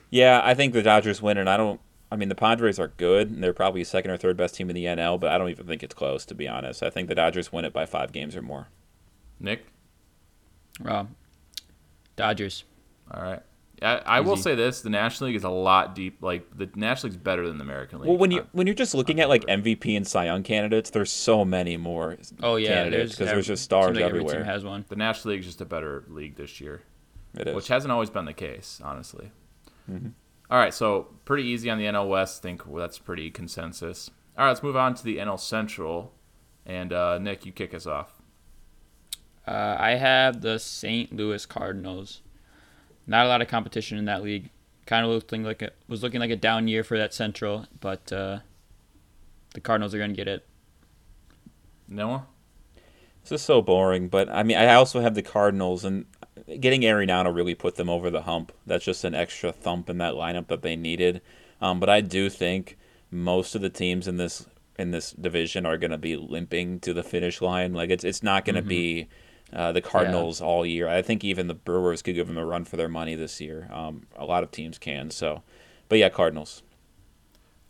Yeah, 0.10 0.42
I 0.44 0.56
think 0.56 0.74
the 0.74 0.84
Dodgers 0.84 1.22
win, 1.22 1.38
and 1.38 1.50
I 1.50 1.56
don't. 1.56 1.80
I 2.14 2.16
mean, 2.16 2.30
the 2.30 2.36
Padres 2.36 2.80
are 2.80 2.90
good, 2.90 3.32
and 3.32 3.44
they're 3.44 3.54
probably 3.54 3.84
second 3.84 4.12
or 4.12 4.18
third 4.18 4.38
best 4.38 4.54
team 4.54 4.70
in 4.70 4.76
the 4.76 4.86
NL, 4.86 5.20
but 5.20 5.32
I 5.32 5.40
don't 5.40 5.50
even 5.50 5.66
think 5.66 5.82
it's 5.82 5.96
close, 5.96 6.26
to 6.28 6.36
be 6.36 6.48
honest. 6.48 6.84
I 6.84 6.92
think 6.92 7.08
the 7.10 7.16
Dodgers 7.16 7.52
win 7.52 7.66
it 7.66 7.74
by 7.74 7.88
five 7.88 8.12
games 8.12 8.36
or 8.36 8.44
more. 8.44 8.68
Nick? 9.40 9.66
Well, 10.80 11.10
Dodgers. 12.16 12.66
All 13.12 13.24
right. 13.24 13.42
I, 13.82 13.96
I 14.06 14.20
will 14.22 14.38
say 14.38 14.54
this: 14.54 14.82
the 14.82 14.92
National 14.92 15.28
League 15.30 15.36
is 15.36 15.44
a 15.44 15.50
lot 15.50 15.96
deep. 15.96 16.20
Like 16.22 16.56
the 16.56 16.70
National 16.76 17.10
League's 17.10 17.22
better 17.22 17.48
than 17.48 17.58
the 17.58 17.64
American 17.64 18.00
League. 18.00 18.08
Well, 18.10 18.18
when 18.18 18.30
you 18.32 18.42
Uh, 18.42 18.46
when 18.52 18.68
you're 18.68 18.76
just 18.76 18.94
looking 18.94 19.20
at 19.20 19.28
like 19.28 19.44
MVP 19.48 19.98
and 19.98 20.08
Cy 20.08 20.26
Young 20.26 20.44
candidates, 20.44 20.92
there's 20.92 21.12
so 21.12 21.44
many 21.44 21.76
more 21.78 22.16
Oh 22.44 22.56
yeah, 22.58 22.76
candidates 22.76 23.14
because 23.14 23.28
every- 23.28 23.38
there's 23.38 23.48
just 23.48 23.64
stars 23.64 23.88
seems 23.88 23.98
like 23.98 24.06
everywhere. 24.06 24.36
Every 24.36 24.44
team 24.44 24.54
has 24.54 24.64
one. 24.64 24.86
the 24.88 24.96
National 24.96 25.32
League 25.32 25.40
is 25.42 25.48
just 25.48 25.62
a 25.62 25.66
better 25.66 26.04
league 26.08 26.36
this 26.36 26.62
year. 26.62 26.84
it 27.38 27.48
is. 27.48 27.56
which 27.56 27.68
hasn't 27.68 27.92
always 27.92 28.12
been 28.12 28.26
the 28.26 28.34
case, 28.34 28.80
honestly. 28.84 29.32
Mm-hmm. 29.92 30.10
All 30.50 30.58
right, 30.60 30.74
so 30.74 31.08
pretty 31.26 31.44
easy 31.44 31.70
on 31.70 31.78
the 31.78 31.86
NL 31.86 32.08
West. 32.08 32.42
think 32.42 32.64
that's 32.76 33.00
pretty 33.00 33.32
consensus. 33.32 34.12
All 34.38 34.46
right, 34.46 34.52
let's 34.52 34.64
move 34.64 34.76
on 34.76 34.94
to 34.96 35.04
the 35.04 35.18
NL 35.18 35.40
Central, 35.40 36.14
and 36.66 36.92
uh, 36.92 37.18
Nick, 37.18 37.46
you 37.46 37.52
kick 37.52 37.74
us 37.74 37.86
off. 37.86 38.22
Uh, 39.48 39.76
I 39.80 39.92
have 39.92 40.42
the 40.42 40.58
St. 40.60 41.14
Louis 41.16 41.46
Cardinals. 41.46 42.22
Not 43.06 43.26
a 43.26 43.30
lot 43.30 43.42
of 43.42 43.48
competition 43.48 43.98
in 43.98 44.06
that 44.06 44.24
league. 44.24 44.50
Kind 44.86 45.06
of 45.06 45.12
looking 45.12 45.44
like 45.44 45.62
it 45.62 45.76
was 45.88 46.04
looking 46.04 46.20
like 46.20 46.30
a 46.30 46.36
down 46.36 46.68
year 46.68 46.84
for 46.84 46.98
that 46.98 47.14
Central, 47.14 47.66
but 47.80 48.12
uh, 48.12 48.40
the 49.54 49.62
Cardinals 49.62 49.94
are 49.94 49.98
going 49.98 50.12
to 50.12 50.16
get 50.16 50.28
it. 50.28 50.46
Noah. 51.88 52.28
This 53.24 53.32
is 53.32 53.42
so 53.42 53.62
boring, 53.62 54.10
but 54.10 54.30
I 54.30 54.44
mean, 54.44 54.58
I 54.58 54.74
also 54.74 55.00
have 55.00 55.16
the 55.16 55.22
Cardinals, 55.22 55.86
and 55.86 56.06
getting 56.60 56.82
Arenado 56.82 57.34
really 57.34 57.56
put 57.56 57.76
them 57.76 57.90
over 57.90 58.10
the 58.10 58.24
hump. 58.24 58.52
That's 58.66 58.86
just 58.86 59.04
an 59.04 59.16
extra 59.16 59.52
thump 59.52 59.90
in 59.90 59.98
that 60.00 60.14
lineup 60.14 60.48
that 60.48 60.62
they 60.62 60.76
needed. 60.76 61.22
Um, 61.62 61.80
but 61.80 61.90
I 61.90 62.02
do 62.02 62.30
think 62.30 62.78
most 63.12 63.56
of 63.56 63.62
the 63.62 63.70
teams 63.70 64.08
in 64.08 64.18
this 64.18 64.46
in 64.78 64.92
this 64.92 65.12
division 65.12 65.66
are 65.66 65.78
going 65.78 65.92
to 65.92 65.98
be 65.98 66.16
limping 66.16 66.80
to 66.82 66.94
the 66.94 67.04
finish 67.04 67.42
line. 67.42 67.74
Like 67.74 67.90
it's 67.90 68.04
it's 68.04 68.24
not 68.24 68.46
going 68.46 68.56
to 68.56 68.62
be 68.62 69.08
uh, 69.54 69.72
the 69.72 69.82
Cardinals 69.82 70.42
all 70.42 70.66
year. 70.66 70.88
I 70.88 71.02
think 71.02 71.24
even 71.24 71.48
the 71.48 71.54
Brewers 71.54 72.02
could 72.02 72.16
give 72.16 72.28
them 72.28 72.38
a 72.38 72.46
run 72.46 72.66
for 72.66 72.76
their 72.76 72.90
money 72.90 73.16
this 73.16 73.40
year. 73.40 73.70
Um, 73.72 74.08
a 74.16 74.26
lot 74.26 74.44
of 74.44 74.52
teams 74.52 74.78
can. 74.78 75.12
So, 75.12 75.44
but 75.90 76.00
yeah, 76.00 76.10
Cardinals. 76.10 76.64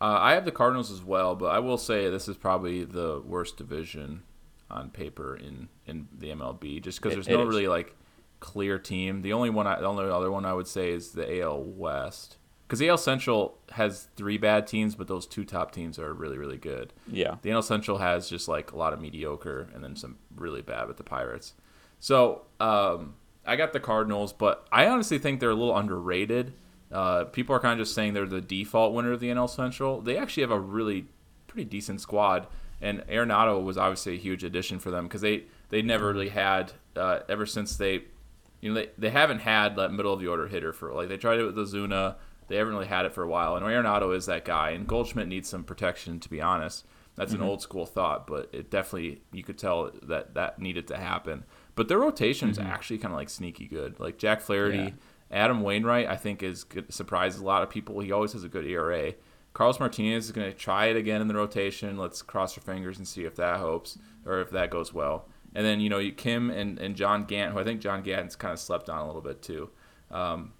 Uh, 0.01 0.17
I 0.19 0.33
have 0.33 0.45
the 0.45 0.51
Cardinals 0.51 0.91
as 0.91 1.03
well, 1.03 1.35
but 1.35 1.47
I 1.47 1.59
will 1.59 1.77
say 1.77 2.09
this 2.09 2.27
is 2.27 2.35
probably 2.35 2.83
the 2.83 3.21
worst 3.25 3.57
division 3.57 4.23
on 4.69 4.89
paper 4.89 5.35
in, 5.35 5.69
in 5.85 6.07
the 6.17 6.29
MLB, 6.29 6.81
just 6.81 6.99
because 6.99 7.13
there's 7.13 7.27
it 7.27 7.33
no 7.33 7.43
is. 7.43 7.47
really 7.47 7.67
like 7.67 7.95
clear 8.43 8.77
team. 8.77 9.21
The 9.21 9.31
only 9.31 9.49
one, 9.49 9.65
I, 9.65 9.79
the 9.79 9.85
only 9.85 10.03
other 10.03 10.29
one 10.29 10.45
I 10.45 10.53
would 10.53 10.67
say 10.67 10.91
is 10.91 11.13
the 11.13 11.41
AL 11.41 11.63
West, 11.63 12.35
because 12.67 12.77
the 12.77 12.89
AL 12.89 12.97
Central 12.97 13.57
has 13.71 14.09
three 14.17 14.37
bad 14.37 14.67
teams, 14.67 14.95
but 14.95 15.07
those 15.07 15.25
two 15.25 15.45
top 15.45 15.71
teams 15.71 15.97
are 15.97 16.13
really 16.13 16.37
really 16.37 16.57
good. 16.57 16.91
Yeah. 17.07 17.37
The 17.41 17.51
NL 17.51 17.63
Central 17.63 17.99
has 17.99 18.29
just 18.29 18.49
like 18.49 18.73
a 18.73 18.77
lot 18.77 18.91
of 18.91 18.99
mediocre 18.99 19.69
and 19.73 19.81
then 19.81 19.95
some 19.95 20.17
really 20.35 20.61
bad 20.61 20.89
with 20.89 20.97
the 20.97 21.03
Pirates. 21.03 21.53
So 21.99 22.41
um, 22.59 23.15
I 23.45 23.55
got 23.55 23.71
the 23.71 23.79
Cardinals, 23.79 24.33
but 24.33 24.67
I 24.73 24.87
honestly 24.87 25.19
think 25.19 25.39
they're 25.39 25.49
a 25.49 25.55
little 25.55 25.77
underrated. 25.77 26.53
Uh, 26.91 27.23
people 27.23 27.55
are 27.55 27.59
kind 27.61 27.79
of 27.79 27.85
just 27.85 27.95
saying 27.95 28.13
they're 28.13 28.25
the 28.25 28.41
default 28.41 28.93
winner 28.93 29.13
of 29.13 29.21
the 29.21 29.29
NL 29.29 29.49
Central. 29.49 30.01
They 30.01 30.17
actually 30.17 30.43
have 30.43 30.51
a 30.51 30.59
really 30.59 31.07
pretty 31.47 31.63
decent 31.63 32.01
squad, 32.01 32.47
and 32.81 32.99
Arenado 33.07 33.63
was 33.63 33.77
obviously 33.77 34.15
a 34.15 34.19
huge 34.19 34.43
addition 34.43 34.79
for 34.79 34.91
them 34.91 35.05
because 35.05 35.21
they 35.21 35.45
they 35.69 35.81
never 35.81 36.11
really 36.11 36.29
had 36.29 36.73
uh, 36.97 37.19
ever 37.29 37.45
since 37.45 37.77
they 37.77 38.03
you 38.63 38.73
know 38.73 38.79
they, 38.79 38.89
they 38.97 39.09
haven't 39.09 39.39
had 39.39 39.75
that 39.75 39.91
middle 39.91 40.13
of 40.13 40.21
the 40.21 40.27
order 40.27 40.47
hitter 40.47 40.71
for 40.71 40.93
like 40.93 41.09
they 41.09 41.17
tried 41.17 41.39
it 41.39 41.43
with 41.43 41.57
Ozuna. 41.57 42.15
They 42.47 42.55
haven't 42.55 42.73
really 42.73 42.87
had 42.87 43.05
it 43.05 43.13
for 43.13 43.21
a 43.21 43.27
while, 43.27 43.57
and 43.57 43.65
Arenado 43.65 44.15
is 44.15 44.25
that 44.27 44.45
guy. 44.45 44.71
And 44.71 44.87
Goldschmidt 44.87 45.27
needs 45.27 45.49
some 45.49 45.65
protection, 45.65 46.19
to 46.21 46.29
be 46.29 46.41
honest. 46.41 46.85
That's 47.15 47.33
an 47.33 47.39
mm-hmm. 47.39 47.47
old 47.47 47.61
school 47.61 47.85
thought, 47.85 48.25
but 48.25 48.49
it 48.53 48.71
definitely 48.71 49.21
you 49.33 49.43
could 49.43 49.57
tell 49.57 49.91
that 50.03 50.33
that 50.35 50.59
needed 50.59 50.87
to 50.87 50.97
happen. 50.97 51.43
But 51.75 51.89
their 51.89 51.99
rotation 51.99 52.49
is 52.49 52.57
mm-hmm. 52.57 52.67
actually 52.67 52.99
kind 52.99 53.13
of 53.13 53.17
like 53.17 53.29
sneaky 53.29 53.67
good. 53.67 53.99
Like 53.99 54.17
Jack 54.17 54.39
Flaherty, 54.39 54.77
Yeah. 54.77 54.89
Adam 55.29 55.61
Wainwright, 55.61 56.07
I 56.07 56.15
think 56.15 56.41
is 56.41 56.63
good, 56.63 56.93
surprises 56.93 57.41
a 57.41 57.45
lot 57.45 57.63
of 57.63 57.69
people. 57.69 57.99
He 57.99 58.13
always 58.13 58.31
has 58.31 58.45
a 58.45 58.49
good 58.49 58.65
ERA. 58.65 59.13
Carlos 59.53 59.79
Martinez 59.79 60.25
is 60.25 60.31
going 60.31 60.49
to 60.49 60.57
try 60.57 60.85
it 60.85 60.95
again 60.95 61.21
in 61.21 61.27
the 61.27 61.35
rotation. 61.35 61.97
Let's 61.97 62.21
cross 62.21 62.57
our 62.57 62.63
fingers 62.63 62.97
and 62.97 63.07
see 63.07 63.25
if 63.25 63.35
that 63.35 63.59
hopes 63.59 63.97
or 64.25 64.39
if 64.41 64.51
that 64.51 64.69
goes 64.69 64.93
well. 64.93 65.27
And 65.55 65.65
then 65.65 65.79
you 65.79 65.89
know 65.89 65.99
you 65.99 66.11
Kim 66.11 66.49
and, 66.49 66.79
and 66.79 66.95
John 66.95 67.25
Gant, 67.25 67.53
who 67.53 67.59
I 67.59 67.63
think 67.63 67.79
John 67.81 68.01
Gant's 68.01 68.35
kind 68.35 68.53
of 68.53 68.59
slept 68.59 68.89
on 68.89 68.99
a 68.99 69.05
little 69.05 69.21
bit 69.21 69.41
too. 69.41 69.69
Um, 70.11 70.53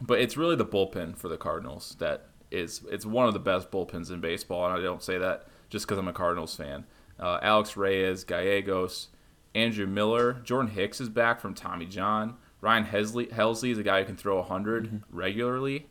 But 0.00 0.20
it's 0.20 0.36
really 0.36 0.56
the 0.56 0.64
bullpen 0.66 1.16
for 1.16 1.28
the 1.28 1.36
Cardinals 1.36 1.96
that 1.98 2.26
is 2.50 2.82
it's 2.90 3.06
one 3.06 3.26
of 3.26 3.34
the 3.34 3.40
best 3.40 3.70
bullpens 3.70 4.10
in 4.10 4.20
baseball, 4.20 4.66
and 4.66 4.74
I 4.78 4.82
don't 4.82 5.02
say 5.02 5.18
that 5.18 5.46
just 5.70 5.86
because 5.86 5.98
I'm 5.98 6.08
a 6.08 6.12
Cardinals 6.12 6.54
fan. 6.54 6.84
Uh, 7.18 7.38
Alex 7.42 7.76
Reyes, 7.76 8.24
Gallegos, 8.24 9.08
Andrew 9.54 9.86
Miller, 9.86 10.34
Jordan 10.44 10.70
Hicks 10.72 11.00
is 11.00 11.08
back 11.08 11.40
from 11.40 11.54
Tommy 11.54 11.86
John. 11.86 12.36
Ryan 12.60 12.84
Hesley, 12.86 13.30
Helsley 13.32 13.70
is 13.72 13.78
a 13.78 13.82
guy 13.82 14.00
who 14.00 14.06
can 14.06 14.16
throw 14.16 14.36
100 14.38 15.02
regularly, 15.10 15.86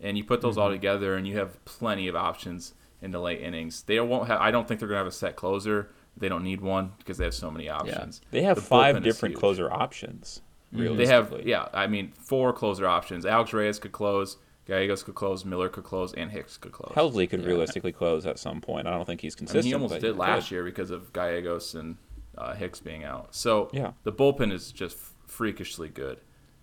and 0.00 0.16
you 0.18 0.24
put 0.24 0.40
those 0.40 0.58
all 0.58 0.70
together, 0.70 1.14
and 1.16 1.26
you 1.26 1.36
have 1.38 1.64
plenty 1.64 2.08
of 2.08 2.16
options 2.16 2.74
in 3.00 3.10
the 3.12 3.20
late 3.20 3.40
innings. 3.40 3.82
They 3.82 4.00
won't 4.00 4.26
have. 4.28 4.40
I 4.40 4.50
don't 4.50 4.66
think 4.66 4.80
they're 4.80 4.88
gonna 4.88 4.98
have 4.98 5.06
a 5.06 5.12
set 5.12 5.36
closer. 5.36 5.90
They 6.16 6.28
don't 6.28 6.44
need 6.44 6.60
one 6.60 6.92
because 6.98 7.18
they 7.18 7.24
have 7.24 7.34
so 7.34 7.50
many 7.50 7.68
options. 7.68 8.20
They 8.30 8.42
have 8.42 8.56
The 8.56 8.62
five 8.62 9.02
different 9.02 9.34
closer 9.34 9.70
options. 9.70 10.40
They 10.72 11.06
have 11.06 11.42
yeah, 11.44 11.68
I 11.72 11.86
mean 11.86 12.12
four 12.18 12.52
closer 12.52 12.86
options. 12.86 13.24
Alex 13.24 13.52
Reyes 13.52 13.78
could 13.78 13.92
close, 13.92 14.36
Gallegos 14.66 15.02
could 15.02 15.14
close, 15.14 15.44
Miller 15.44 15.68
could 15.68 15.84
close, 15.84 16.12
and 16.14 16.30
Hicks 16.30 16.56
could 16.58 16.72
close. 16.72 16.92
Helsley 16.94 17.28
could 17.28 17.44
realistically 17.44 17.92
close 17.92 18.26
at 18.26 18.38
some 18.38 18.60
point. 18.60 18.86
I 18.86 18.90
don't 18.90 19.04
think 19.04 19.20
he's 19.20 19.34
I 19.34 19.36
mean, 19.36 19.46
consistent. 19.46 19.64
he 19.66 19.74
almost 19.74 20.00
did 20.00 20.16
last 20.16 20.50
year 20.50 20.64
because 20.64 20.90
of 20.90 21.12
Gallegos 21.12 21.74
and 21.74 21.96
uh, 22.36 22.54
Hicks 22.54 22.80
being 22.80 23.04
out. 23.04 23.34
So 23.34 23.70
Yeah. 23.72 23.92
the 24.02 24.12
bullpen 24.12 24.52
is 24.52 24.72
just 24.72 24.96
freakishly 25.26 25.88
good. 25.88 26.18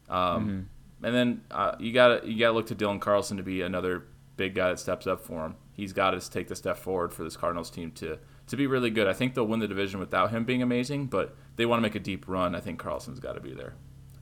Um, 0.10 0.18
Mm-hmm. 0.48 0.60
And 1.06 1.14
then 1.14 1.42
uh, 1.52 1.76
you 1.80 1.92
got 1.92 2.26
you 2.26 2.40
got 2.40 2.48
to 2.48 2.54
look 2.54 2.68
to 2.68 2.76
Dylan 2.76 3.02
Carlson 3.02 3.36
to 3.36 3.44
be 3.44 3.62
another 3.62 4.06
big 4.38 4.56
guy 4.56 4.70
that 4.70 4.80
steps 4.80 5.06
up 5.06 5.20
for 5.20 5.46
him. 5.46 5.56
He's 5.74 5.92
got 5.92 6.12
to 6.12 6.32
take 6.32 6.48
the 6.48 6.56
step 6.56 6.78
forward 6.78 7.14
for 7.14 7.26
this 7.26 7.36
Cardinals 7.36 7.70
team 7.70 7.92
to 7.96 8.20
to 8.48 8.58
be 8.58 8.68
really 8.68 8.90
good. 8.90 9.08
I 9.08 9.14
think 9.14 9.34
they'll 9.34 9.48
win 9.48 9.60
the 9.60 9.68
division 9.68 10.00
without 10.00 10.32
him 10.32 10.44
being 10.44 10.62
amazing, 10.62 11.08
but 11.08 11.36
they 11.56 11.66
want 11.66 11.80
to 11.80 11.82
make 11.82 11.96
a 11.96 12.00
deep 12.00 12.28
run. 12.28 12.56
I 12.56 12.60
think 12.60 12.80
Carlson's 12.80 13.20
got 13.20 13.34
to 13.34 13.42
be 13.42 13.54
there. 13.54 13.74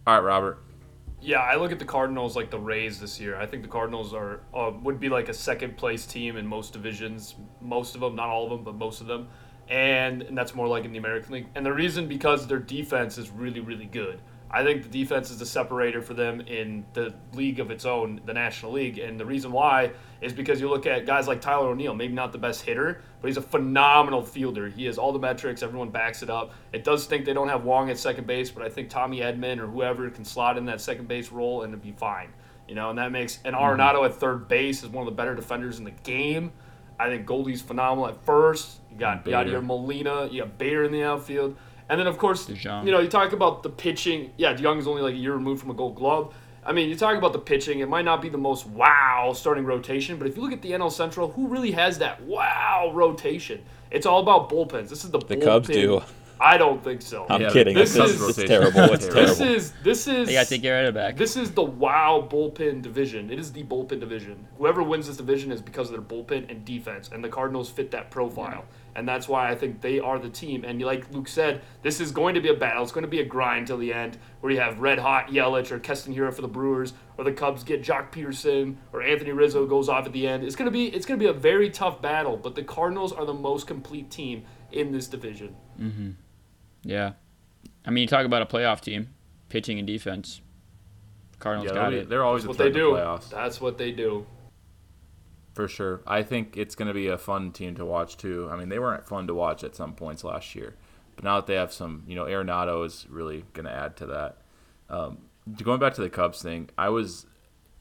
All 0.05 0.15
right, 0.15 0.23
Robert. 0.23 0.63
Yeah, 1.23 1.39
I 1.39 1.55
look 1.55 1.71
at 1.71 1.77
the 1.77 1.85
Cardinals 1.85 2.35
like 2.35 2.49
the 2.49 2.59
Rays 2.59 2.99
this 2.99 3.19
year. 3.19 3.35
I 3.35 3.45
think 3.45 3.61
the 3.61 3.69
Cardinals 3.69 4.13
are 4.13 4.41
uh, 4.55 4.71
would 4.81 4.99
be 4.99 5.07
like 5.07 5.29
a 5.29 5.33
second 5.33 5.77
place 5.77 6.07
team 6.07 6.35
in 6.35 6.47
most 6.47 6.73
divisions, 6.73 7.35
most 7.59 7.93
of 7.93 8.01
them, 8.01 8.15
not 8.15 8.29
all 8.29 8.45
of 8.45 8.49
them, 8.49 8.63
but 8.63 8.75
most 8.75 9.01
of 9.01 9.07
them, 9.07 9.27
and, 9.69 10.23
and 10.23 10.35
that's 10.35 10.55
more 10.55 10.67
like 10.67 10.83
in 10.83 10.91
the 10.91 10.97
American 10.97 11.33
League. 11.33 11.47
And 11.53 11.63
the 11.63 11.73
reason 11.73 12.07
because 12.07 12.47
their 12.47 12.57
defense 12.57 13.19
is 13.19 13.29
really 13.29 13.59
really 13.59 13.85
good. 13.85 14.19
I 14.53 14.63
think 14.63 14.83
the 14.83 14.89
defense 14.89 15.31
is 15.31 15.39
the 15.39 15.45
separator 15.45 16.01
for 16.01 16.13
them 16.13 16.41
in 16.41 16.85
the 16.93 17.13
league 17.33 17.59
of 17.61 17.71
its 17.71 17.85
own, 17.85 18.19
the 18.25 18.33
National 18.33 18.73
League. 18.73 18.99
And 18.99 19.17
the 19.17 19.25
reason 19.25 19.51
why 19.53 19.91
is 20.19 20.33
because 20.33 20.59
you 20.59 20.69
look 20.69 20.85
at 20.85 21.05
guys 21.05 21.27
like 21.27 21.39
Tyler 21.39 21.69
O'Neill, 21.69 21.95
maybe 21.95 22.13
not 22.13 22.33
the 22.33 22.37
best 22.37 22.63
hitter, 22.63 23.01
but 23.21 23.27
he's 23.29 23.37
a 23.37 23.41
phenomenal 23.41 24.21
fielder. 24.21 24.67
He 24.67 24.85
has 24.85 24.97
all 24.97 25.13
the 25.13 25.19
metrics, 25.19 25.63
everyone 25.63 25.89
backs 25.89 26.21
it 26.21 26.29
up. 26.29 26.53
It 26.73 26.83
does 26.83 27.05
think 27.05 27.23
they 27.23 27.33
don't 27.33 27.47
have 27.47 27.63
Wong 27.63 27.89
at 27.89 27.97
second 27.97 28.27
base, 28.27 28.51
but 28.51 28.63
I 28.63 28.69
think 28.69 28.89
Tommy 28.89 29.21
Edman 29.21 29.57
or 29.57 29.67
whoever 29.67 30.09
can 30.09 30.25
slot 30.25 30.57
in 30.57 30.65
that 30.65 30.81
second 30.81 31.07
base 31.07 31.31
role 31.31 31.61
and 31.61 31.73
it'd 31.73 31.81
be 31.81 31.93
fine. 31.93 32.29
You 32.67 32.75
know, 32.75 32.89
and 32.89 32.99
that 32.99 33.11
makes 33.11 33.39
and 33.45 33.55
mm-hmm. 33.55 33.81
Arenado 33.81 34.05
at 34.05 34.15
third 34.15 34.49
base 34.49 34.83
is 34.83 34.89
one 34.89 35.07
of 35.07 35.11
the 35.11 35.15
better 35.15 35.33
defenders 35.33 35.79
in 35.79 35.85
the 35.85 35.91
game. 35.91 36.51
I 36.99 37.09
think 37.09 37.25
Goldie's 37.25 37.61
phenomenal 37.61 38.07
at 38.09 38.23
first. 38.25 38.79
You 38.91 38.97
got 38.97 39.25
Bader. 39.25 39.37
Yadier 39.37 39.65
Molina, 39.65 40.27
you 40.27 40.41
got 40.41 40.57
Bader 40.57 40.83
in 40.83 40.91
the 40.91 41.03
outfield. 41.03 41.57
And 41.91 41.99
then 41.99 42.07
of 42.07 42.17
course, 42.17 42.45
DeJong. 42.47 42.85
you 42.85 42.91
know, 42.93 42.99
you 42.99 43.09
talk 43.09 43.33
about 43.33 43.63
the 43.63 43.69
pitching. 43.69 44.31
Yeah, 44.37 44.53
DeJong 44.53 44.79
is 44.79 44.87
only 44.87 45.01
like 45.01 45.13
a 45.13 45.17
year 45.17 45.33
removed 45.33 45.59
from 45.59 45.71
a 45.71 45.73
Gold 45.73 45.95
Glove. 45.95 46.33
I 46.65 46.71
mean, 46.71 46.87
you 46.87 46.95
talk 46.95 47.17
about 47.17 47.33
the 47.33 47.39
pitching. 47.39 47.79
It 47.79 47.89
might 47.89 48.05
not 48.05 48.21
be 48.21 48.29
the 48.29 48.37
most 48.37 48.65
wow 48.65 49.33
starting 49.35 49.65
rotation, 49.65 50.17
but 50.17 50.25
if 50.25 50.37
you 50.37 50.41
look 50.41 50.53
at 50.53 50.61
the 50.61 50.71
NL 50.71 50.89
Central, 50.91 51.29
who 51.33 51.47
really 51.49 51.71
has 51.71 51.99
that 51.99 52.21
wow 52.23 52.91
rotation? 52.93 53.61
It's 53.91 54.05
all 54.05 54.21
about 54.21 54.49
bullpens. 54.49 54.87
This 54.87 55.03
is 55.03 55.11
the 55.11 55.19
The 55.19 55.35
Cubs 55.35 55.67
do. 55.67 56.01
I 56.39 56.57
don't 56.57 56.81
think 56.81 57.01
so. 57.01 57.25
I'm 57.29 57.41
Yeah, 57.41 57.49
kidding. 57.51 57.75
this 57.75 57.95
is- 57.95 58.21
it's 58.21 58.43
terrible. 58.47 58.79
It's 58.93 59.05
This 59.07 59.13
this 59.13 59.37
terrible. 59.37 59.55
is 59.55 59.73
this 59.83 60.07
is 60.07 60.27
They 60.29 60.33
got 60.33 60.47
to 60.47 60.57
get 60.57 60.71
rid 60.71 60.85
of 60.85 60.93
back. 60.95 61.17
this 61.17 61.35
is 61.35 61.51
the 61.51 61.61
wow 61.63 62.25
bullpen 62.31 62.81
division. 62.81 63.29
It 63.29 63.37
is 63.37 63.51
the 63.51 63.63
bullpen 63.63 63.99
division. 63.99 64.47
Whoever 64.57 64.81
wins 64.81 65.07
this 65.07 65.17
division 65.17 65.51
is 65.51 65.61
because 65.61 65.91
of 65.91 65.93
their 65.93 66.01
bullpen 66.01 66.49
and 66.49 66.63
defense, 66.63 67.09
and 67.13 67.21
the 67.21 67.29
Cardinals 67.29 67.69
fit 67.69 67.91
that 67.91 68.09
profile. 68.11 68.63
And 68.95 69.07
that's 69.07 69.27
why 69.27 69.49
I 69.49 69.55
think 69.55 69.79
they 69.81 69.99
are 69.99 70.19
the 70.19 70.29
team. 70.29 70.63
And 70.65 70.81
like 70.81 71.09
Luke 71.11 71.27
said, 71.29 71.61
this 71.81 72.01
is 72.01 72.11
going 72.11 72.35
to 72.35 72.41
be 72.41 72.49
a 72.49 72.53
battle. 72.53 72.83
It's 72.83 72.91
going 72.91 73.03
to 73.05 73.07
be 73.09 73.21
a 73.21 73.25
grind 73.25 73.67
till 73.67 73.77
the 73.77 73.93
end, 73.93 74.17
where 74.41 74.51
you 74.51 74.59
have 74.59 74.79
red 74.79 74.99
hot 74.99 75.27
Yelich 75.29 75.71
or 75.71 75.79
Keston 75.79 76.13
Hiura 76.13 76.33
for 76.33 76.41
the 76.41 76.47
Brewers, 76.49 76.93
or 77.17 77.23
the 77.23 77.31
Cubs 77.31 77.63
get 77.63 77.81
Joc 77.81 78.11
Pederson, 78.11 78.75
or 78.91 79.01
Anthony 79.01 79.31
Rizzo 79.31 79.65
goes 79.65 79.87
off 79.87 80.05
at 80.05 80.11
the 80.13 80.27
end. 80.27 80.43
It's 80.43 80.55
gonna 80.57 80.71
be 80.71 80.87
it's 80.87 81.05
gonna 81.05 81.19
be 81.19 81.27
a 81.27 81.33
very 81.33 81.69
tough 81.69 82.01
battle. 82.01 82.35
But 82.37 82.55
the 82.55 82.63
Cardinals 82.63 83.13
are 83.13 83.25
the 83.25 83.33
most 83.33 83.65
complete 83.67 84.09
team 84.11 84.43
in 84.71 84.91
this 84.91 85.07
division. 85.07 85.55
Mhm. 85.79 86.15
yeah. 86.83 87.13
I 87.85 87.89
mean, 87.91 88.01
you 88.01 88.07
talk 88.07 88.25
about 88.25 88.41
a 88.41 88.45
playoff 88.45 88.81
team, 88.81 89.09
pitching 89.49 89.77
and 89.79 89.87
defense. 89.87 90.41
Cardinals 91.39 91.69
Yeah, 91.69 91.75
got 91.75 91.81
they'll 91.89 91.91
be- 91.91 91.97
it. 92.03 92.09
they're 92.09 92.23
always 92.23 92.43
That's 92.43 92.45
a 92.45 92.49
what 92.49 92.57
threat 92.57 92.73
they 92.73 92.79
in 92.79 92.85
the 92.85 92.91
do. 92.91 93.01
playoffs. 93.01 93.29
That's 93.29 93.61
what 93.61 93.77
they 93.77 93.91
do. 93.91 94.25
For 95.53 95.67
sure. 95.67 96.01
I 96.07 96.23
think 96.23 96.55
it's 96.55 96.75
going 96.75 96.87
to 96.87 96.93
be 96.93 97.07
a 97.07 97.17
fun 97.17 97.51
team 97.51 97.75
to 97.75 97.85
watch, 97.85 98.17
too. 98.17 98.49
I 98.51 98.55
mean, 98.55 98.69
they 98.69 98.79
weren't 98.79 99.05
fun 99.05 99.27
to 99.27 99.33
watch 99.33 99.63
at 99.63 99.75
some 99.75 99.93
points 99.93 100.23
last 100.23 100.55
year. 100.55 100.75
But 101.15 101.25
now 101.25 101.35
that 101.35 101.47
they 101.47 101.55
have 101.55 101.73
some, 101.73 102.03
you 102.07 102.15
know, 102.15 102.25
Arenado 102.25 102.85
is 102.85 103.05
really 103.09 103.43
going 103.53 103.65
to 103.65 103.71
add 103.71 103.97
to 103.97 104.05
that. 104.07 104.37
Um, 104.89 105.19
going 105.61 105.79
back 105.79 105.93
to 105.95 106.01
the 106.01 106.09
Cubs 106.09 106.41
thing, 106.41 106.69
I 106.77 106.89
was, 106.89 107.25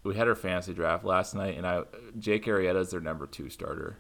we 0.02 0.14
had 0.14 0.28
our 0.28 0.34
fantasy 0.34 0.74
draft 0.74 1.04
last 1.04 1.34
night, 1.34 1.56
and 1.56 1.66
I 1.66 1.82
Jake 2.18 2.46
Arrieta 2.46 2.80
is 2.80 2.90
their 2.90 3.00
number 3.00 3.26
two 3.26 3.48
starter. 3.50 3.96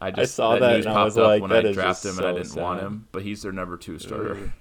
I 0.00 0.10
just 0.14 0.34
saw 0.34 0.58
that 0.58 0.76
news 0.76 0.86
and 0.86 0.92
I 0.92 0.96
popped 0.96 1.04
was 1.04 1.18
up 1.18 1.26
like, 1.26 1.42
when 1.42 1.52
I 1.52 1.72
drafted 1.72 2.12
him, 2.12 2.18
and 2.18 2.26
I 2.26 2.32
didn't 2.32 2.54
want 2.56 2.80
him, 2.80 3.08
but 3.12 3.22
he's 3.22 3.42
their 3.42 3.52
number 3.52 3.76
two 3.76 3.98
starter. 3.98 4.52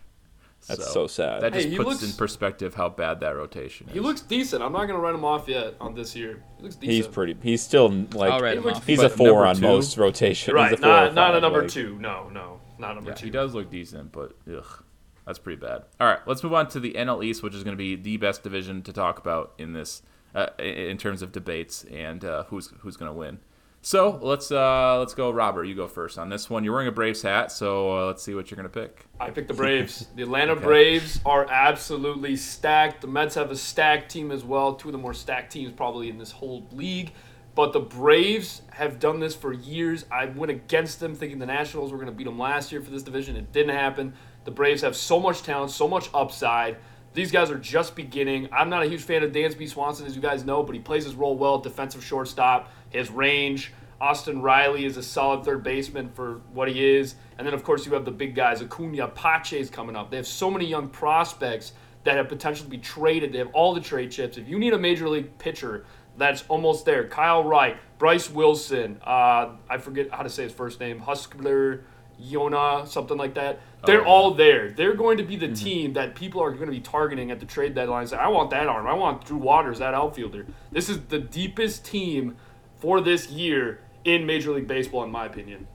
That's 0.69 0.93
so 0.93 1.07
sad. 1.07 1.41
That 1.41 1.53
just 1.53 1.67
he 1.67 1.75
puts 1.77 1.89
looks- 1.89 2.03
in 2.03 2.11
perspective 2.17 2.75
how 2.75 2.89
bad 2.89 3.19
that 3.21 3.35
rotation 3.35 3.87
is. 3.87 3.93
He 3.93 3.99
looks 3.99 4.21
decent. 4.21 4.63
I'm 4.63 4.71
not 4.71 4.85
gonna 4.85 4.99
write 4.99 5.15
him 5.15 5.25
off 5.25 5.47
yet 5.47 5.75
on 5.81 5.93
this 5.95 6.15
year. 6.15 6.43
He 6.57 6.63
looks 6.63 6.75
decent. 6.75 6.91
He's 6.93 7.07
pretty. 7.07 7.35
He's 7.41 7.61
still 7.61 7.89
like. 8.13 8.31
I'll 8.31 8.43
He 8.43 8.59
looks- 8.59 8.77
off. 8.77 8.85
He's 8.87 9.01
a 9.01 9.09
four 9.09 9.45
on 9.45 9.55
two? 9.55 9.61
most 9.61 9.97
rotation. 9.97 10.53
right. 10.53 10.69
He's 10.71 10.79
a 10.79 10.81
four 10.81 10.89
Not 10.89 11.13
not 11.15 11.35
a 11.35 11.41
number 11.41 11.61
like- 11.63 11.71
two. 11.71 11.97
No, 11.99 12.29
no, 12.29 12.61
not 12.77 12.95
number 12.95 13.11
Yeah, 13.11 13.15
two. 13.15 13.25
he 13.25 13.31
does 13.31 13.53
look 13.53 13.69
decent, 13.69 14.11
but 14.11 14.33
ugh, 14.51 14.83
that's 15.25 15.39
pretty 15.39 15.59
bad. 15.59 15.83
All 15.99 16.07
right, 16.07 16.19
let's 16.25 16.43
move 16.43 16.53
on 16.53 16.67
to 16.69 16.79
the 16.79 16.93
NL 16.95 17.23
East, 17.23 17.43
which 17.43 17.53
is 17.55 17.63
going 17.63 17.75
to 17.75 17.77
be 17.77 17.95
the 17.95 18.17
best 18.17 18.43
division 18.43 18.81
to 18.83 18.93
talk 18.93 19.17
about 19.19 19.53
in 19.57 19.73
this, 19.73 20.01
uh, 20.35 20.47
in 20.59 20.97
terms 20.97 21.21
of 21.21 21.31
debates 21.31 21.83
and 21.85 22.23
uh, 22.23 22.43
who's 22.45 22.71
who's 22.79 22.95
going 22.97 23.11
to 23.11 23.17
win. 23.17 23.39
So 23.81 24.19
let's 24.21 24.51
uh, 24.51 24.99
let's 24.99 25.13
go, 25.13 25.31
Robert. 25.31 25.63
You 25.63 25.75
go 25.75 25.87
first 25.87 26.17
on 26.17 26.29
this 26.29 26.49
one. 26.49 26.63
You're 26.63 26.73
wearing 26.73 26.89
a 26.89 26.91
Braves 26.91 27.21
hat, 27.21 27.51
so 27.51 27.97
uh, 27.97 28.05
let's 28.07 28.21
see 28.21 28.33
what 28.33 28.51
you're 28.51 28.57
going 28.57 28.69
to 28.69 28.79
pick. 28.81 29.05
I 29.19 29.29
picked 29.29 29.47
the 29.47 29.53
Braves. 29.53 30.07
the 30.15 30.23
Atlanta 30.23 30.55
Braves 30.55 31.21
are 31.25 31.49
absolutely 31.49 32.35
stacked. 32.35 33.01
The 33.01 33.07
Mets 33.07 33.35
have 33.35 33.51
a 33.51 33.55
stacked 33.55 34.11
team 34.11 34.31
as 34.31 34.43
well. 34.43 34.75
Two 34.75 34.89
of 34.89 34.91
the 34.91 34.97
more 34.97 35.13
stacked 35.13 35.53
teams 35.53 35.71
probably 35.71 36.09
in 36.09 36.17
this 36.17 36.31
whole 36.31 36.67
league. 36.71 37.13
But 37.55 37.73
the 37.73 37.79
Braves 37.79 38.61
have 38.71 38.99
done 38.99 39.19
this 39.19 39.35
for 39.35 39.53
years. 39.53 40.05
I 40.11 40.25
went 40.25 40.51
against 40.51 40.99
them 40.99 41.15
thinking 41.15 41.39
the 41.39 41.45
Nationals 41.45 41.91
were 41.91 41.97
going 41.97 42.09
to 42.09 42.13
beat 42.13 42.25
them 42.25 42.39
last 42.39 42.71
year 42.71 42.81
for 42.81 42.91
this 42.91 43.03
division. 43.03 43.35
It 43.35 43.51
didn't 43.51 43.75
happen. 43.75 44.13
The 44.43 44.51
Braves 44.51 44.81
have 44.81 44.95
so 44.95 45.19
much 45.19 45.43
talent, 45.43 45.71
so 45.71 45.87
much 45.87 46.09
upside. 46.13 46.77
These 47.13 47.31
guys 47.31 47.49
are 47.49 47.57
just 47.57 47.95
beginning. 47.95 48.49
I'm 48.51 48.69
not 48.69 48.83
a 48.83 48.85
huge 48.85 49.01
fan 49.01 49.23
of 49.23 49.31
Dansby 49.31 49.67
Swanson, 49.67 50.05
as 50.05 50.15
you 50.15 50.21
guys 50.21 50.45
know, 50.45 50.63
but 50.63 50.75
he 50.75 50.81
plays 50.81 51.05
his 51.05 51.15
role 51.15 51.35
well. 51.35 51.57
Defensive 51.57 52.03
shortstop, 52.03 52.71
his 52.89 53.09
range. 53.09 53.73
Austin 53.99 54.41
Riley 54.41 54.85
is 54.85 54.95
a 54.95 55.03
solid 55.03 55.43
third 55.43 55.63
baseman 55.63 56.09
for 56.09 56.41
what 56.53 56.69
he 56.69 56.85
is. 56.97 57.15
And 57.37 57.45
then, 57.45 57.53
of 57.53 57.63
course, 57.63 57.85
you 57.85 57.93
have 57.93 58.05
the 58.05 58.11
big 58.11 58.35
guys. 58.35 58.61
Acuna 58.61 59.07
Pache's 59.09 59.69
coming 59.69 59.95
up. 59.95 60.09
They 60.09 60.17
have 60.17 60.27
so 60.27 60.49
many 60.49 60.65
young 60.65 60.87
prospects 60.87 61.73
that 62.03 62.15
have 62.15 62.29
potential 62.29 62.63
to 62.63 62.69
be 62.69 62.77
traded. 62.77 63.33
They 63.33 63.39
have 63.39 63.51
all 63.53 63.73
the 63.73 63.81
trade 63.81 64.11
chips. 64.11 64.37
If 64.37 64.47
you 64.47 64.57
need 64.57 64.73
a 64.73 64.77
major 64.77 65.09
league 65.09 65.37
pitcher 65.37 65.85
that's 66.17 66.43
almost 66.47 66.85
there, 66.85 67.07
Kyle 67.07 67.43
Wright, 67.43 67.77
Bryce 67.97 68.29
Wilson, 68.29 69.01
uh, 69.03 69.55
I 69.69 69.77
forget 69.79 70.11
how 70.11 70.23
to 70.23 70.29
say 70.29 70.43
his 70.43 70.53
first 70.53 70.79
name, 70.79 71.01
Huskler, 71.01 71.81
Yona, 72.21 72.87
something 72.87 73.17
like 73.17 73.35
that. 73.35 73.61
They're 73.85 74.01
yeah. 74.01 74.07
all 74.07 74.33
there. 74.33 74.71
They're 74.71 74.95
going 74.95 75.17
to 75.17 75.23
be 75.23 75.35
the 75.35 75.53
team 75.53 75.93
that 75.93 76.15
people 76.15 76.41
are 76.41 76.51
going 76.51 76.65
to 76.65 76.71
be 76.71 76.81
targeting 76.81 77.31
at 77.31 77.39
the 77.39 77.45
trade 77.45 77.75
deadline. 77.75 78.07
Say, 78.07 78.17
I 78.17 78.27
want 78.27 78.49
that 78.49 78.67
arm. 78.67 78.87
I 78.87 78.93
want 78.93 79.25
Drew 79.25 79.37
Waters, 79.37 79.79
that 79.79 79.93
outfielder. 79.93 80.45
This 80.71 80.89
is 80.89 80.99
the 81.05 81.19
deepest 81.19 81.85
team 81.85 82.35
for 82.75 82.99
this 82.99 83.29
year 83.29 83.81
in 84.03 84.25
Major 84.25 84.51
League 84.51 84.67
Baseball, 84.67 85.03
in 85.03 85.11
my 85.11 85.25
opinion. 85.25 85.67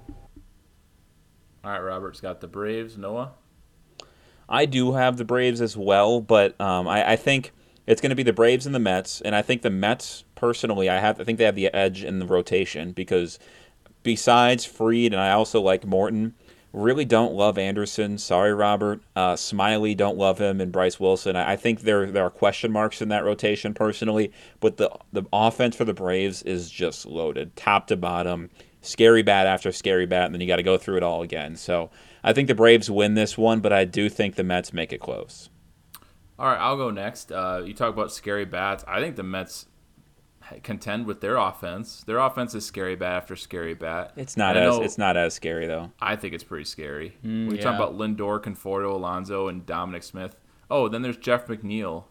All 1.65 1.71
right, 1.71 1.81
Robert's 1.81 2.21
got 2.21 2.41
the 2.41 2.47
Braves. 2.47 2.99
Noah. 2.99 3.33
I 4.49 4.67
do 4.67 4.93
have 4.93 5.17
the 5.17 5.25
Braves 5.25 5.63
as 5.63 5.77
well, 5.77 6.21
but 6.21 6.61
um, 6.61 6.87
I, 6.87 7.13
I 7.13 7.17
think 7.17 7.53
it's 7.87 8.01
going 8.01 8.11
to 8.11 8.17
be 8.17 8.23
the 8.23 8.33
Braves 8.33 8.67
and 8.67 8.75
the 8.75 8.81
Mets, 8.81 9.21
and 9.23 9.35
I 9.35 9.41
think 9.43 9.63
the 9.63 9.71
Mets 9.71 10.25
personally, 10.35 10.91
I 10.91 10.99
have 10.99 11.21
I 11.21 11.25
think 11.25 11.39
they 11.39 11.45
have 11.45 11.55
the 11.55 11.75
edge 11.75 12.05
in 12.05 12.19
the 12.19 12.27
rotation 12.27 12.93
because 12.93 13.39
besides 14.05 14.65
Fried 14.65 15.13
and 15.13 15.21
I 15.21 15.33
also 15.33 15.61
like 15.61 15.85
Morton, 15.85 16.35
really 16.73 17.05
don't 17.05 17.35
love 17.35 17.59
Anderson. 17.59 18.19
Sorry, 18.19 18.55
Robert. 18.55 19.01
Uh, 19.17 19.35
Smiley 19.35 19.97
don't 19.97 20.17
love 20.17 20.39
him, 20.39 20.61
and 20.61 20.71
Bryce 20.71 21.01
Wilson. 21.01 21.35
I, 21.35 21.53
I 21.53 21.57
think 21.57 21.81
there 21.81 22.07
there 22.11 22.25
are 22.25 22.31
question 22.31 22.71
marks 22.71 23.03
in 23.03 23.09
that 23.09 23.25
rotation 23.25 23.75
personally, 23.75 24.31
but 24.61 24.77
the 24.77 24.91
the 25.13 25.25
offense 25.33 25.75
for 25.75 25.85
the 25.85 25.95
Braves 25.95 26.43
is 26.43 26.71
just 26.71 27.07
loaded, 27.07 27.57
top 27.57 27.89
to 27.89 27.97
bottom. 27.97 28.51
Scary 28.83 29.23
bat 29.23 29.47
after 29.47 29.73
scary 29.73 30.05
bat, 30.05 30.27
and 30.27 30.35
then 30.35 30.43
you 30.43 30.47
got 30.47 30.57
to 30.57 30.63
go 30.63 30.77
through 30.77 30.99
it 30.99 31.03
all 31.03 31.23
again. 31.23 31.57
So 31.57 31.91
I 32.23 32.35
think 32.35 32.49
the 32.49 32.55
Braves 32.55 32.91
win 32.91 33.15
this 33.15 33.39
one, 33.39 33.61
but 33.61 33.73
I 33.73 33.87
do 33.87 34.11
think 34.11 34.35
the 34.35 34.45
Mets 34.45 34.75
make 34.75 34.93
it 34.93 35.01
close. 35.01 35.49
All 36.39 36.47
right, 36.47 36.59
I'll 36.59 36.77
go 36.77 36.91
next. 36.91 37.33
Uh, 37.33 37.63
you 37.65 37.73
talk 37.73 37.95
about 37.95 38.13
scary 38.13 38.45
bats. 38.45 38.85
I 38.87 39.01
think 39.01 39.17
the 39.17 39.23
Mets 39.23 39.67
contend 40.63 41.07
with 41.07 41.21
their 41.21 41.37
offense. 41.37 42.05
Their 42.07 42.19
offense 42.19 42.55
is 42.55 42.65
scary 42.65 42.95
bat 42.97 43.13
after 43.13 43.37
scary 43.37 43.75
bat. 43.75 44.13
It's 44.17 44.37
not 44.37 44.57
as 44.57 44.77
know- 44.79 44.83
it's 44.85 44.99
not 44.99 45.17
as 45.17 45.35
scary 45.35 45.67
though. 45.67 45.91
I 46.01 46.17
think 46.17 46.35
it's 46.35 46.45
pretty 46.45 46.65
scary. 46.65 47.17
Mm, 47.25 47.51
we 47.51 47.57
yeah. 47.57 47.63
talk 47.63 47.75
about 47.75 47.97
Lindor, 47.97 48.41
Conforto, 48.43 48.93
Alonso, 48.93 49.49
and 49.49 49.65
Dominic 49.67 50.03
Smith. 50.03 50.37
Oh, 50.71 50.89
then 50.89 51.03
there's 51.03 51.17
Jeff 51.17 51.47
McNeil. 51.47 52.05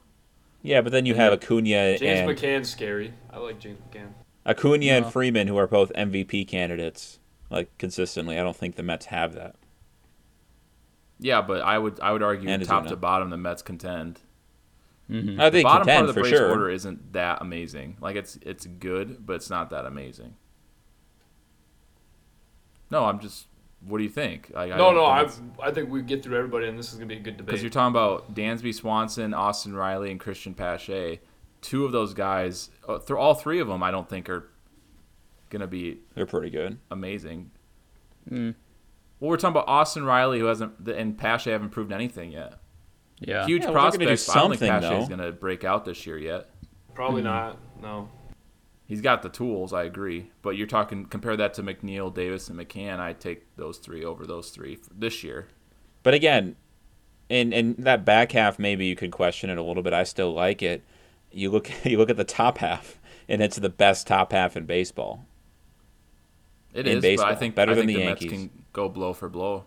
Yeah, 0.62 0.82
but 0.82 0.92
then 0.92 1.06
you 1.06 1.16
have 1.16 1.34
Acuna 1.34 1.98
James 1.98 2.02
and 2.02 2.30
McCann's 2.30 2.70
scary. 2.70 3.14
I 3.32 3.38
like 3.40 3.60
James 3.60 3.80
McCann. 3.92 4.10
Acuna 4.46 4.86
No. 4.86 4.98
and 4.98 5.06
Freeman, 5.12 5.48
who 5.48 5.58
are 5.58 5.68
both 5.68 5.92
MVP 5.96 6.46
candidates, 6.48 7.20
like 7.50 7.76
consistently. 7.78 8.38
I 8.40 8.44
don't 8.44 8.56
think 8.56 8.76
the 8.76 8.84
Mets 8.84 9.08
have 9.08 9.34
that. 9.36 9.56
Yeah, 11.20 11.42
but 11.42 11.62
I 11.62 11.78
would 11.78 12.00
I 12.02 12.12
would 12.12 12.24
argue 12.24 12.50
And 12.50 12.64
top 12.66 12.86
Ozuna. 12.86 12.90
to 12.90 12.96
bottom 12.96 13.30
the 13.30 13.38
Mets 13.38 13.62
contend. 13.62 14.20
I 15.10 15.14
think 15.14 15.38
The 15.38 15.52
think 15.52 15.64
bottom 15.66 15.88
part 15.88 16.02
of 16.02 16.08
the 16.08 16.14
for 16.14 16.22
Braves 16.22 16.38
sure. 16.38 16.50
order 16.50 16.70
isn't 16.70 17.14
that 17.14 17.42
amazing. 17.42 17.98
Like 18.00 18.16
it's 18.16 18.38
it's 18.42 18.66
good, 18.66 19.26
but 19.26 19.34
it's 19.34 19.50
not 19.50 19.70
that 19.72 19.86
amazing. 19.86 20.36
No, 22.90 23.06
I'm 23.06 23.20
just. 23.20 23.48
What 23.86 23.98
do 23.98 24.04
you 24.06 24.10
think? 24.10 24.50
Like, 24.56 24.70
No, 24.70 24.92
no, 24.94 25.04
I 25.04 25.24
I 25.24 25.28
I 25.64 25.72
think 25.72 25.90
we 25.90 26.02
get 26.02 26.24
through 26.24 26.38
everybody, 26.38 26.68
and 26.68 26.80
this 26.80 26.90
is 26.90 26.96
gonna 26.96 27.08
be 27.08 27.16
a 27.18 27.20
good 27.20 27.36
debate. 27.36 27.48
because 27.48 27.62
you're 27.62 27.70
talking 27.70 27.92
about 27.92 28.34
Dansby 28.34 28.74
Swanson, 28.74 29.34
Austin 29.34 29.76
Riley, 29.76 30.10
and 30.10 30.20
Christian 30.20 30.54
Pache. 30.54 31.20
Two 31.62 31.86
of 31.86 31.92
those 31.92 32.14
guys, 32.14 32.70
uh, 32.88 33.00
all 33.16 33.34
three 33.36 33.60
of 33.60 33.68
them, 33.68 33.84
I 33.84 33.92
don't 33.92 34.08
think 34.10 34.30
are 34.30 34.50
gonna 35.50 35.68
be 35.68 36.00
They're 36.16 36.26
pretty 36.26 36.50
good. 36.50 36.80
amazing. 36.92 37.52
Mm. 38.30 38.56
Well, 39.20 39.30
we're 39.30 39.38
talking 39.38 39.52
about 39.52 39.68
Austin 39.68 40.06
Riley, 40.06 40.40
who 40.40 40.46
hasn't, 40.46 40.88
and 40.88 41.18
Pache 41.18 41.52
haven't 41.52 41.70
proved 41.72 41.92
anything 41.92 42.32
yet. 42.32 42.56
Yeah. 43.26 43.46
Huge 43.46 43.62
Yeah, 43.64 43.70
well, 43.72 43.92
do 43.92 43.98
prospects. 43.98 44.30
I 44.30 44.34
don't 44.40 44.50
think 44.58 44.60
something, 44.72 44.90
Pache 44.90 45.02
is 45.04 45.10
gonna 45.10 45.32
break 45.32 45.64
out 45.64 45.86
this 45.86 46.06
year 46.06 46.18
yet. 46.18 46.50
Probably 46.94 47.22
Hmm. 47.22 47.28
not. 47.28 47.58
No. 47.82 48.10
He's 48.86 49.02
got 49.02 49.22
the 49.24 49.30
tools, 49.30 49.74
I 49.74 49.84
agree. 49.84 50.30
But 50.42 50.52
you're 50.52 50.68
talking 50.68 51.06
compare 51.06 51.36
that 51.38 51.54
to 51.56 51.64
McNeil, 51.64 52.14
Davis, 52.14 52.50
and 52.50 52.60
McCann. 52.60 53.00
I 53.00 53.14
take 53.14 53.56
those 53.56 53.78
three 53.78 54.04
over 54.04 54.26
those 54.26 54.50
three 54.50 54.74
f- 54.74 54.90
this 54.94 55.24
year. 55.24 55.48
But 56.04 56.14
again, 56.14 56.56
in 57.30 57.54
in 57.54 57.76
that 57.80 58.04
back 58.06 58.34
half, 58.34 58.60
maybe 58.60 58.86
you 58.86 58.96
could 58.96 59.12
question 59.12 59.50
it 59.50 59.58
a 59.58 59.64
little 59.64 59.84
bit. 59.84 59.94
I 59.94 60.04
still 60.04 60.34
like 60.34 60.62
it. 60.62 60.84
You 61.32 61.50
look 61.50 61.72
you 61.86 61.98
look 61.98 62.10
at 62.10 62.18
the 62.18 62.24
top 62.26 62.58
half, 62.60 63.00
and 63.30 63.42
it's 63.42 63.58
the 63.58 63.70
best 63.70 64.06
top 64.06 64.32
half 64.34 64.56
in 64.58 64.66
baseball. 64.66 65.26
It 66.74 66.88
In 66.88 67.04
is, 67.04 67.20
but 67.22 67.28
I 67.28 67.36
think 67.36 67.56
Better 67.56 67.72
I 67.72 67.76
than 67.76 67.86
think 67.88 67.98
the 68.00 68.06
Mets 68.06 68.22
Yankees. 68.22 68.40
can 68.40 68.64
go 68.74 68.90
blow 68.90 69.14
for 69.14 69.30
blow. 69.30 69.66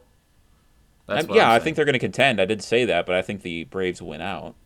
That's 1.07 1.29
what 1.29 1.37
yeah, 1.37 1.51
I'm 1.51 1.57
I 1.57 1.59
think 1.61 1.77
they're 1.77 1.85
going 1.85 1.95
to 1.95 1.99
contend. 1.99 2.41
I 2.41 2.45
did 2.45 2.63
say 2.63 2.85
that, 2.87 3.07
but 3.07 3.15
I 3.15 3.23
think 3.23 3.43
the 3.43 3.65
Braves 3.65 4.03
win 4.03 4.21
out. 4.21 4.57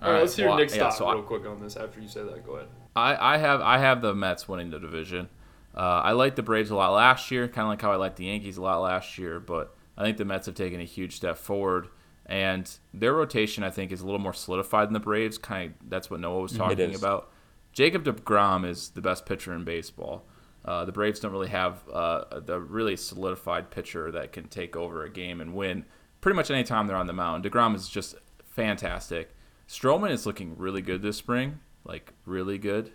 All 0.00 0.12
right, 0.12 0.20
let's 0.20 0.36
hear 0.36 0.46
well, 0.46 0.56
Nick's 0.56 0.76
yeah, 0.76 0.84
thought 0.84 0.96
so 0.96 1.06
I- 1.06 1.14
real 1.14 1.22
quick 1.22 1.44
on 1.44 1.60
this 1.60 1.76
after 1.76 2.00
you 2.00 2.08
say 2.08 2.22
that. 2.22 2.46
Go 2.46 2.52
ahead. 2.56 2.68
I, 2.94 3.34
I 3.34 3.38
have 3.38 3.60
I 3.60 3.78
have 3.78 4.00
the 4.02 4.14
Mets 4.14 4.48
winning 4.48 4.70
the 4.70 4.78
division. 4.78 5.28
Uh, 5.76 5.80
I 6.04 6.12
liked 6.12 6.36
the 6.36 6.42
Braves 6.42 6.70
a 6.70 6.76
lot 6.76 6.92
last 6.92 7.30
year, 7.30 7.46
kind 7.46 7.64
of 7.64 7.68
like 7.68 7.82
how 7.82 7.92
I 7.92 7.96
liked 7.96 8.16
the 8.16 8.24
Yankees 8.24 8.56
a 8.56 8.62
lot 8.62 8.80
last 8.80 9.18
year. 9.18 9.38
But 9.38 9.74
I 9.96 10.02
think 10.04 10.16
the 10.16 10.24
Mets 10.24 10.46
have 10.46 10.54
taken 10.54 10.80
a 10.80 10.84
huge 10.84 11.16
step 11.16 11.36
forward, 11.36 11.88
and 12.26 12.70
their 12.94 13.12
rotation 13.12 13.64
I 13.64 13.70
think 13.70 13.92
is 13.92 14.00
a 14.00 14.04
little 14.04 14.20
more 14.20 14.32
solidified 14.32 14.88
than 14.88 14.94
the 14.94 15.00
Braves. 15.00 15.38
Kind 15.38 15.74
of 15.80 15.90
that's 15.90 16.10
what 16.10 16.20
Noah 16.20 16.40
was 16.42 16.52
talking 16.52 16.94
about. 16.94 17.30
Jacob 17.72 18.04
Degrom 18.04 18.66
is 18.68 18.90
the 18.90 19.00
best 19.00 19.26
pitcher 19.26 19.52
in 19.54 19.64
baseball. 19.64 20.24
Uh, 20.68 20.84
the 20.84 20.92
Braves 20.92 21.18
don't 21.20 21.32
really 21.32 21.48
have 21.48 21.78
uh, 21.90 22.40
the 22.40 22.60
really 22.60 22.94
solidified 22.96 23.70
pitcher 23.70 24.10
that 24.12 24.32
can 24.32 24.48
take 24.48 24.76
over 24.76 25.02
a 25.04 25.08
game 25.10 25.40
and 25.40 25.54
win 25.54 25.84
pretty 26.20 26.36
much 26.36 26.50
any 26.50 26.62
time 26.64 26.86
they're 26.86 26.96
on 26.96 27.06
the 27.06 27.12
mound. 27.14 27.42
Degrom 27.44 27.74
is 27.74 27.88
just 27.88 28.16
fantastic. 28.44 29.30
Stroman 29.66 30.10
is 30.10 30.26
looking 30.26 30.58
really 30.58 30.82
good 30.82 31.00
this 31.00 31.16
spring, 31.16 31.60
like 31.84 32.12
really 32.26 32.58
good. 32.58 32.90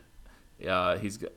Uh, 0.68 0.98
he's 0.98 1.18
got 1.18 1.32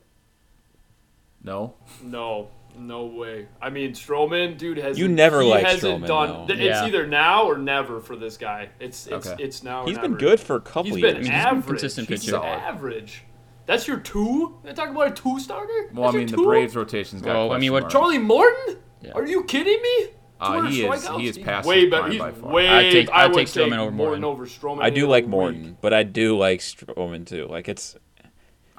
no. 1.43 1.75
No, 2.03 2.49
no 2.77 3.05
way. 3.05 3.47
I 3.61 3.69
mean, 3.69 3.91
Stroman, 3.91 4.57
dude, 4.57 4.77
has 4.77 4.97
You 4.99 5.07
never 5.07 5.41
he 5.41 5.49
liked 5.49 5.67
hasn't 5.67 6.03
Stroman, 6.03 6.07
done. 6.07 6.47
th- 6.47 6.59
Yeah. 6.59 6.65
It's 6.83 6.87
either 6.87 7.07
now 7.07 7.45
or 7.45 7.57
never 7.57 7.99
for 7.99 8.15
this 8.15 8.37
guy. 8.37 8.69
It's 8.79 9.07
it's 9.07 9.27
Okay. 9.27 9.43
it's 9.43 9.63
now. 9.63 9.83
Or 9.83 9.87
He's 9.87 9.97
been 9.99 10.15
good 10.15 10.39
for 10.39 10.55
a 10.55 10.61
couple 10.61 10.91
He's 10.95 10.97
years. 10.97 11.13
been 11.13 11.25
he's 11.25 11.43
been 11.45 11.63
consistent 11.63 12.07
He's 12.09 12.19
pitcher. 12.21 12.31
Solid. 12.31 12.47
average. 12.47 13.23
That's 13.67 13.87
your 13.87 13.97
two? 13.97 14.57
They're 14.63 14.73
talking 14.73 14.95
about 14.95 15.07
a 15.09 15.11
two 15.11 15.39
starter? 15.39 15.91
Well, 15.93 16.09
I 16.09 16.11
mean, 16.13 16.27
the 16.27 16.37
Braves 16.37 16.75
rotation's 16.75 17.21
got. 17.21 17.35
Well, 17.35 17.51
I 17.51 17.59
mean, 17.59 17.71
what 17.71 17.83
question 17.83 17.99
marks. 18.01 18.13
Charlie 18.13 18.17
Morton? 18.17 18.77
Yeah. 19.01 19.11
Are 19.13 19.25
you 19.27 19.43
kidding 19.43 19.79
me? 19.81 20.07
Uh, 20.39 20.53
200 20.53 20.69
he 20.71 20.81
is- 20.85 21.03
strikeouts? 21.05 21.19
he 21.19 21.27
is 21.27 21.37
past 21.37 21.67
way 21.67 21.81
his 21.81 21.89
better. 21.91 22.01
prime 22.03 22.11
He's 22.11 22.19
by 22.21 22.31
far. 22.31 22.51
way. 22.51 22.67
I'd 22.67 22.91
take- 22.91 23.09
I 23.11 23.23
I'd 23.25 23.33
take 23.33 23.47
take 23.47 23.47
Stroman 23.47 23.77
over 23.77 23.91
Morton 23.91 24.21
Morton. 24.21 24.23
over 24.23 24.45
Stroman. 24.45 24.81
I 24.83 24.89
do 24.89 25.05
like 25.07 25.23
other 25.23 25.27
week. 25.27 25.31
Morton, 25.31 25.77
but 25.81 25.93
I 25.93 26.03
do 26.03 26.37
like 26.37 26.59
Stroman 26.61 27.25
too. 27.25 27.45
Like 27.49 27.67
it's 27.69 27.95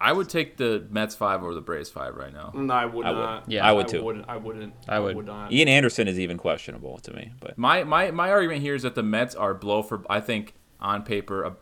I 0.00 0.12
would 0.12 0.28
take 0.28 0.56
the 0.56 0.86
Mets 0.90 1.16
five 1.16 1.42
over 1.42 1.52
the 1.54 1.60
Braves 1.60 1.90
five 1.90 2.14
right 2.14 2.32
now. 2.32 2.52
No, 2.54 2.72
I 2.72 2.84
would 2.86 3.04
I 3.04 3.10
would. 3.10 3.18
not. 3.18 3.44
Yeah. 3.50 3.66
I 3.68 3.72
would 3.72 3.88
too. 3.88 4.02
Wouldn't, 4.04 4.26
I 4.28 4.36
wouldn't. 4.36 4.72
I 4.88 5.00
would. 5.00 5.26
not. 5.26 5.52
Ian 5.52 5.66
Anderson 5.68 6.06
is 6.06 6.18
even 6.20 6.38
questionable 6.38 6.98
to 6.98 7.12
me. 7.12 7.32
But 7.40 7.58
My 7.58 7.82
my 7.84 8.12
my 8.12 8.30
argument 8.30 8.62
here 8.62 8.76
is 8.76 8.82
that 8.82 8.94
the 8.94 9.02
Mets 9.02 9.34
are 9.34 9.52
blow 9.52 9.82
for. 9.82 10.02
I 10.08 10.20
think 10.20 10.54
on 10.80 11.02
paper 11.02 11.44
ab- 11.44 11.58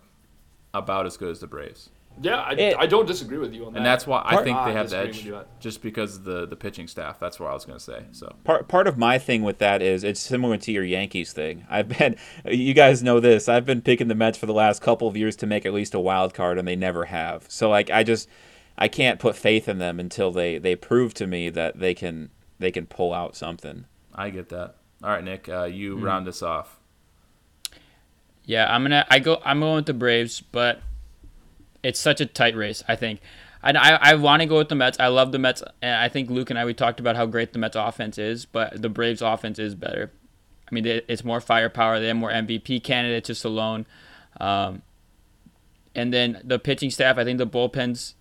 about 0.74 1.06
as 1.06 1.16
good 1.16 1.30
as 1.30 1.40
the 1.40 1.46
Braves, 1.46 1.88
Yeah, 2.22 2.36
I, 2.36 2.52
It- 2.52 2.76
I 2.78 2.86
don't 2.86 3.04
disagree 3.06 3.36
with 3.38 3.52
you 3.52 3.66
on 3.66 3.72
that. 3.74 3.78
and 3.78 3.86
that's 3.86 4.06
why 4.06 4.22
I 4.24 4.42
think 4.42 4.56
they 4.64 4.72
have 4.72 4.88
the 4.90 4.96
edge 4.96 5.16
with 5.18 5.24
you 5.26 5.36
on- 5.36 5.44
just 5.60 5.82
because 5.82 6.16
of 6.16 6.24
the 6.24 6.46
the 6.46 6.56
pitching 6.56 6.88
staff. 6.88 7.20
That's 7.20 7.38
what 7.38 7.50
I 7.50 7.52
was 7.54 7.64
gonna 7.66 7.78
say. 7.78 8.04
So 8.12 8.34
part 8.44 8.68
part 8.68 8.86
of 8.86 8.96
my 8.96 9.18
thing 9.18 9.42
with 9.42 9.58
that 9.58 9.82
is 9.82 10.02
it's 10.02 10.18
similar 10.20 10.56
to 10.56 10.72
your 10.72 10.84
Yankees 10.84 11.32
thing. 11.34 11.66
I've 11.68 11.88
been 11.88 12.16
you 12.46 12.72
guys 12.74 13.02
know 13.02 13.20
this. 13.20 13.48
I've 13.48 13.66
been 13.66 13.82
picking 13.82 14.08
the 14.08 14.14
Mets 14.14 14.38
for 14.38 14.46
the 14.46 14.54
last 14.54 14.80
couple 14.80 15.06
of 15.08 15.16
years 15.16 15.36
to 15.36 15.46
make 15.46 15.66
at 15.66 15.74
least 15.74 15.92
a 15.94 16.00
wild 16.00 16.32
card, 16.32 16.56
and 16.58 16.66
they 16.66 16.76
never 16.76 17.04
have. 17.06 17.44
So 17.48 17.68
like 17.68 17.90
I 17.90 18.02
just 18.02 18.28
I 18.78 18.88
can't 18.88 19.18
put 19.20 19.36
faith 19.36 19.68
in 19.68 19.76
them 19.78 20.00
until 20.00 20.30
they 20.32 20.56
they 20.58 20.74
prove 20.74 21.12
to 21.14 21.26
me 21.26 21.50
that 21.50 21.78
they 21.80 21.92
can 21.92 22.30
they 22.58 22.70
can 22.70 22.86
pull 22.86 23.12
out 23.12 23.36
something. 23.36 23.84
I 24.14 24.30
get 24.30 24.48
that. 24.48 24.76
All 25.04 25.10
right, 25.10 25.22
Nick, 25.22 25.46
uh, 25.50 25.64
you 25.64 25.98
Hmm. 25.98 26.02
round 26.04 26.28
us 26.28 26.42
off. 26.42 26.78
Yeah, 28.46 28.72
I'm 28.74 28.82
gonna. 28.84 29.04
I 29.10 29.18
go. 29.18 29.42
I'm 29.44 29.60
going 29.60 29.76
with 29.76 29.86
the 29.86 29.92
Braves, 29.94 30.40
but 30.40 30.80
it's 31.82 32.00
such 32.00 32.20
a 32.20 32.26
tight 32.26 32.56
race. 32.56 32.82
I 32.88 32.96
think. 32.96 33.20
And 33.62 33.76
I, 33.76 33.98
I 34.00 34.14
want 34.14 34.42
to 34.42 34.46
go 34.46 34.58
with 34.58 34.68
the 34.68 34.76
Mets. 34.76 34.96
I 35.00 35.08
love 35.08 35.32
the 35.32 35.40
Mets, 35.40 35.62
and 35.82 35.96
I 35.96 36.08
think 36.08 36.30
Luke 36.30 36.50
and 36.50 36.58
I 36.58 36.64
we 36.64 36.72
talked 36.72 37.00
about 37.00 37.16
how 37.16 37.26
great 37.26 37.52
the 37.52 37.58
Mets 37.58 37.74
offense 37.74 38.16
is, 38.16 38.44
but 38.44 38.80
the 38.80 38.88
Braves 38.88 39.22
offense 39.22 39.58
is 39.58 39.74
better. 39.74 40.12
I 40.70 40.74
mean, 40.74 40.86
it's 40.86 41.24
more 41.24 41.40
firepower. 41.40 41.98
They 41.98 42.08
have 42.08 42.16
more 42.16 42.30
MVP 42.30 42.82
candidates 42.82 43.28
just 43.28 43.44
alone. 43.44 43.86
Um, 44.40 44.82
and 45.94 46.12
then 46.12 46.40
the 46.44 46.58
pitching 46.58 46.90
staff. 46.90 47.18
I 47.18 47.24
think 47.24 47.38
the 47.38 47.46
bullpens 47.46 48.14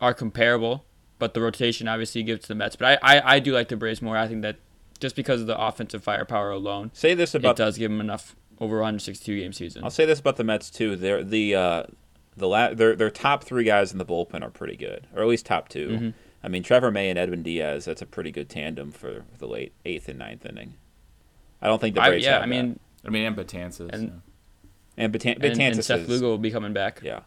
are 0.00 0.14
comparable, 0.14 0.84
but 1.18 1.34
the 1.34 1.40
rotation 1.40 1.88
obviously 1.88 2.22
gives 2.22 2.42
to 2.42 2.48
the 2.48 2.54
Mets. 2.54 2.76
But 2.76 3.00
I, 3.02 3.16
I, 3.16 3.34
I 3.36 3.38
do 3.40 3.52
like 3.52 3.68
the 3.68 3.76
Braves 3.76 4.02
more. 4.02 4.16
I 4.16 4.28
think 4.28 4.42
that 4.42 4.56
just 5.00 5.16
because 5.16 5.40
of 5.40 5.46
the 5.46 5.58
offensive 5.58 6.02
firepower 6.02 6.50
alone, 6.50 6.90
Say 6.92 7.14
this 7.14 7.34
about 7.34 7.52
it 7.52 7.56
does 7.56 7.78
give 7.78 7.90
them 7.90 8.00
enough 8.00 8.36
over 8.60 8.76
162 8.76 9.40
game 9.40 9.52
season. 9.52 9.84
I'll 9.84 9.90
say 9.90 10.04
this 10.04 10.20
about 10.20 10.36
the 10.36 10.44
Mets 10.44 10.70
too. 10.70 10.96
They're 10.96 11.24
the 11.24 11.54
uh, 11.54 11.82
the 12.36 12.46
la- 12.48 12.74
their 12.74 12.94
their 12.96 13.10
top 13.10 13.44
three 13.44 13.64
guys 13.64 13.92
in 13.92 13.98
the 13.98 14.04
bullpen 14.04 14.42
are 14.42 14.50
pretty 14.50 14.76
good, 14.76 15.06
or 15.14 15.22
at 15.22 15.28
least 15.28 15.46
top 15.46 15.68
2 15.68 15.88
Mm-hmm. 15.88 16.08
I 16.44 16.48
mean, 16.48 16.62
Trevor 16.62 16.92
May 16.92 17.10
and 17.10 17.18
Edwin 17.18 17.42
Diaz. 17.42 17.86
That's 17.86 18.02
a 18.02 18.06
pretty 18.06 18.30
good 18.30 18.48
tandem 18.48 18.92
for 18.92 19.24
the 19.38 19.48
late 19.48 19.72
eighth 19.84 20.08
and 20.08 20.18
ninth 20.18 20.46
inning. 20.46 20.74
I 21.60 21.66
don't 21.66 21.80
think 21.80 21.94
the 21.96 22.00
Braves. 22.00 22.06
I, 22.06 22.10
Braves 22.10 22.24
yeah, 22.26 22.32
have 22.34 22.42
I 22.42 22.46
mean, 22.46 22.78
I 23.04 23.10
mean, 23.10 23.24
and 23.24 23.36
Betances. 23.36 23.90
And- 23.92 24.02
yeah. 24.04 24.08
that. 24.08 25.02
and 25.04 25.12
Betan- 25.12 25.44
and, 25.44 25.60
and 25.60 25.84
Seth 25.84 26.06
Lugo 26.08 26.28
will 26.28 26.38
be 26.38 26.50
coming 26.52 26.72
back. 26.72 27.00
Yeah, 27.02 27.20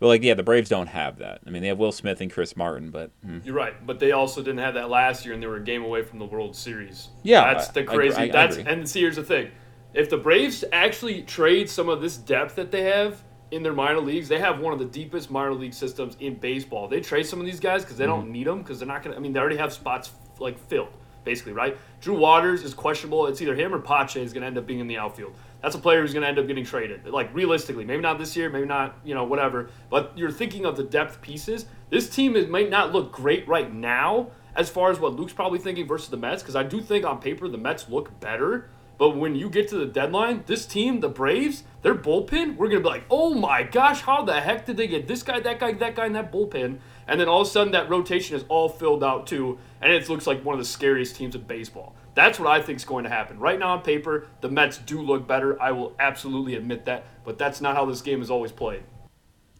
but 0.00 0.08
like 0.08 0.22
yeah, 0.24 0.34
the 0.34 0.42
Braves 0.42 0.68
don't 0.68 0.88
have 0.88 1.18
that. 1.18 1.40
I 1.46 1.50
mean, 1.50 1.62
they 1.62 1.68
have 1.68 1.78
Will 1.78 1.92
Smith 1.92 2.20
and 2.20 2.32
Chris 2.32 2.56
Martin, 2.56 2.90
but 2.90 3.10
mm, 3.24 3.44
You're 3.44 3.54
right, 3.54 3.74
but 3.86 4.00
they 4.00 4.10
also 4.10 4.42
didn't 4.42 4.58
have 4.60 4.74
that 4.74 4.90
last 4.90 5.24
year, 5.24 5.34
and 5.34 5.42
they 5.42 5.46
were 5.46 5.56
a 5.58 5.62
game 5.62 5.84
away 5.84 6.02
from 6.02 6.18
the 6.18 6.24
World 6.26 6.56
Series. 6.56 7.10
Yeah, 7.22 7.52
that's 7.52 7.68
I- 7.68 7.72
the 7.72 7.84
crazy. 7.84 8.16
I- 8.16 8.22
I 8.24 8.28
that's 8.28 8.56
agree. 8.56 8.72
and 8.72 8.88
see, 8.88 9.00
here's 9.02 9.16
the 9.16 9.22
thing: 9.22 9.50
if 9.94 10.10
the 10.10 10.16
Braves 10.18 10.64
actually 10.72 11.22
trade 11.22 11.68
some 11.70 11.88
of 11.88 12.00
this 12.00 12.16
depth 12.16 12.56
that 12.56 12.72
they 12.72 12.82
have 12.82 13.22
in 13.52 13.62
their 13.62 13.72
minor 13.72 14.00
leagues, 14.00 14.28
they 14.28 14.40
have 14.40 14.58
one 14.58 14.72
of 14.72 14.78
the 14.80 14.84
deepest 14.86 15.30
minor 15.30 15.54
league 15.54 15.74
systems 15.74 16.16
in 16.18 16.34
baseball. 16.34 16.88
They 16.88 17.00
trade 17.00 17.26
some 17.26 17.38
of 17.38 17.46
these 17.46 17.60
guys 17.60 17.82
because 17.82 17.96
they 17.98 18.06
Mm-hmm. 18.06 18.12
don't 18.22 18.32
need 18.32 18.46
them 18.48 18.58
because 18.62 18.78
they're 18.80 18.88
not 18.88 19.02
gonna. 19.04 19.14
I 19.14 19.20
mean, 19.20 19.32
they 19.32 19.38
already 19.40 19.58
have 19.58 19.72
spots 19.72 20.10
like 20.40 20.58
filled, 20.68 20.88
basically, 21.24 21.52
right? 21.52 21.76
Drew 22.00 22.16
Waters 22.18 22.64
is 22.64 22.74
questionable. 22.74 23.26
It's 23.28 23.40
either 23.40 23.54
him 23.54 23.72
or 23.72 23.78
Pache 23.78 24.20
is 24.20 24.32
gonna 24.32 24.46
end 24.46 24.58
up 24.58 24.66
being 24.66 24.80
in 24.80 24.88
the 24.88 24.98
outfield. 24.98 25.34
That's 25.60 25.76
a 25.76 25.78
player 25.78 26.00
who's 26.00 26.12
going 26.12 26.22
to 26.22 26.28
end 26.28 26.40
up 26.40 26.48
getting 26.48 26.64
traded. 26.64 27.06
Like 27.06 27.32
realistically, 27.32 27.84
maybe 27.84 28.02
not 28.02 28.18
this 28.18 28.36
year, 28.36 28.50
maybe 28.50 28.66
not, 28.66 28.96
you 29.04 29.14
know, 29.14 29.22
whatever. 29.22 29.70
But 29.90 30.10
you're 30.16 30.32
thinking 30.32 30.66
of 30.66 30.76
the 30.76 30.82
depth 30.82 31.22
pieces. 31.22 31.66
This 31.88 32.10
team 32.10 32.34
is, 32.34 32.48
might 32.48 32.68
not 32.68 32.92
look 32.92 33.12
great 33.12 33.46
right 33.46 33.72
now 33.72 34.32
as 34.56 34.68
far 34.68 34.90
as 34.90 34.98
what 34.98 35.14
Luke's 35.14 35.32
probably 35.32 35.60
thinking 35.60 35.86
versus 35.86 36.08
the 36.08 36.16
Mets, 36.16 36.42
because 36.42 36.56
I 36.56 36.64
do 36.64 36.80
think 36.80 37.04
on 37.06 37.20
paper 37.20 37.46
the 37.46 37.58
Mets 37.58 37.88
look 37.88 38.18
better. 38.18 38.70
But 38.98 39.16
when 39.16 39.34
you 39.34 39.50
get 39.50 39.68
to 39.68 39.76
the 39.76 39.86
deadline, 39.86 40.44
this 40.46 40.64
team, 40.64 41.00
the 41.00 41.08
Braves, 41.08 41.64
their 41.82 41.94
bullpen, 41.94 42.56
we're 42.56 42.68
gonna 42.68 42.80
be 42.80 42.88
like, 42.88 43.04
oh 43.10 43.34
my 43.34 43.62
gosh, 43.64 44.02
how 44.02 44.22
the 44.22 44.40
heck 44.40 44.66
did 44.66 44.76
they 44.76 44.86
get 44.86 45.08
this 45.08 45.22
guy, 45.22 45.40
that 45.40 45.58
guy, 45.58 45.72
that 45.72 45.96
guy, 45.96 46.06
in 46.06 46.12
that 46.12 46.30
bullpen? 46.32 46.78
And 47.08 47.20
then 47.20 47.28
all 47.28 47.40
of 47.40 47.48
a 47.48 47.50
sudden 47.50 47.72
that 47.72 47.90
rotation 47.90 48.36
is 48.36 48.44
all 48.48 48.68
filled 48.68 49.02
out 49.02 49.26
too, 49.26 49.58
and 49.80 49.92
it 49.92 50.08
looks 50.08 50.26
like 50.26 50.44
one 50.44 50.54
of 50.54 50.60
the 50.60 50.64
scariest 50.64 51.16
teams 51.16 51.34
in 51.34 51.42
baseball. 51.42 51.96
That's 52.14 52.38
what 52.38 52.48
I 52.48 52.62
think 52.62 52.76
is 52.76 52.84
going 52.84 53.04
to 53.04 53.10
happen. 53.10 53.38
Right 53.38 53.58
now 53.58 53.70
on 53.70 53.82
paper, 53.82 54.28
the 54.42 54.48
Mets 54.50 54.78
do 54.78 55.00
look 55.00 55.26
better. 55.26 55.60
I 55.60 55.72
will 55.72 55.96
absolutely 55.98 56.54
admit 56.54 56.84
that, 56.84 57.04
but 57.24 57.38
that's 57.38 57.60
not 57.60 57.74
how 57.74 57.86
this 57.86 58.02
game 58.02 58.20
is 58.22 58.30
always 58.30 58.52
played. 58.52 58.82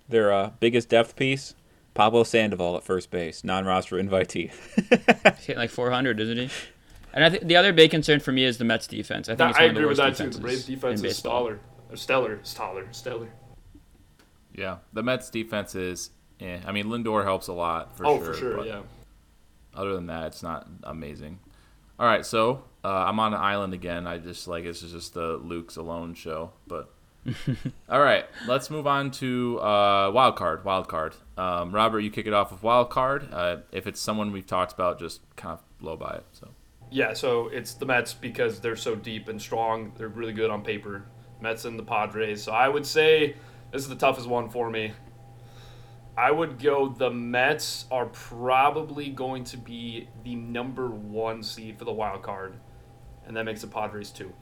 their 0.09 0.31
uh, 0.31 0.51
biggest 0.61 0.91
depth 0.91 1.17
piece, 1.17 1.55
Pablo 1.95 2.23
Sandoval 2.25 2.77
at 2.77 2.85
first 2.85 3.11
base, 3.11 3.43
non-roster 3.43 3.97
invitee. 3.97 4.51
He's 5.37 5.47
hitting 5.47 5.57
like 5.57 5.71
400, 5.71 6.21
isn't 6.21 6.37
he? 6.39 6.51
And 7.15 7.25
I 7.25 7.31
think 7.31 7.45
the 7.45 7.57
other 7.57 7.73
big 7.73 7.91
concern 7.91 8.21
for 8.21 8.33
me 8.33 8.45
is 8.45 8.59
the 8.59 8.65
Mets 8.65 8.87
defense. 8.87 9.29
I 9.29 9.33
think 9.33 9.39
That- 9.39 9.51
it's 9.51 9.59
I 9.59 9.63
one 9.63 9.71
of 9.71 9.75
the 9.75 9.81
agree 9.81 9.89
with 9.91 9.99
worst 9.99 10.19
that 10.19 10.25
too. 10.25 10.31
The 10.31 10.41
Braves 10.41 10.65
defenses 10.65 11.01
defense 11.03 11.13
is 11.13 11.19
stellar. 11.19 11.61
Or 11.91 11.97
stellar, 11.97 12.41
stellar, 12.43 12.89
stellar. 12.93 13.29
Yeah, 14.55 14.79
the 14.93 15.03
Mets 15.03 15.31
defense 15.31 15.75
is. 15.75 16.11
Eh. 16.41 16.59
I 16.67 16.73
mean, 16.73 16.87
Lindor 16.87 17.25
helps 17.25 17.49
a 17.49 17.53
lot 17.53 17.97
for 17.97 18.07
oh, 18.07 18.19
sure. 18.19 18.29
Oh, 18.29 18.33
for 18.33 18.39
sure, 18.39 18.67
yeah. 18.67 18.83
Other 19.75 19.95
than 19.95 20.07
that, 20.07 20.27
it's 20.29 20.43
not 20.43 20.67
amazing. 20.83 21.39
All 21.99 22.07
right, 22.07 22.27
so 22.27 22.65
uh, 22.85 22.89
I'm 22.89 23.21
on 23.21 23.33
an 23.33 23.41
island 23.41 23.75
again. 23.75 24.07
I 24.07 24.19
just 24.19 24.49
like 24.49 24.65
this 24.65 24.83
is 24.83 24.93
just 24.93 25.15
the 25.15 25.37
Luke's 25.37 25.77
alone 25.77 26.15
show, 26.15 26.53
but 26.67 26.93
all 27.89 28.01
right, 28.01 28.27
let's 28.49 28.71
move 28.71 28.87
on 28.87 29.11
to 29.13 29.61
uh, 29.61 30.11
wild 30.13 30.37
card. 30.37 30.65
Wild 30.65 30.89
card. 30.89 31.15
Um, 31.37 31.73
Robert, 31.73 32.01
you 32.01 32.11
kick 32.11 32.27
it 32.27 32.33
off 32.33 32.51
with 32.51 32.63
wild 32.63 32.91
card. 32.91 33.29
Uh, 33.33 33.59
if 33.71 33.87
it's 33.87 34.01
someone 34.01 34.33
we've 34.33 34.47
talked 34.47 34.73
about, 34.73 34.99
just 34.99 35.21
kind 35.37 35.53
of 35.59 35.79
blow 35.79 35.97
by 35.97 36.15
it. 36.17 36.25
So 36.33 36.49
Yeah, 36.93 37.15
so 37.15 37.49
it's 37.49 37.73
the 37.73 37.87
Mets 37.87 38.13
because 38.13 38.61
they're 38.61 38.77
so 38.77 38.95
deep 38.95 39.29
and 39.29 39.41
strong. 39.41 39.93
They're 39.97 40.09
really 40.09 40.35
good 40.35 40.51
on 40.51 40.63
paper. 40.63 41.07
Mets 41.41 41.65
and 41.65 41.79
the 41.79 41.83
Padres. 41.83 42.43
So 42.43 42.53
I 42.53 42.69
would 42.69 42.85
say 42.85 43.35
this 43.71 43.81
is 43.81 43.89
the 43.89 43.97
toughest 43.97 44.29
one 44.29 44.51
for 44.51 44.69
me. 44.69 44.93
I 46.19 46.31
would 46.31 46.63
go 46.63 46.91
the 46.91 47.11
Mets 47.11 47.87
are 47.91 48.05
probably 48.07 49.09
going 49.09 49.45
to 49.45 49.57
be 49.57 50.07
the 50.23 50.35
number 50.35 50.89
one 50.89 51.43
seed 51.43 51.79
for 51.79 51.87
the 51.87 51.93
wild 51.93 52.23
card. 52.23 52.57
And 53.27 53.35
that 53.39 53.45
makes 53.45 53.63
the 53.63 53.69
Padres 53.69 54.11
two. 54.11 54.35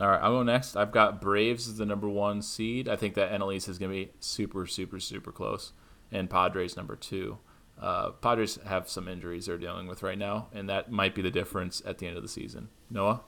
all 0.00 0.08
right, 0.08 0.22
I'll 0.22 0.30
go 0.30 0.42
next. 0.44 0.76
I've 0.76 0.92
got 0.92 1.20
Braves 1.20 1.66
as 1.66 1.78
the 1.78 1.86
number 1.86 2.08
one 2.08 2.40
seed. 2.40 2.88
I 2.88 2.94
think 2.94 3.14
that 3.14 3.32
NL 3.32 3.56
is 3.56 3.78
going 3.78 3.90
to 3.90 4.06
be 4.06 4.12
super, 4.20 4.64
super, 4.66 5.00
super 5.00 5.32
close, 5.32 5.72
and 6.12 6.30
Padres 6.30 6.76
number 6.76 6.94
two. 6.94 7.38
Uh, 7.80 8.10
Padres 8.10 8.58
have 8.66 8.88
some 8.88 9.08
injuries 9.08 9.46
they're 9.46 9.58
dealing 9.58 9.86
with 9.86 10.02
right 10.02 10.18
now, 10.18 10.48
and 10.52 10.68
that 10.68 10.90
might 10.90 11.14
be 11.14 11.22
the 11.22 11.30
difference 11.30 11.82
at 11.84 11.98
the 11.98 12.06
end 12.06 12.16
of 12.16 12.22
the 12.22 12.28
season. 12.28 12.68
Noah. 12.90 13.22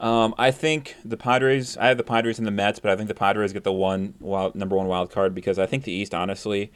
Um, 0.00 0.34
I 0.36 0.50
think 0.50 0.96
the 1.04 1.16
Padres. 1.16 1.76
I 1.76 1.86
have 1.86 1.96
the 1.96 2.04
Padres 2.04 2.38
and 2.38 2.46
the 2.46 2.52
Mets, 2.52 2.80
but 2.80 2.90
I 2.90 2.96
think 2.96 3.08
the 3.08 3.14
Padres 3.14 3.52
get 3.52 3.62
the 3.62 3.72
one 3.72 4.14
wild, 4.18 4.56
number 4.56 4.76
one 4.76 4.88
wild 4.88 5.10
card 5.10 5.34
because 5.34 5.58
I 5.58 5.66
think 5.66 5.84
the 5.84 5.92
East, 5.92 6.12
honestly, 6.12 6.72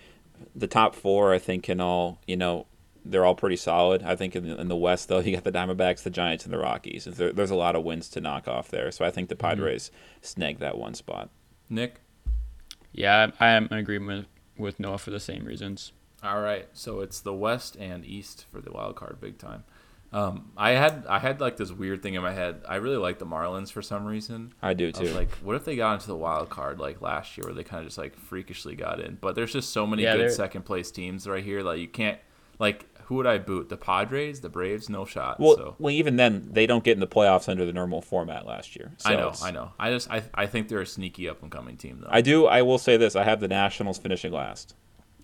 the 0.54 0.68
top 0.68 0.94
four, 0.94 1.34
I 1.34 1.38
think 1.38 1.64
can 1.64 1.80
all 1.80 2.20
you 2.26 2.36
know, 2.36 2.66
they're 3.04 3.24
all 3.24 3.34
pretty 3.34 3.56
solid. 3.56 4.04
I 4.04 4.14
think 4.14 4.36
in 4.36 4.48
the, 4.48 4.60
in 4.60 4.68
the 4.68 4.76
West 4.76 5.08
though, 5.08 5.18
you 5.20 5.34
got 5.34 5.42
the 5.44 5.52
Diamondbacks, 5.52 6.04
the 6.04 6.10
Giants, 6.10 6.44
and 6.44 6.54
the 6.54 6.58
Rockies. 6.58 7.04
There, 7.04 7.32
there's 7.32 7.50
a 7.50 7.56
lot 7.56 7.74
of 7.74 7.82
wins 7.82 8.08
to 8.10 8.20
knock 8.20 8.46
off 8.46 8.68
there, 8.68 8.92
so 8.92 9.04
I 9.04 9.10
think 9.10 9.28
the 9.28 9.36
Padres 9.36 9.90
snag 10.20 10.60
that 10.60 10.78
one 10.78 10.94
spot. 10.94 11.30
Nick. 11.68 12.00
Yeah, 12.92 13.32
I 13.40 13.48
am 13.48 13.68
in 13.70 13.76
agreement 13.76 14.28
with, 14.56 14.64
with 14.64 14.80
Noah 14.80 14.98
for 14.98 15.10
the 15.10 15.20
same 15.20 15.44
reasons. 15.44 15.92
All 16.26 16.40
right, 16.40 16.68
so 16.72 17.00
it's 17.00 17.20
the 17.20 17.32
West 17.32 17.76
and 17.76 18.04
East 18.04 18.46
for 18.50 18.60
the 18.60 18.72
wild 18.72 18.96
card, 18.96 19.20
big 19.20 19.38
time. 19.38 19.64
Um, 20.12 20.50
I 20.56 20.70
had 20.70 21.04
I 21.08 21.18
had 21.18 21.40
like 21.40 21.56
this 21.56 21.72
weird 21.72 22.02
thing 22.02 22.14
in 22.14 22.22
my 22.22 22.32
head. 22.32 22.62
I 22.68 22.76
really 22.76 22.96
like 22.96 23.18
the 23.18 23.26
Marlins 23.26 23.70
for 23.72 23.82
some 23.82 24.04
reason. 24.06 24.54
I 24.62 24.72
do 24.72 24.88
I 24.88 24.90
too. 24.92 25.02
was 25.02 25.14
like, 25.14 25.30
what 25.38 25.56
if 25.56 25.64
they 25.64 25.76
got 25.76 25.94
into 25.94 26.06
the 26.06 26.16
wild 26.16 26.48
card 26.48 26.78
like 26.78 27.00
last 27.02 27.36
year, 27.36 27.44
where 27.46 27.54
they 27.54 27.64
kind 27.64 27.80
of 27.80 27.86
just 27.88 27.98
like 27.98 28.16
freakishly 28.16 28.76
got 28.76 29.00
in? 29.00 29.18
But 29.20 29.34
there's 29.34 29.52
just 29.52 29.70
so 29.70 29.86
many 29.86 30.04
Yeah, 30.04 30.12
good 30.14 30.20
they're- 30.22 30.30
second 30.30 30.62
place 30.64 30.90
teams 30.90 31.26
right 31.28 31.42
here. 31.44 31.62
Like 31.62 31.80
you 31.80 31.88
can't 31.88 32.18
like 32.58 32.86
who 33.06 33.16
would 33.16 33.26
I 33.26 33.38
boot? 33.38 33.68
The 33.68 33.76
Padres, 33.76 34.40
the 34.40 34.48
Braves, 34.48 34.88
no 34.88 35.04
shot. 35.04 35.38
well, 35.38 35.56
so 35.56 35.76
well, 35.78 35.92
even 35.92 36.16
then, 36.16 36.48
they 36.50 36.66
don't 36.66 36.82
get 36.82 36.92
in 36.94 37.00
the 37.00 37.06
playoffs 37.06 37.48
under 37.48 37.64
the 37.66 37.72
normal 37.72 38.00
format 38.00 38.46
last 38.46 38.74
year. 38.74 38.92
So 38.98 39.10
I 39.10 39.14
know, 39.14 39.20
it's- 39.28 39.42
I 39.42 39.50
know. 39.50 39.72
I 39.78 39.90
just 39.90 40.10
I, 40.10 40.22
I 40.34 40.46
think 40.46 40.68
they're 40.68 40.80
a 40.80 40.86
sneaky 40.86 41.28
up 41.28 41.42
and 41.42 41.50
coming 41.52 41.76
team 41.76 41.98
though. 42.00 42.08
I 42.10 42.20
do. 42.20 42.46
I 42.46 42.62
will 42.62 42.78
say 42.78 42.96
this: 42.96 43.16
I 43.16 43.24
have 43.24 43.40
the 43.40 43.48
Nationals 43.48 43.98
finishing 43.98 44.32
last. 44.32 44.74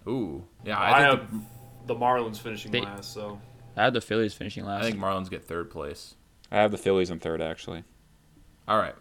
Ooh, 0.07 0.45
yeah. 0.65 0.79
I, 0.79 0.91
I, 0.91 1.11
think 1.11 1.31
have 1.31 1.43
the 1.87 1.95
Marlins 1.95 2.39
finishing 2.39 2.73
They- 2.73 2.81
last, 2.81 3.13
so 3.13 3.41
I 3.77 3.85
have 3.85 3.95
the 3.95 4.01
Phillies 4.01 4.35
finishing 4.35 4.65
last. 4.65 4.85
I 4.85 4.91
think 4.91 5.01
Marlins 5.01 5.31
get 5.31 5.45
third 5.45 5.71
place. 5.71 6.15
I 6.51 6.57
have 6.57 6.71
the 6.71 6.79
Phillies 6.79 7.11
in 7.11 7.19
third, 7.19 7.41
actually. 7.41 7.85
All 8.69 8.79
right. 8.79 8.95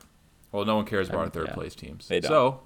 Well, 0.52 0.66
no 0.66 0.76
one 0.76 0.86
cares 0.86 1.10
about 1.10 1.20
our 1.20 1.30
third 1.30 1.48
yeah. 1.50 1.54
place 1.54 1.76
teams. 1.76 2.08
They 2.08 2.20
don't. 2.20 2.30
So 2.30 2.60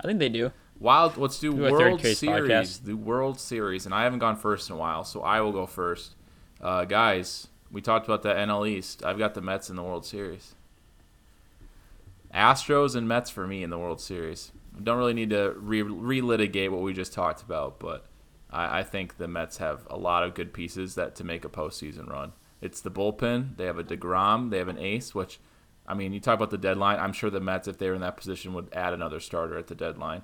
I 0.00 0.06
think 0.06 0.18
they 0.18 0.28
do. 0.28 0.52
Wild. 0.78 1.16
Let's 1.16 1.38
do 1.38 1.52
Do 1.52 1.62
third 1.62 1.72
World 1.72 2.00
case 2.00 2.18
Series. 2.18 2.50
podcast. 2.50 2.84
The 2.84 2.94
World 2.94 3.40
Series, 3.40 3.86
and 3.86 3.94
I 3.94 4.04
haven't 4.04 4.18
gone 4.18 4.36
first 4.36 4.68
in 4.68 4.76
a 4.76 4.78
while, 4.78 5.04
so 5.04 5.22
I 5.22 5.40
will 5.40 5.52
go 5.52 5.66
first. 5.66 6.14
Uh, 6.60 6.84
guys, 6.84 7.48
we 7.70 7.80
talked 7.80 8.06
about 8.06 8.22
the 8.22 8.32
NL 8.32 8.68
East. 8.68 9.04
I've 9.04 9.18
got 9.18 9.34
the 9.34 9.40
Mets 9.40 9.70
in 9.70 9.76
the 9.76 9.82
World 9.82 10.04
Series. 10.04 10.54
Astros 12.34 12.94
and 12.94 13.08
Mets 13.08 13.30
for 13.30 13.46
me 13.46 13.62
in 13.62 13.70
the 13.70 13.78
World 13.78 14.00
Series. 14.00 14.52
Don't 14.82 14.98
really 14.98 15.14
need 15.14 15.30
to 15.30 15.54
re- 15.56 15.82
relitigate 15.82 16.70
what 16.70 16.82
we 16.82 16.92
just 16.92 17.12
talked 17.12 17.42
about, 17.42 17.78
but 17.78 18.06
I, 18.50 18.80
I 18.80 18.82
think 18.82 19.16
the 19.16 19.28
Mets 19.28 19.56
have 19.58 19.86
a 19.88 19.96
lot 19.96 20.22
of 20.22 20.34
good 20.34 20.52
pieces 20.52 20.94
that 20.96 21.14
to 21.16 21.24
make 21.24 21.44
a 21.44 21.48
postseason 21.48 22.08
run. 22.08 22.32
It's 22.60 22.80
the 22.80 22.90
bullpen. 22.90 23.56
They 23.56 23.64
have 23.66 23.78
a 23.78 23.84
Degrom. 23.84 24.50
They 24.50 24.58
have 24.58 24.68
an 24.68 24.78
ace, 24.78 25.14
which, 25.14 25.38
I 25.86 25.94
mean, 25.94 26.12
you 26.12 26.20
talk 26.20 26.34
about 26.34 26.50
the 26.50 26.58
deadline. 26.58 26.98
I'm 26.98 27.12
sure 27.12 27.30
the 27.30 27.40
Mets, 27.40 27.68
if 27.68 27.78
they 27.78 27.88
were 27.88 27.94
in 27.94 28.00
that 28.00 28.16
position, 28.16 28.54
would 28.54 28.72
add 28.72 28.92
another 28.92 29.20
starter 29.20 29.56
at 29.58 29.66
the 29.66 29.74
deadline. 29.74 30.22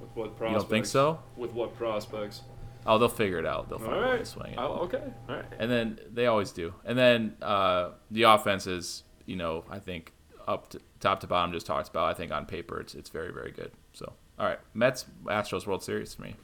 with 0.00 0.10
what 0.14 0.36
prospects? 0.36 0.52
You 0.52 0.58
don't 0.58 0.70
think 0.70 0.86
so? 0.86 1.20
With 1.36 1.52
what 1.52 1.76
prospects? 1.76 2.42
Oh, 2.86 2.98
they'll 2.98 3.08
figure 3.08 3.38
it 3.38 3.46
out. 3.46 3.68
They'll 3.68 3.78
find 3.78 3.94
a 3.94 3.96
way 3.96 4.04
to 4.04 4.16
right. 4.18 4.26
swing 4.26 4.52
it. 4.52 4.58
Oh, 4.58 4.82
okay. 4.84 5.02
All 5.28 5.36
right. 5.36 5.44
And 5.58 5.70
then 5.70 5.98
they 6.12 6.26
always 6.26 6.52
do. 6.52 6.72
And 6.84 6.96
then 6.96 7.36
uh, 7.42 7.90
the 8.10 8.22
offense 8.22 8.66
is, 8.66 9.02
you 9.26 9.36
know, 9.36 9.64
I 9.68 9.80
think 9.80 10.12
up 10.46 10.68
to 10.70 10.80
top 11.00 11.20
to 11.20 11.26
bottom, 11.26 11.52
just 11.52 11.66
talked 11.66 11.88
about. 11.88 12.04
I 12.04 12.14
think 12.14 12.30
on 12.30 12.46
paper, 12.46 12.80
it's 12.80 12.94
it's 12.94 13.10
very 13.10 13.32
very 13.32 13.50
good. 13.50 13.72
So, 13.96 14.12
all 14.38 14.46
right, 14.46 14.58
Mets 14.74 15.06
Astros 15.24 15.66
World 15.66 15.82
Series 15.82 16.12
for 16.12 16.22
me. 16.22 16.36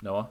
Noah. 0.00 0.28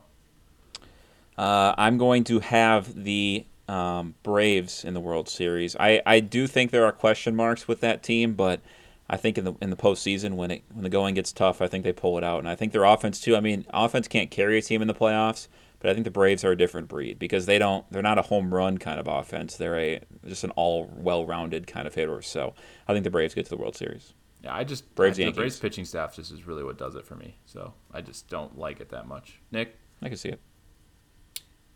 Uh, 1.38 1.76
I'm 1.78 1.97
going 1.97 2.24
to 2.26 2.39
have 2.39 3.03
the 3.03 3.45
um, 3.68 4.16
Braves 4.24 4.86
in 4.86 4.93
the 4.93 5.01
World 5.01 5.28
Series. 5.28 5.76
I, 5.78 6.01
I 6.05 6.22
do 6.22 6.47
think 6.47 6.72
there 6.72 6.86
are 6.86 6.93
question 6.93 7.36
marks 7.36 7.68
with 7.68 7.82
that 7.82 8.01
team, 8.01 8.34
but 8.34 8.61
I 9.09 9.18
think 9.18 9.38
in 9.38 9.43
the 9.43 9.53
in 9.61 9.72
the 9.72 9.76
postseason 9.76 10.36
when 10.36 10.51
it 10.51 10.64
when 10.72 10.84
the 10.84 10.89
going 10.89 11.16
gets 11.16 11.34
tough, 11.34 11.61
I 11.61 11.68
think 11.68 11.84
they 11.84 11.91
pull 11.91 12.18
it 12.18 12.24
out. 12.24 12.39
And 12.39 12.47
I 12.47 12.55
think 12.55 12.72
their 12.72 12.86
offense 12.86 13.20
too. 13.20 13.36
I 13.36 13.41
mean, 13.41 13.66
offense 13.74 14.07
can't 14.07 14.32
carry 14.32 14.57
a 14.57 14.61
team 14.61 14.82
in 14.82 14.88
the 14.88 14.93
playoffs, 14.93 15.49
but 15.82 15.89
I 15.89 15.93
think 15.93 16.05
the 16.05 16.11
Braves 16.11 16.45
are 16.45 16.51
a 16.51 16.57
different 16.57 16.88
breed 16.88 17.20
because 17.20 17.45
they 17.45 17.59
don't 17.59 17.86
they're 17.91 18.01
not 18.01 18.18
a 18.18 18.24
home 18.24 18.53
run 18.53 18.78
kind 18.78 19.01
of 19.01 19.07
offense. 19.09 19.57
They're 19.57 19.78
a 19.78 19.99
just 20.26 20.45
an 20.45 20.51
all 20.51 20.89
well 20.95 21.26
rounded 21.26 21.68
kind 21.68 21.88
of 21.88 21.95
hitter. 21.95 22.22
So 22.22 22.53
I 22.88 22.93
think 22.93 23.03
the 23.03 23.09
Braves 23.09 23.34
get 23.34 23.43
to 23.47 23.49
the 23.49 23.57
World 23.57 23.76
Series. 23.76 24.14
Yeah, 24.44 24.54
I 24.54 24.64
just 24.64 24.94
Braves, 24.96 25.20
I, 25.20 25.26
the 25.26 25.32
Braves 25.32 25.60
pitching 25.60 25.86
staff 25.86 26.16
just 26.16 26.32
is 26.32 26.46
really 26.46 26.64
what 26.64 26.78
does 26.78 26.96
it 26.96 27.06
for 27.06 27.16
me. 27.16 27.38
So 27.46 27.74
I 27.94 28.02
just 28.02 28.30
don't 28.30 28.58
like 28.58 28.82
it 28.82 28.89
that 28.89 29.08
much. 29.08 29.39
Nick. 29.52 29.78
I 30.02 30.10
can 30.10 30.18
see 30.18 30.30
it. 30.30 30.39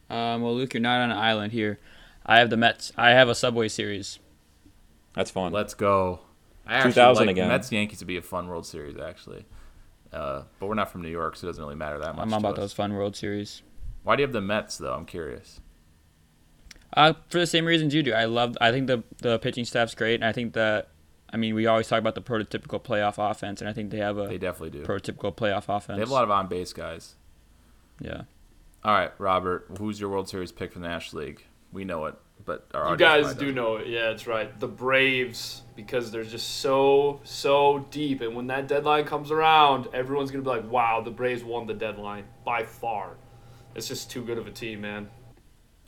Um, 0.09 0.41
well, 0.41 0.55
Luke, 0.55 0.73
you're 0.73 0.81
not 0.81 1.01
on 1.01 1.11
an 1.11 1.17
island 1.17 1.53
here. 1.53 1.79
I 2.25 2.39
have 2.39 2.49
the 2.49 2.57
Mets. 2.57 2.91
I 2.97 3.11
have 3.11 3.29
a 3.29 3.35
Subway 3.35 3.69
Series. 3.69 4.19
That's 5.13 5.31
fun. 5.31 5.53
Let's 5.53 5.73
go. 5.73 6.19
I 6.65 6.75
actually 6.75 6.91
2000 6.91 7.25
like 7.25 7.33
again. 7.33 7.47
Mets 7.47 7.71
Yankees 7.71 7.99
to 7.99 8.05
be 8.05 8.17
a 8.17 8.21
fun 8.21 8.47
World 8.47 8.65
Series 8.65 8.97
actually. 8.97 9.45
Uh, 10.11 10.43
but 10.59 10.67
we're 10.67 10.75
not 10.75 10.91
from 10.91 11.01
New 11.01 11.09
York, 11.09 11.35
so 11.35 11.47
it 11.47 11.49
doesn't 11.49 11.63
really 11.63 11.75
matter 11.75 11.99
that 11.99 12.15
much. 12.15 12.23
I'm 12.23 12.29
to 12.29 12.37
about 12.37 12.53
us. 12.53 12.59
those 12.59 12.73
fun 12.73 12.93
World 12.93 13.15
Series. 13.15 13.61
Why 14.03 14.15
do 14.15 14.21
you 14.21 14.27
have 14.27 14.33
the 14.33 14.41
Mets 14.41 14.77
though? 14.77 14.93
I'm 14.93 15.05
curious. 15.05 15.59
Uh, 16.93 17.13
for 17.29 17.39
the 17.39 17.47
same 17.47 17.65
reasons 17.65 17.93
you 17.93 18.03
do. 18.03 18.13
I 18.13 18.25
love. 18.25 18.57
I 18.59 18.71
think 18.71 18.87
the 18.87 19.03
the 19.19 19.39
pitching 19.39 19.65
staff's 19.65 19.95
great, 19.95 20.15
and 20.15 20.25
I 20.25 20.31
think 20.33 20.53
that. 20.53 20.89
I 21.31 21.37
mean, 21.37 21.55
we 21.55 21.65
always 21.65 21.87
talk 21.87 21.99
about 21.99 22.15
the 22.15 22.21
prototypical 22.21 22.81
playoff 22.81 23.15
offense, 23.17 23.59
and 23.61 23.69
I 23.69 23.73
think 23.73 23.91
they 23.91 23.97
have 23.97 24.17
a 24.17 24.27
They 24.27 24.37
definitely 24.37 24.79
do. 24.79 24.85
prototypical 24.85 25.35
playoff 25.35 25.65
offense. 25.67 25.97
They 25.97 26.01
have 26.01 26.09
a 26.09 26.13
lot 26.13 26.23
of 26.23 26.31
on 26.31 26.47
base 26.47 26.71
guys. 26.73 27.15
Yeah. 27.99 28.23
All 28.83 28.93
right, 28.93 29.11
Robert, 29.17 29.67
who's 29.79 29.99
your 29.99 30.09
World 30.09 30.29
Series 30.29 30.51
pick 30.51 30.71
for 30.71 30.79
the 30.79 30.87
National 30.87 31.23
League? 31.23 31.43
We 31.73 31.83
know 31.83 32.05
it, 32.05 32.15
but 32.45 32.67
our 32.73 32.91
You 32.91 32.97
guys 32.97 33.25
do 33.33 33.33
doesn't. 33.33 33.55
know 33.55 33.75
it. 33.75 33.87
Yeah, 33.87 34.09
that's 34.09 34.25
right. 34.27 34.57
The 34.57 34.67
Braves, 34.69 35.63
because 35.75 36.11
they're 36.11 36.23
just 36.23 36.59
so, 36.61 37.19
so 37.25 37.85
deep. 37.91 38.21
And 38.21 38.33
when 38.35 38.47
that 38.47 38.67
deadline 38.69 39.03
comes 39.03 39.29
around, 39.31 39.87
everyone's 39.93 40.31
going 40.31 40.43
to 40.45 40.49
be 40.49 40.55
like, 40.55 40.71
wow, 40.71 41.01
the 41.01 41.11
Braves 41.11 41.43
won 41.43 41.67
the 41.67 41.73
deadline 41.73 42.23
by 42.45 42.63
far. 42.63 43.17
It's 43.75 43.89
just 43.89 44.09
too 44.09 44.23
good 44.23 44.37
of 44.37 44.47
a 44.47 44.51
team, 44.51 44.79
man. 44.81 45.09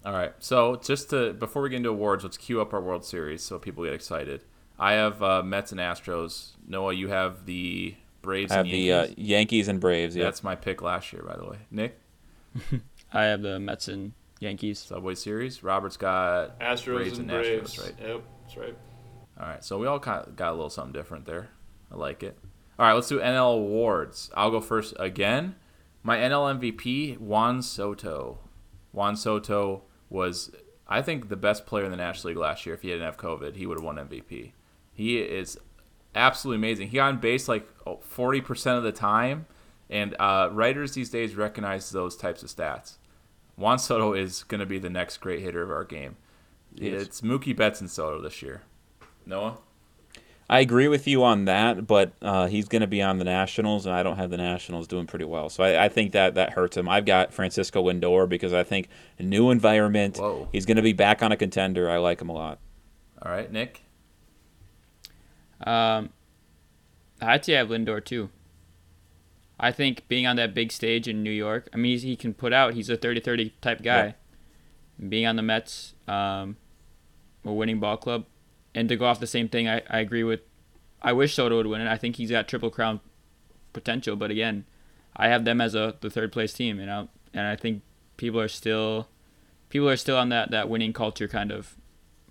All 0.03 0.11
right, 0.13 0.33
so 0.39 0.75
just 0.77 1.09
to 1.11 1.33
before 1.33 1.61
we 1.61 1.69
get 1.69 1.77
into 1.77 1.89
awards, 1.89 2.23
let's 2.23 2.37
cue 2.37 2.59
up 2.61 2.73
our 2.73 2.81
World 2.81 3.05
Series 3.05 3.41
so 3.41 3.57
people 3.59 3.83
get 3.85 3.93
excited. 3.93 4.43
I 4.79 4.93
have 4.93 5.21
uh, 5.21 5.43
Mets 5.43 5.71
and 5.71 5.79
Astros. 5.81 6.51
Noah, 6.67 6.93
you 6.93 7.09
have 7.09 7.45
the 7.45 7.95
Braves 8.21 8.51
I 8.51 8.57
have 8.57 8.65
and 8.65 8.73
the 8.73 8.91
uh, 8.91 9.01
Yankees. 9.03 9.15
Yankees 9.17 9.67
and 9.67 9.79
Braves. 9.79 10.15
Yeah. 10.15 10.23
That's 10.23 10.43
my 10.43 10.55
pick 10.55 10.81
last 10.81 11.11
year, 11.13 11.23
by 11.23 11.35
the 11.37 11.45
way. 11.45 11.57
Nick, 11.71 11.99
I 13.13 13.23
have 13.25 13.41
the 13.41 13.59
Mets 13.59 13.87
and 13.87 14.13
Yankees. 14.39 14.79
Subway 14.79 15.15
Series. 15.15 15.63
Robert's 15.63 15.97
got 15.97 16.59
Astros 16.59 16.85
Braves 16.85 17.17
and 17.19 17.29
and 17.31 17.43
Astros, 17.43 17.57
Braves. 17.57 17.79
right? 17.79 17.95
Yep, 18.07 18.23
that's 18.43 18.57
right. 18.57 18.77
All 19.39 19.47
right, 19.47 19.63
so 19.63 19.77
we 19.77 19.87
all 19.87 19.99
kind 19.99 20.25
of 20.27 20.35
got 20.35 20.49
a 20.51 20.55
little 20.55 20.69
something 20.69 20.93
different 20.93 21.25
there. 21.25 21.49
I 21.91 21.95
like 21.95 22.23
it. 22.23 22.37
All 22.77 22.85
right, 22.85 22.93
let's 22.93 23.07
do 23.07 23.19
NL 23.19 23.55
awards. 23.55 24.29
I'll 24.35 24.51
go 24.51 24.61
first 24.61 24.93
again. 24.99 25.55
My 26.03 26.17
NL 26.17 26.59
MVP, 26.59 27.17
Juan 27.19 27.61
Soto. 27.61 28.39
Juan 28.91 29.15
Soto 29.15 29.83
was, 30.09 30.51
I 30.87 31.01
think, 31.01 31.29
the 31.29 31.35
best 31.35 31.65
player 31.65 31.85
in 31.85 31.91
the 31.91 31.97
National 31.97 32.29
League 32.29 32.37
last 32.37 32.65
year. 32.65 32.75
If 32.75 32.81
he 32.81 32.89
didn't 32.89 33.03
have 33.03 33.17
COVID, 33.17 33.55
he 33.55 33.65
would 33.65 33.77
have 33.77 33.83
won 33.83 33.95
MVP. 33.97 34.51
He 34.99 35.17
is 35.17 35.57
absolutely 36.13 36.57
amazing. 36.57 36.89
He 36.89 36.97
got 36.97 37.07
on 37.07 37.19
base 37.21 37.47
like 37.47 37.65
oh, 37.87 38.01
40% 38.13 38.77
of 38.77 38.83
the 38.83 38.91
time, 38.91 39.45
and 39.89 40.13
uh, 40.19 40.49
writers 40.51 40.91
these 40.91 41.09
days 41.09 41.35
recognize 41.35 41.89
those 41.91 42.17
types 42.17 42.43
of 42.43 42.49
stats. 42.49 42.97
Juan 43.55 43.79
Soto 43.79 44.13
is 44.13 44.43
going 44.43 44.59
to 44.59 44.65
be 44.65 44.77
the 44.77 44.89
next 44.89 45.19
great 45.19 45.39
hitter 45.39 45.63
of 45.63 45.71
our 45.71 45.85
game. 45.85 46.17
He 46.77 46.89
is. 46.89 47.01
It's 47.01 47.21
Mookie 47.21 47.55
Betts 47.55 47.79
and 47.79 47.89
Soto 47.89 48.21
this 48.21 48.41
year. 48.41 48.63
Noah? 49.25 49.59
I 50.49 50.59
agree 50.59 50.89
with 50.89 51.07
you 51.07 51.23
on 51.23 51.45
that, 51.45 51.87
but 51.87 52.11
uh, 52.21 52.47
he's 52.47 52.67
going 52.67 52.81
to 52.81 52.87
be 52.87 53.01
on 53.01 53.19
the 53.19 53.23
Nationals, 53.23 53.85
and 53.85 53.95
I 53.95 54.03
don't 54.03 54.17
have 54.17 54.31
the 54.31 54.37
Nationals 54.37 54.85
doing 54.85 55.07
pretty 55.07 55.23
well. 55.23 55.47
So 55.47 55.63
I, 55.63 55.85
I 55.85 55.87
think 55.87 56.11
that 56.11 56.35
that 56.35 56.51
hurts 56.51 56.75
him. 56.75 56.89
I've 56.89 57.05
got 57.05 57.33
Francisco 57.33 57.85
Lindor 57.85 58.27
because 58.27 58.51
I 58.51 58.65
think 58.65 58.89
a 59.17 59.23
new 59.23 59.49
environment. 59.49 60.17
Whoa. 60.17 60.49
He's 60.51 60.65
going 60.65 60.75
to 60.75 60.83
be 60.83 60.91
back 60.91 61.23
on 61.23 61.31
a 61.31 61.37
contender. 61.37 61.89
I 61.89 61.99
like 61.99 62.21
him 62.21 62.27
a 62.27 62.33
lot. 62.33 62.59
All 63.21 63.31
right, 63.31 63.49
Nick. 63.49 63.83
Um, 65.65 66.09
I 67.21 67.35
actually 67.35 67.55
have 67.55 67.69
Lindor 67.69 68.03
too. 68.03 68.29
I 69.59 69.71
think 69.71 70.07
being 70.07 70.25
on 70.25 70.37
that 70.37 70.53
big 70.53 70.71
stage 70.71 71.07
in 71.07 71.21
New 71.21 71.31
York, 71.31 71.67
I 71.73 71.77
mean, 71.77 71.99
he 71.99 72.15
can 72.15 72.33
put 72.33 72.53
out. 72.53 72.75
He's 72.75 72.89
a 72.89 72.95
30-30 72.95 73.51
type 73.59 73.81
guy. 73.81 74.15
Being 75.09 75.27
on 75.27 75.35
the 75.35 75.41
Mets, 75.41 75.93
um, 76.07 76.57
a 77.43 77.51
winning 77.51 77.79
ball 77.79 77.97
club, 77.97 78.25
and 78.75 78.87
to 78.89 78.95
go 78.95 79.05
off 79.05 79.19
the 79.19 79.27
same 79.27 79.47
thing, 79.49 79.67
I, 79.67 79.81
I 79.89 79.99
agree 79.99 80.23
with. 80.23 80.41
I 81.01 81.13
wish 81.13 81.33
Soto 81.35 81.55
would 81.55 81.67
win 81.67 81.81
it. 81.81 81.87
I 81.87 81.97
think 81.97 82.17
he's 82.17 82.31
got 82.31 82.47
triple 82.47 82.69
crown 82.69 82.99
potential, 83.71 84.17
but 84.17 84.31
again, 84.31 84.65
I 85.15 85.29
have 85.29 85.45
them 85.45 85.61
as 85.61 85.75
a 85.75 85.95
the 86.01 86.09
third 86.09 86.31
place 86.31 86.53
team, 86.53 86.79
you 86.79 86.85
know, 86.85 87.07
and 87.33 87.47
I 87.47 87.55
think 87.55 87.81
people 88.17 88.39
are 88.39 88.49
still 88.49 89.07
people 89.69 89.87
are 89.89 89.97
still 89.97 90.17
on 90.17 90.29
that 90.29 90.51
that 90.51 90.69
winning 90.69 90.93
culture 90.93 91.27
kind 91.27 91.51
of 91.51 91.75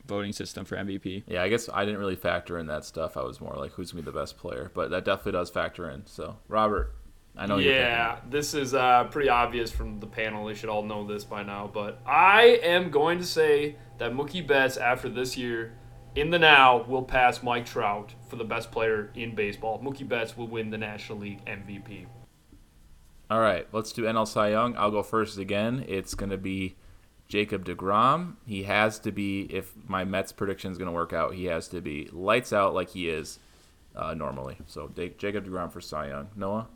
voting 0.08 0.32
system 0.32 0.64
for 0.64 0.76
MVP. 0.76 1.24
Yeah, 1.26 1.42
I 1.42 1.48
guess 1.48 1.68
I 1.72 1.84
didn't 1.84 2.00
really 2.00 2.16
factor 2.16 2.58
in 2.58 2.66
that 2.66 2.84
stuff. 2.84 3.16
I 3.16 3.22
was 3.22 3.40
more 3.40 3.54
like, 3.56 3.72
who's 3.72 3.92
gonna 3.92 4.02
be 4.02 4.10
the 4.10 4.18
best 4.18 4.38
player? 4.38 4.70
But 4.74 4.90
that 4.90 5.04
definitely 5.04 5.32
does 5.32 5.50
factor 5.50 5.88
in. 5.88 6.06
So, 6.06 6.38
Robert, 6.48 6.94
I 7.36 7.46
know 7.46 7.58
you're 7.58 7.74
yeah, 7.74 8.18
this 8.28 8.54
is 8.54 8.74
uh, 8.74 9.04
pretty 9.04 9.28
obvious 9.28 9.70
from 9.70 10.00
the 10.00 10.06
panel. 10.06 10.46
They 10.46 10.54
should 10.54 10.70
all 10.70 10.82
know 10.82 11.06
this 11.06 11.24
by 11.24 11.44
now. 11.44 11.70
But 11.72 12.00
I 12.04 12.60
am 12.62 12.90
going 12.90 13.18
to 13.18 13.24
say 13.24 13.76
that 13.98 14.12
Mookie 14.12 14.44
Betts, 14.44 14.76
after 14.76 15.08
this 15.08 15.36
year, 15.36 15.74
in 16.16 16.30
the 16.30 16.38
now, 16.38 16.82
will 16.82 17.04
pass 17.04 17.42
Mike 17.42 17.64
Trout 17.64 18.14
for 18.28 18.36
the 18.36 18.44
best 18.44 18.72
player 18.72 19.10
in 19.14 19.36
baseball. 19.36 19.80
Mookie 19.80 20.08
Betts 20.08 20.36
will 20.36 20.48
win 20.48 20.70
the 20.70 20.78
National 20.78 21.18
League 21.18 21.44
MVP. 21.44 22.06
All 23.30 23.40
right, 23.40 23.68
let's 23.72 23.92
do 23.92 24.02
NL 24.02 24.26
Cy 24.26 24.50
Young. 24.50 24.76
I'll 24.76 24.90
go 24.90 25.02
first 25.02 25.38
again. 25.38 25.84
It's 25.86 26.14
going 26.14 26.30
to 26.30 26.38
be 26.38 26.76
Jacob 27.28 27.64
DeGrom. 27.64 28.34
He 28.46 28.62
has 28.64 28.98
to 29.00 29.12
be, 29.12 29.42
if 29.42 29.72
my 29.86 30.04
Mets 30.04 30.32
prediction 30.32 30.72
is 30.72 30.78
going 30.78 30.86
to 30.86 30.92
work 30.92 31.12
out, 31.12 31.34
he 31.34 31.44
has 31.44 31.68
to 31.68 31.80
be 31.80 32.08
lights 32.12 32.52
out 32.52 32.74
like 32.74 32.90
he 32.90 33.08
is 33.08 33.38
uh, 33.94 34.14
normally. 34.14 34.56
So 34.66 34.88
Da- 34.88 35.14
Jacob 35.18 35.46
DeGrom 35.46 35.70
for 35.70 35.80
Cy 35.80 36.08
Young. 36.08 36.28
Noah? 36.34 36.66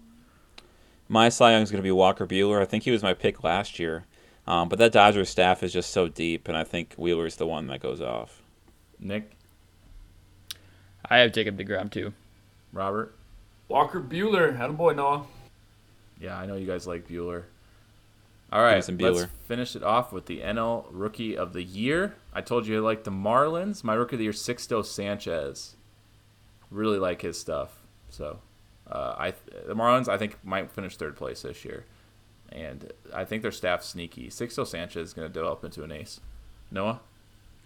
My 1.09 1.29
Cy 1.29 1.53
Young 1.53 1.63
is 1.63 1.71
going 1.71 1.83
to 1.83 1.87
be 1.87 1.91
Walker 1.91 2.27
Buehler. 2.27 2.61
I 2.61 2.65
think 2.67 2.85
he 2.85 2.91
was 2.91 3.03
my 3.03 3.15
pick 3.15 3.43
last 3.43 3.79
year, 3.79 4.05
um, 4.47 4.69
but 4.69 4.79
that 4.79 4.93
Dodgers 4.93 5.29
staff 5.29 5.63
is 5.63 5.73
just 5.73 5.91
so 5.91 6.09
deep, 6.09 6.49
and 6.49 6.57
I 6.57 6.65
think 6.65 6.95
Wheeler 6.97 7.27
is 7.27 7.37
the 7.37 7.47
one 7.47 7.67
that 7.69 7.81
goes 7.81 8.01
off. 8.01 8.43
Nick? 8.99 9.33
I 11.09 11.19
have 11.19 11.33
Jacob 11.33 11.59
Degrom 11.59 11.91
too. 11.91 12.13
Robert? 12.73 13.15
Walker 13.69 14.01
Buehler, 14.01 14.57
had 14.57 14.71
a 14.71 14.73
boy 14.75 14.93
Noah. 14.93 15.25
Yeah, 16.21 16.39
I 16.39 16.47
know 16.47 16.57
you 16.57 16.67
guys 16.67 16.87
like 16.87 17.09
Buehler. 17.09 17.45
All 18.53 18.63
right, 18.63 18.87
let's 18.87 19.27
finish 19.49 19.75
it 19.75 19.83
off 19.83 20.13
with 20.13 20.27
the 20.27 20.41
NL 20.41 20.85
Rookie 20.91 21.39
of 21.39 21.55
the 21.55 21.63
Year. 21.63 22.17
I 22.35 22.43
told 22.43 22.67
you 22.67 22.77
I 22.77 22.81
like 22.81 23.05
the 23.05 23.11
Marlins. 23.11 23.83
My 23.83 23.95
Rookie 23.95 24.17
of 24.17 24.19
the 24.19 24.25
Year, 24.25 24.35
Sixto 24.35 24.85
Sanchez. 24.85 25.75
Really 26.71 26.99
like 26.99 27.23
his 27.23 27.41
stuff. 27.41 27.71
So, 28.11 28.41
uh, 28.91 29.15
I 29.17 29.31
the 29.67 29.75
Marlins 29.75 30.07
I 30.07 30.19
think 30.19 30.37
might 30.45 30.71
finish 30.71 30.97
third 30.97 31.17
place 31.17 31.43
this 31.43 31.65
year, 31.65 31.87
and 32.51 32.93
I 33.15 33.25
think 33.25 33.41
their 33.41 33.53
staff's 33.53 33.87
sneaky. 33.87 34.29
Sixto 34.29 34.67
Sanchez 34.67 35.09
is 35.09 35.15
going 35.15 35.29
to 35.29 35.33
develop 35.33 35.65
into 35.65 35.83
an 35.83 35.91
ace. 35.91 36.21
Noah, 36.71 37.01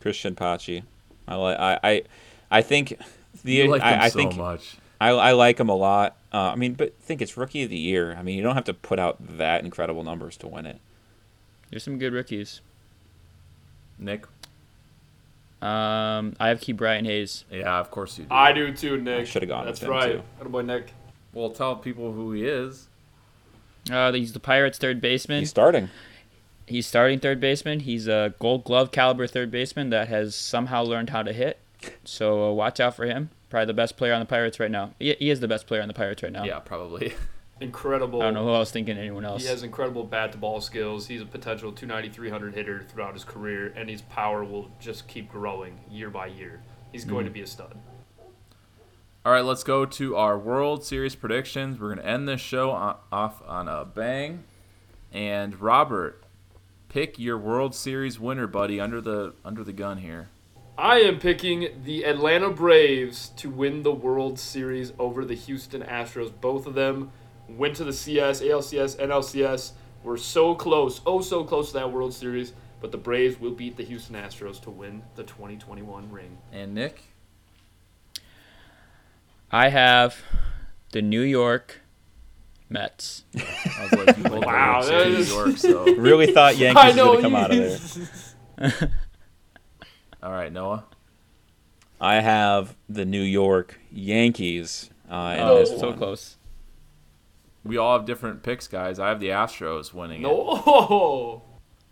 Christian 0.01 0.37
Pache. 0.37 0.85
I 1.27 1.35
like. 1.35 1.59
I, 1.59 1.81
I 1.83 2.03
I 2.49 2.63
think 2.63 2.97
the 3.43 3.55
you 3.55 3.67
like 3.67 3.83
I, 3.83 4.05
I 4.05 4.09
so 4.09 4.21
think 4.21 4.37
much. 4.37 4.77
I, 5.01 5.11
I 5.11 5.33
like 5.33 5.59
him 5.61 5.69
a 5.69 5.75
lot. 5.75 6.17
Uh, 6.33 6.51
I 6.53 6.55
mean, 6.57 6.75
but 6.75 6.99
think 7.01 7.21
it's 7.23 7.37
rookie 7.37 7.63
of 7.65 7.71
the 7.71 7.79
year. 7.79 8.15
I 8.17 8.23
mean, 8.23 8.37
you 8.37 8.43
don't 8.43 8.55
have 8.55 8.65
to 8.65 8.75
put 8.75 8.99
out 8.99 9.17
that 9.39 9.65
incredible 9.65 10.03
numbers 10.03 10.37
to 10.39 10.49
win 10.49 10.67
it. 10.67 10.79
There's 11.71 11.83
some 11.83 11.99
good 11.99 12.13
rookies. 12.13 12.61
Nick, 13.99 14.27
Um, 15.63 16.37
I 16.39 16.49
have 16.49 16.61
Ke'Bryan 16.61 17.05
Hayes. 17.07 17.45
yeah, 17.51 17.79
of 17.79 17.91
course 17.91 18.19
you 18.19 18.25
do. 18.25 18.35
I 18.35 18.53
do 18.53 18.73
too, 18.73 18.99
Nick. 19.01 19.27
should've 19.27 19.49
gone 19.49 19.65
That's 19.67 19.81
with 19.81 19.89
right. 19.91 20.13
too. 20.13 20.23
Had 20.39 20.53
boy 20.53 20.63
Nick. 20.63 20.93
Well, 21.33 21.51
tell 21.51 21.77
people 21.77 22.13
who 22.13 22.33
he 22.33 22.45
is. 22.47 22.89
Uh, 23.91 24.13
he's 24.13 24.33
the 24.33 24.41
Pirates' 24.41 24.79
third 24.79 25.01
baseman. 25.01 25.41
He's 25.41 25.51
starting. 25.51 25.89
He's 26.67 26.87
starting 26.87 27.21
third 27.21 27.41
baseman. 27.41 27.81
He's 27.81 28.07
a 28.09 28.35
Gold 28.39 28.65
Glove 28.65 28.91
caliber 28.91 29.27
third 29.27 29.51
baseman 29.51 29.91
that 29.91 30.09
has 30.09 30.35
somehow 30.35 30.83
learned 30.83 31.11
how 31.11 31.23
to 31.23 31.33
hit. 31.33 31.59
So 32.05 32.49
uh, 32.51 32.53
watch 32.53 32.81
out 32.81 32.97
for 32.97 33.07
him. 33.07 33.31
Probably 33.49 33.67
the 33.67 33.75
best 33.75 33.97
player 33.97 34.13
on 34.13 34.21
the 34.21 34.27
Pirates 34.27 34.59
right 34.59 34.71
now. 34.71 34.93
He, 34.99 35.15
he 35.19 35.31
is 35.31 35.41
the 35.41 35.49
best 35.49 35.67
player 35.67 35.81
on 35.83 35.89
the 35.89 35.95
Pirates 35.95 36.23
right 36.23 36.33
now. 36.33 36.45
Yeah, 36.45 36.59
probably. 36.59 37.15
Incredible. 37.61 38.21
I 38.21 38.27
don't 38.27 38.35
know 38.35 38.45
who 38.45 38.53
else 38.55 38.71
thinking 38.71 38.99
anyone 38.99 39.25
else. 39.25 39.43
He 39.43 39.49
has 39.49 39.63
incredible 39.63 40.05
bat 40.05 40.33
to 40.33 40.39
ball 40.39 40.61
skills. 40.61 41.07
He's 41.07 41.23
a 41.23 41.27
potential 41.27 41.73
290, 41.73 42.15
300 42.15 42.55
hitter 42.55 42.85
throughout 42.87 43.15
his 43.15 43.25
career, 43.25 43.73
and 43.75 43.89
his 43.89 44.03
power 44.03 44.45
will 44.45 44.71
just 44.79 45.09
keep 45.09 45.31
growing 45.31 45.81
year 45.91 46.11
by 46.11 46.27
year. 46.27 46.61
He's 46.93 47.07
going 47.07 47.25
Mm. 47.25 47.29
to 47.29 47.33
be 47.33 47.41
a 47.41 47.47
stud. 47.47 47.75
All 49.25 49.33
right, 49.33 49.45
let's 49.45 49.65
go 49.65 49.87
to 49.87 50.17
our 50.17 50.39
World 50.39 50.85
Series 50.85 51.15
predictions. 51.15 51.81
We're 51.81 51.95
going 51.95 51.99
to 52.05 52.07
end 52.07 52.29
this 52.29 52.43
show 52.43 52.73
on, 52.73 52.97
off 53.11 53.43
on 53.49 53.69
a 53.69 53.87
bang. 53.87 54.45
And 55.11 55.59
Robert, 55.59 56.23
pick 56.91 57.19
your 57.19 57.39
World 57.39 57.75
Series 57.75 58.21
winner, 58.21 58.47
buddy, 58.47 58.79
under 58.79 59.01
the 59.01 59.33
under 59.47 59.65
the 59.65 59.73
gun 59.73 59.97
here. 59.99 60.29
I 60.79 60.99
am 61.01 61.19
picking 61.19 61.69
the 61.85 62.05
Atlanta 62.05 62.51
Braves 62.51 63.31
to 63.37 63.49
win 63.49 63.83
the 63.83 63.93
World 63.93 64.39
Series 64.39 64.93
over 64.99 65.25
the 65.25 65.35
Houston 65.35 65.83
Astros. 65.83 66.31
Both 66.39 66.67
of 66.67 66.75
them 66.75 67.13
went 67.49 67.77
to 67.77 67.85
the 67.85 67.95
CS, 67.95 68.43
ALCS, 68.43 68.97
NLCS. 68.97 69.73
We're 70.03 70.19
so 70.19 70.55
close, 70.55 71.01
oh 71.07 71.23
so 71.23 71.45
close 71.45 71.69
to 71.69 71.75
that 71.79 71.93
World 71.93 72.13
Series. 72.13 72.53
But 72.83 72.93
the 72.93 72.99
Braves 72.99 73.41
will 73.41 73.53
beat 73.53 73.79
the 73.79 73.85
Houston 73.85 74.17
Astros 74.17 74.61
to 74.63 74.71
win 74.71 75.03
the 75.15 75.25
2021 75.25 76.11
ring. 76.11 76.37
And 76.53 76.75
Nick, 76.75 77.05
I 79.51 79.71
have 79.71 80.23
the 80.93 81.01
New 81.01 81.23
York 81.23 81.81
Mets. 82.69 83.25
I 83.35 83.89
was 83.91 83.93
like, 83.93 84.19
you 84.19 84.25
both 84.25 84.45
Wow, 84.45 84.83
wow, 84.83 85.05
New 85.05 85.23
York, 85.23 85.57
so 85.57 85.85
Really 85.97 86.35
thought 86.35 86.59
Yankees 86.59 86.85
was 86.85 86.97
know 86.97 87.05
going 87.05 87.17
to 87.17 87.23
come 87.23 87.35
out 87.35 87.51
of 87.51 88.11
there. 88.59 88.93
all 90.23 90.33
right, 90.33 90.53
Noah. 90.53 90.85
I 92.01 92.17
have 92.21 92.77
the 92.89 93.05
New 93.05 93.23
York 93.23 93.79
Yankees 93.91 94.91
uh, 95.11 95.35
in 95.37 95.43
Oh, 95.43 95.59
this 95.59 95.71
so 95.71 95.89
one. 95.91 95.99
close. 95.99 96.37
We 97.65 97.79
all 97.79 97.97
have 97.97 98.07
different 98.07 98.43
picks, 98.43 98.69
guys. 98.69 98.99
I 98.99 99.09
have 99.09 99.19
the 99.19 99.29
Astros 99.31 99.93
winning 99.93 100.21
it. 100.21 100.25
No, 100.25 101.43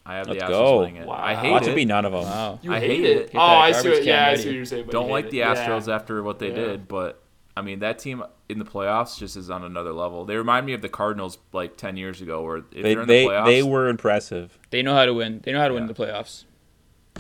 I 0.07 0.17
have 0.17 0.29
Let's 0.29 0.41
the 0.41 0.47
Astros 0.47 0.49
go. 0.51 0.79
winning 0.81 0.97
it. 0.97 1.07
Wow. 1.07 1.15
I 1.15 1.33
Watch 1.51 1.63
hate 1.65 1.69
it 1.71 1.73
it. 1.73 1.75
be 1.75 1.85
none 1.85 2.05
of 2.05 2.13
them. 2.13 2.23
Wow. 2.23 2.59
you 2.63 2.73
I 2.73 2.79
hate, 2.81 2.91
hate 2.91 3.05
it. 3.05 3.17
it. 3.29 3.31
Oh, 3.35 3.41
I 3.41 3.73
see. 3.73 3.83
garbage 3.85 3.99
What, 4.01 4.05
yeah, 4.07 4.27
I 4.29 4.35
see 4.37 4.47
what 4.49 4.55
you're 4.57 4.65
saying. 4.67 4.87
Don't 4.91 5.07
you 5.07 5.13
like 5.13 5.25
hate 5.27 5.31
the 5.33 5.41
it. 5.41 5.47
Astros 5.47 5.89
Yeah. 5.89 5.95
after 5.97 6.23
what 6.23 6.39
they 6.39 6.49
Yeah. 6.51 6.55
did, 6.55 6.89
but 6.89 7.23
I 7.57 7.63
mean 7.63 7.79
that 7.81 7.99
team 7.99 8.23
in 8.49 8.59
the 8.59 8.65
playoffs 8.65 9.19
just 9.19 9.37
is 9.37 9.49
on 9.51 9.65
another 9.65 9.93
level. 9.93 10.25
They 10.27 10.37
remind 10.37 10.67
me 10.67 10.75
of 10.75 10.83
the 10.83 10.89
Cardinals 10.89 11.39
like 11.53 11.77
ten 11.77 11.97
years 11.97 12.21
ago, 12.21 12.43
where 12.43 12.59
if 12.59 12.71
They 12.71 12.83
they're 12.83 13.01
in 13.03 13.09
they, 13.09 13.23
the 13.25 13.31
playoffs, 13.31 13.47
they 13.47 13.63
were 13.63 13.89
impressive. 13.89 14.59
They 14.71 14.83
know 14.83 14.95
how 14.95 15.07
to 15.07 15.15
win. 15.15 15.41
They 15.43 15.53
know 15.53 15.61
how 15.61 15.69
to 15.69 15.75
win 15.75 15.87
the 15.87 15.95
playoffs. 15.95 16.45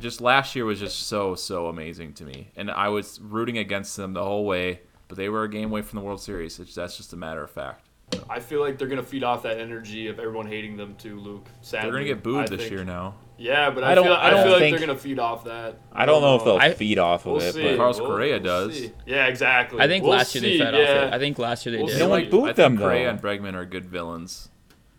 Just 0.00 0.20
last 0.20 0.54
year 0.56 0.64
was 0.64 0.80
just 0.80 1.06
so 1.06 1.34
so 1.34 1.66
amazing 1.68 2.12
to 2.14 2.24
me, 2.24 2.50
and 2.56 2.70
I 2.70 2.88
was 2.88 3.20
rooting 3.20 3.58
against 3.58 3.96
them 3.96 4.12
the 4.12 4.24
whole 4.24 4.44
way. 4.44 4.80
But 5.06 5.18
they 5.18 5.28
were 5.28 5.44
a 5.44 5.50
game 5.50 5.70
away 5.70 5.82
from 5.82 5.98
the 5.98 6.04
World 6.04 6.20
Series. 6.22 6.58
It's, 6.58 6.74
that's 6.74 6.96
just 6.96 7.12
a 7.12 7.16
matter 7.16 7.44
of 7.44 7.50
fact. 7.50 7.86
I 8.30 8.40
feel 8.40 8.60
like 8.60 8.78
they're 8.78 8.88
gonna 8.88 9.02
feed 9.02 9.22
off 9.22 9.42
that 9.42 9.58
energy 9.60 10.08
of 10.08 10.18
everyone 10.18 10.46
hating 10.46 10.76
them 10.78 10.94
too, 10.96 11.18
Luke. 11.20 11.46
Sadly, 11.60 11.82
They're 11.90 11.92
gonna 11.98 12.04
get 12.06 12.22
booed 12.22 12.44
I 12.44 12.46
this 12.46 12.60
think. 12.60 12.70
year 12.70 12.84
now. 12.84 13.14
Yeah, 13.36 13.68
but 13.70 13.84
I, 13.84 13.92
I 13.92 13.94
don't- 13.94 14.04
feel, 14.04 14.12
I 14.14 14.26
I, 14.26 14.30
don't 14.30 14.42
feel 14.44 14.52
like 14.52 14.60
think- 14.60 14.78
they're 14.78 14.86
gonna 14.86 14.98
feed 14.98 15.18
off 15.18 15.44
that. 15.44 15.78
I 15.92 16.06
don't 16.06 16.22
know 16.22 16.36
if 16.36 16.44
they'll 16.44 16.56
I- 16.56 16.72
feed 16.72 16.98
off 16.98 17.26
of 17.26 17.32
We'll 17.32 17.42
it, 17.42 17.52
see. 17.52 17.62
but 17.62 17.76
Carlos 17.76 17.98
We'll- 18.00 18.08
Correa 18.10 18.34
we'll 18.34 18.42
does. 18.68 18.80
Yeah, 19.04 19.26
exactly. 19.26 19.80
I 19.80 19.88
think 19.88 20.04
We'll 20.04 20.12
last 20.12 20.34
year 20.34 20.42
they 20.42 20.52
see, 20.52 20.58
fed 20.58 20.74
yeah. 20.74 20.80
off 20.80 20.88
it. 21.08 21.12
I 21.14 21.18
think 21.18 21.38
last 21.38 21.66
year 21.66 21.72
they 21.72 21.78
We'll 21.78 21.88
did. 21.88 21.94
see. 21.94 22.00
no 22.00 22.08
one 22.08 22.20
I 22.22 22.28
booed 22.30 22.48
I 22.50 22.52
them 22.52 22.72
think 22.72 22.80
Correa 22.80 23.10
and 23.10 23.20
Bregman 23.20 23.54
are 23.54 23.64
good 23.66 23.84
villains. 23.84 24.48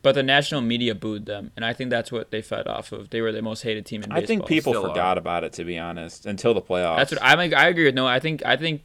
But 0.06 0.14
the 0.14 0.22
national 0.22 0.62
media 0.62 0.94
booed 0.94 1.26
them, 1.26 1.50
and 1.56 1.66
I 1.66 1.74
think 1.74 1.90
that's 1.90 2.12
what 2.12 2.30
they 2.30 2.44
fed 2.44 2.68
off 2.68 2.92
of. 2.92 3.10
They 3.10 3.22
were 3.22 3.32
the 3.32 3.42
most 3.42 3.64
hated 3.64 3.88
team 3.88 4.04
in 4.04 4.10
baseball. 4.10 4.24
I 4.24 4.26
think 4.28 4.46
people 4.46 4.72
Still 4.74 4.84
forgot 4.90 5.18
are. 5.18 5.20
about 5.20 5.44
it 5.44 5.54
to 5.54 5.64
be 5.64 5.80
honest 5.80 6.28
until 6.28 6.54
the 6.54 6.62
playoffs. 6.62 6.98
That's 6.98 7.12
what 7.14 7.24
I 7.24 7.36
mean. 7.36 7.56
I 7.56 7.70
agree 7.70 7.86
with 7.86 7.96
no. 7.96 8.06
I 8.06 8.20
think 8.20 8.46
I 8.46 8.56
think 8.56 8.84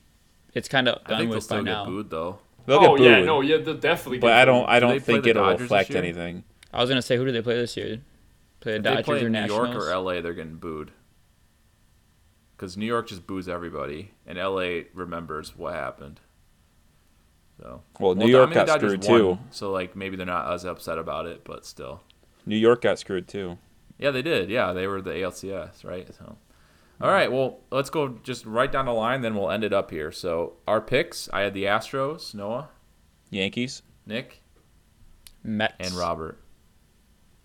it's 0.55 0.66
kind 0.66 0.89
of 0.89 1.03
I 1.05 1.11
done 1.11 1.18
think 1.18 1.31
they'll 1.31 1.37
with 1.37 1.49
by 1.51 1.57
still 1.57 1.62
now. 1.62 1.85
get 1.85 1.91
booed 1.91 2.09
though. 2.09 2.39
They'll 2.64 2.79
oh 2.79 2.97
get 2.97 3.05
yeah, 3.05 3.16
booed, 3.16 3.27
no, 3.27 3.41
yeah, 3.43 3.57
they'll 3.59 3.75
definitely. 3.75 4.21
but 4.21 4.29
get 4.29 4.37
I 4.39 4.45
don't. 4.47 4.66
I 4.66 4.81
Do 4.81 4.87
don't 4.87 4.91
they 4.95 5.01
play 5.01 5.14
think 5.16 5.27
it'll 5.27 5.45
Dodgers 5.45 5.61
reflect 5.61 5.91
anything. 5.95 6.45
I 6.73 6.81
was 6.81 6.89
gonna 6.89 7.03
say, 7.03 7.18
who 7.18 7.27
do 7.27 7.33
they 7.33 7.43
play 7.43 7.57
this 7.57 7.77
year? 7.77 8.01
Play 8.61 8.73
the 8.73 8.77
If 8.79 8.83
they 8.83 8.89
Dodgers 8.89 9.05
play 9.05 9.23
or 9.23 9.27
in 9.27 9.33
New 9.33 9.45
York 9.45 9.75
or 9.77 9.95
LA, 9.95 10.23
they're 10.23 10.33
getting 10.33 10.57
booed. 10.57 10.91
Because 12.57 12.79
New 12.79 12.87
York 12.87 13.09
just 13.11 13.27
boos 13.27 13.47
everybody, 13.47 14.12
and 14.27 14.39
LA 14.39 14.85
remembers 14.95 15.55
what 15.55 15.75
happened. 15.75 16.18
So 17.61 17.83
Well, 17.99 18.15
New 18.15 18.21
Well, 18.25 18.29
York 18.31 18.47
I 18.47 18.51
mean, 18.51 18.55
got 18.55 18.67
Dodgers 18.67 18.91
screwed 18.93 19.03
too. 19.03 19.39
So 19.51 19.71
like 19.71 19.95
maybe 19.95 20.17
they're 20.17 20.27
not 20.27 20.53
as 20.53 20.65
upset 20.65 20.99
about 20.99 21.27
it, 21.27 21.45
but 21.45 21.67
still. 21.67 22.01
New 22.47 22.57
York 22.57 22.83
got 22.83 22.99
screwed 22.99 23.29
too. 23.29 23.59
Yeah, 23.99 24.11
they 24.11 24.23
did. 24.23 24.49
Yeah, 24.49 24.73
they 24.73 24.87
were 24.87 25.03
the 25.03 25.11
ALCS, 25.11 25.85
right? 25.85 26.09
So, 26.15 26.39
All 27.03 27.11
right, 27.11 27.31
well, 27.31 27.61
let's 27.71 27.91
go 27.91 28.09
just 28.23 28.47
right 28.47 28.73
down 28.73 28.87
the 28.87 28.93
line, 28.93 29.21
then 29.21 29.35
we'll 29.35 29.51
end 29.51 29.63
it 29.63 29.75
up 29.75 29.91
here. 29.91 30.11
So 30.11 30.55
our 30.67 30.81
picks, 30.81 31.29
I 31.35 31.41
had 31.41 31.53
the 31.53 31.65
Astros, 31.65 32.35
Noah, 32.35 32.71
Yankees. 33.29 33.83
Nick, 34.07 34.41
Mets 35.45 35.75
and 35.79 35.93
Robert. 35.93 36.39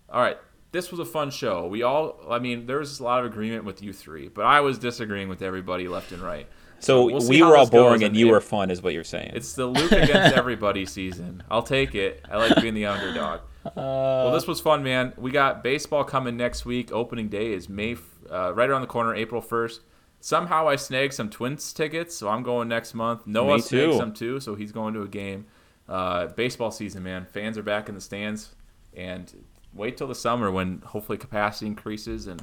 All 0.08 0.22
right, 0.22 0.38
this 0.72 0.90
was 0.90 0.98
a 0.98 1.04
fun 1.04 1.30
show. 1.30 1.66
We 1.66 1.82
all, 1.82 2.18
I 2.30 2.38
mean, 2.38 2.64
there 2.66 2.78
was 2.78 3.00
a 3.00 3.04
lot 3.04 3.20
of 3.20 3.26
agreement 3.30 3.64
with 3.64 3.82
you 3.82 3.92
three, 3.92 4.28
but 4.28 4.46
I 4.46 4.60
was 4.60 4.78
disagreeing 4.78 5.28
with 5.28 5.42
everybody 5.42 5.88
left 5.88 6.10
and 6.12 6.22
right. 6.22 6.48
So 6.80 7.06
we'll 7.06 7.28
we 7.28 7.42
were 7.42 7.56
all 7.56 7.66
boring 7.68 8.02
and 8.02 8.10
and 8.10 8.16
you 8.16 8.28
it- 8.28 8.30
were 8.32 8.40
fun, 8.40 8.70
is 8.70 8.82
what 8.82 8.92
you're 8.92 9.04
saying. 9.04 9.32
It's 9.34 9.54
the 9.54 9.66
Luke 9.66 9.92
against 9.92 10.36
everybody 10.36 10.84
season. 10.86 11.42
I'll 11.50 11.62
take 11.62 11.94
it. 11.94 12.24
I 12.30 12.36
like 12.36 12.60
being 12.60 12.74
the 12.74 12.86
underdog. 12.86 13.40
well, 13.74 14.32
this 14.32 14.46
was 14.46 14.60
fun, 14.60 14.82
man. 14.84 15.12
We 15.16 15.30
got 15.30 15.62
baseball 15.64 16.04
coming 16.04 16.36
next 16.36 16.64
week. 16.64 16.92
Opening 16.92 17.28
day 17.28 17.52
is 17.52 17.68
May, 17.68 17.96
uh, 18.30 18.52
right 18.54 18.68
around 18.70 18.82
the 18.82 18.86
corner, 18.86 19.14
April 19.14 19.40
first. 19.40 19.80
Somehow 20.20 20.68
I 20.68 20.76
snagged 20.76 21.14
some 21.14 21.30
Twins 21.30 21.72
tickets, 21.72 22.16
so 22.16 22.28
I'm 22.28 22.42
going 22.42 22.68
next 22.68 22.94
month. 22.94 23.26
Noah 23.26 23.56
Me 23.56 23.60
snagged 23.60 23.92
too. 23.92 23.98
some 23.98 24.12
too, 24.12 24.40
so 24.40 24.54
he's 24.54 24.72
going 24.72 24.94
to 24.94 25.02
a 25.02 25.08
game. 25.08 25.46
Uh, 25.88 26.26
baseball 26.28 26.70
season, 26.70 27.02
man. 27.02 27.26
Fans 27.32 27.56
are 27.58 27.62
back 27.62 27.88
in 27.88 27.94
the 27.94 28.00
stands, 28.00 28.54
and 28.94 29.32
wait 29.72 29.96
till 29.96 30.06
the 30.08 30.14
summer 30.14 30.50
when 30.50 30.82
hopefully 30.86 31.18
capacity 31.18 31.66
increases 31.66 32.26
and 32.26 32.42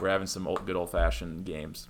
we're 0.00 0.08
having 0.08 0.26
some 0.28 0.46
old, 0.46 0.64
good 0.64 0.76
old 0.76 0.90
fashioned 0.90 1.44
games. 1.44 1.88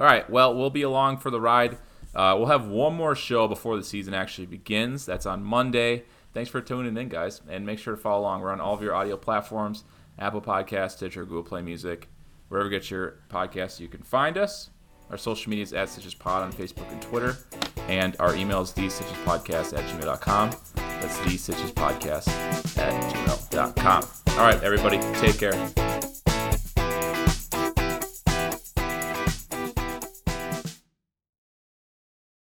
All 0.00 0.06
right. 0.06 0.28
Well, 0.30 0.56
we'll 0.56 0.70
be 0.70 0.82
along 0.82 1.18
for 1.18 1.30
the 1.30 1.40
ride. 1.40 1.76
Uh, 2.14 2.34
we'll 2.36 2.46
have 2.46 2.66
one 2.66 2.94
more 2.94 3.14
show 3.14 3.46
before 3.46 3.76
the 3.76 3.84
season 3.84 4.14
actually 4.14 4.46
begins. 4.46 5.04
That's 5.04 5.26
on 5.26 5.44
Monday. 5.44 6.04
Thanks 6.32 6.48
for 6.48 6.60
tuning 6.60 6.96
in, 6.96 7.08
guys, 7.08 7.42
and 7.48 7.66
make 7.66 7.78
sure 7.78 7.94
to 7.94 8.00
follow 8.00 8.22
along. 8.22 8.40
We're 8.40 8.50
on 8.50 8.60
all 8.60 8.74
of 8.74 8.82
your 8.82 8.94
audio 8.94 9.16
platforms: 9.16 9.84
Apple 10.18 10.40
Podcasts, 10.40 10.92
Stitcher, 10.92 11.24
Google 11.24 11.42
Play 11.42 11.60
Music, 11.62 12.08
wherever 12.48 12.68
you 12.68 12.78
get 12.78 12.90
your 12.90 13.16
podcasts. 13.28 13.78
You 13.78 13.88
can 13.88 14.02
find 14.02 14.38
us. 14.38 14.70
Our 15.10 15.18
social 15.18 15.50
media 15.50 15.64
is 15.64 15.72
at 15.72 15.88
Stitches 15.88 16.14
Pod 16.14 16.44
on 16.44 16.52
Facebook 16.52 16.90
and 16.92 17.02
Twitter, 17.02 17.36
and 17.88 18.16
our 18.20 18.34
email 18.36 18.62
is 18.62 18.72
thestitchespodcast 18.72 19.76
at 19.76 19.84
gmail.com. 19.84 20.50
That's 20.76 21.18
thestitchespodcast 21.18 22.78
at 22.78 23.12
gmail.com. 23.12 24.04
All 24.28 24.46
right, 24.46 24.62
everybody, 24.62 24.98
take 25.20 25.38
care. 25.38 26.09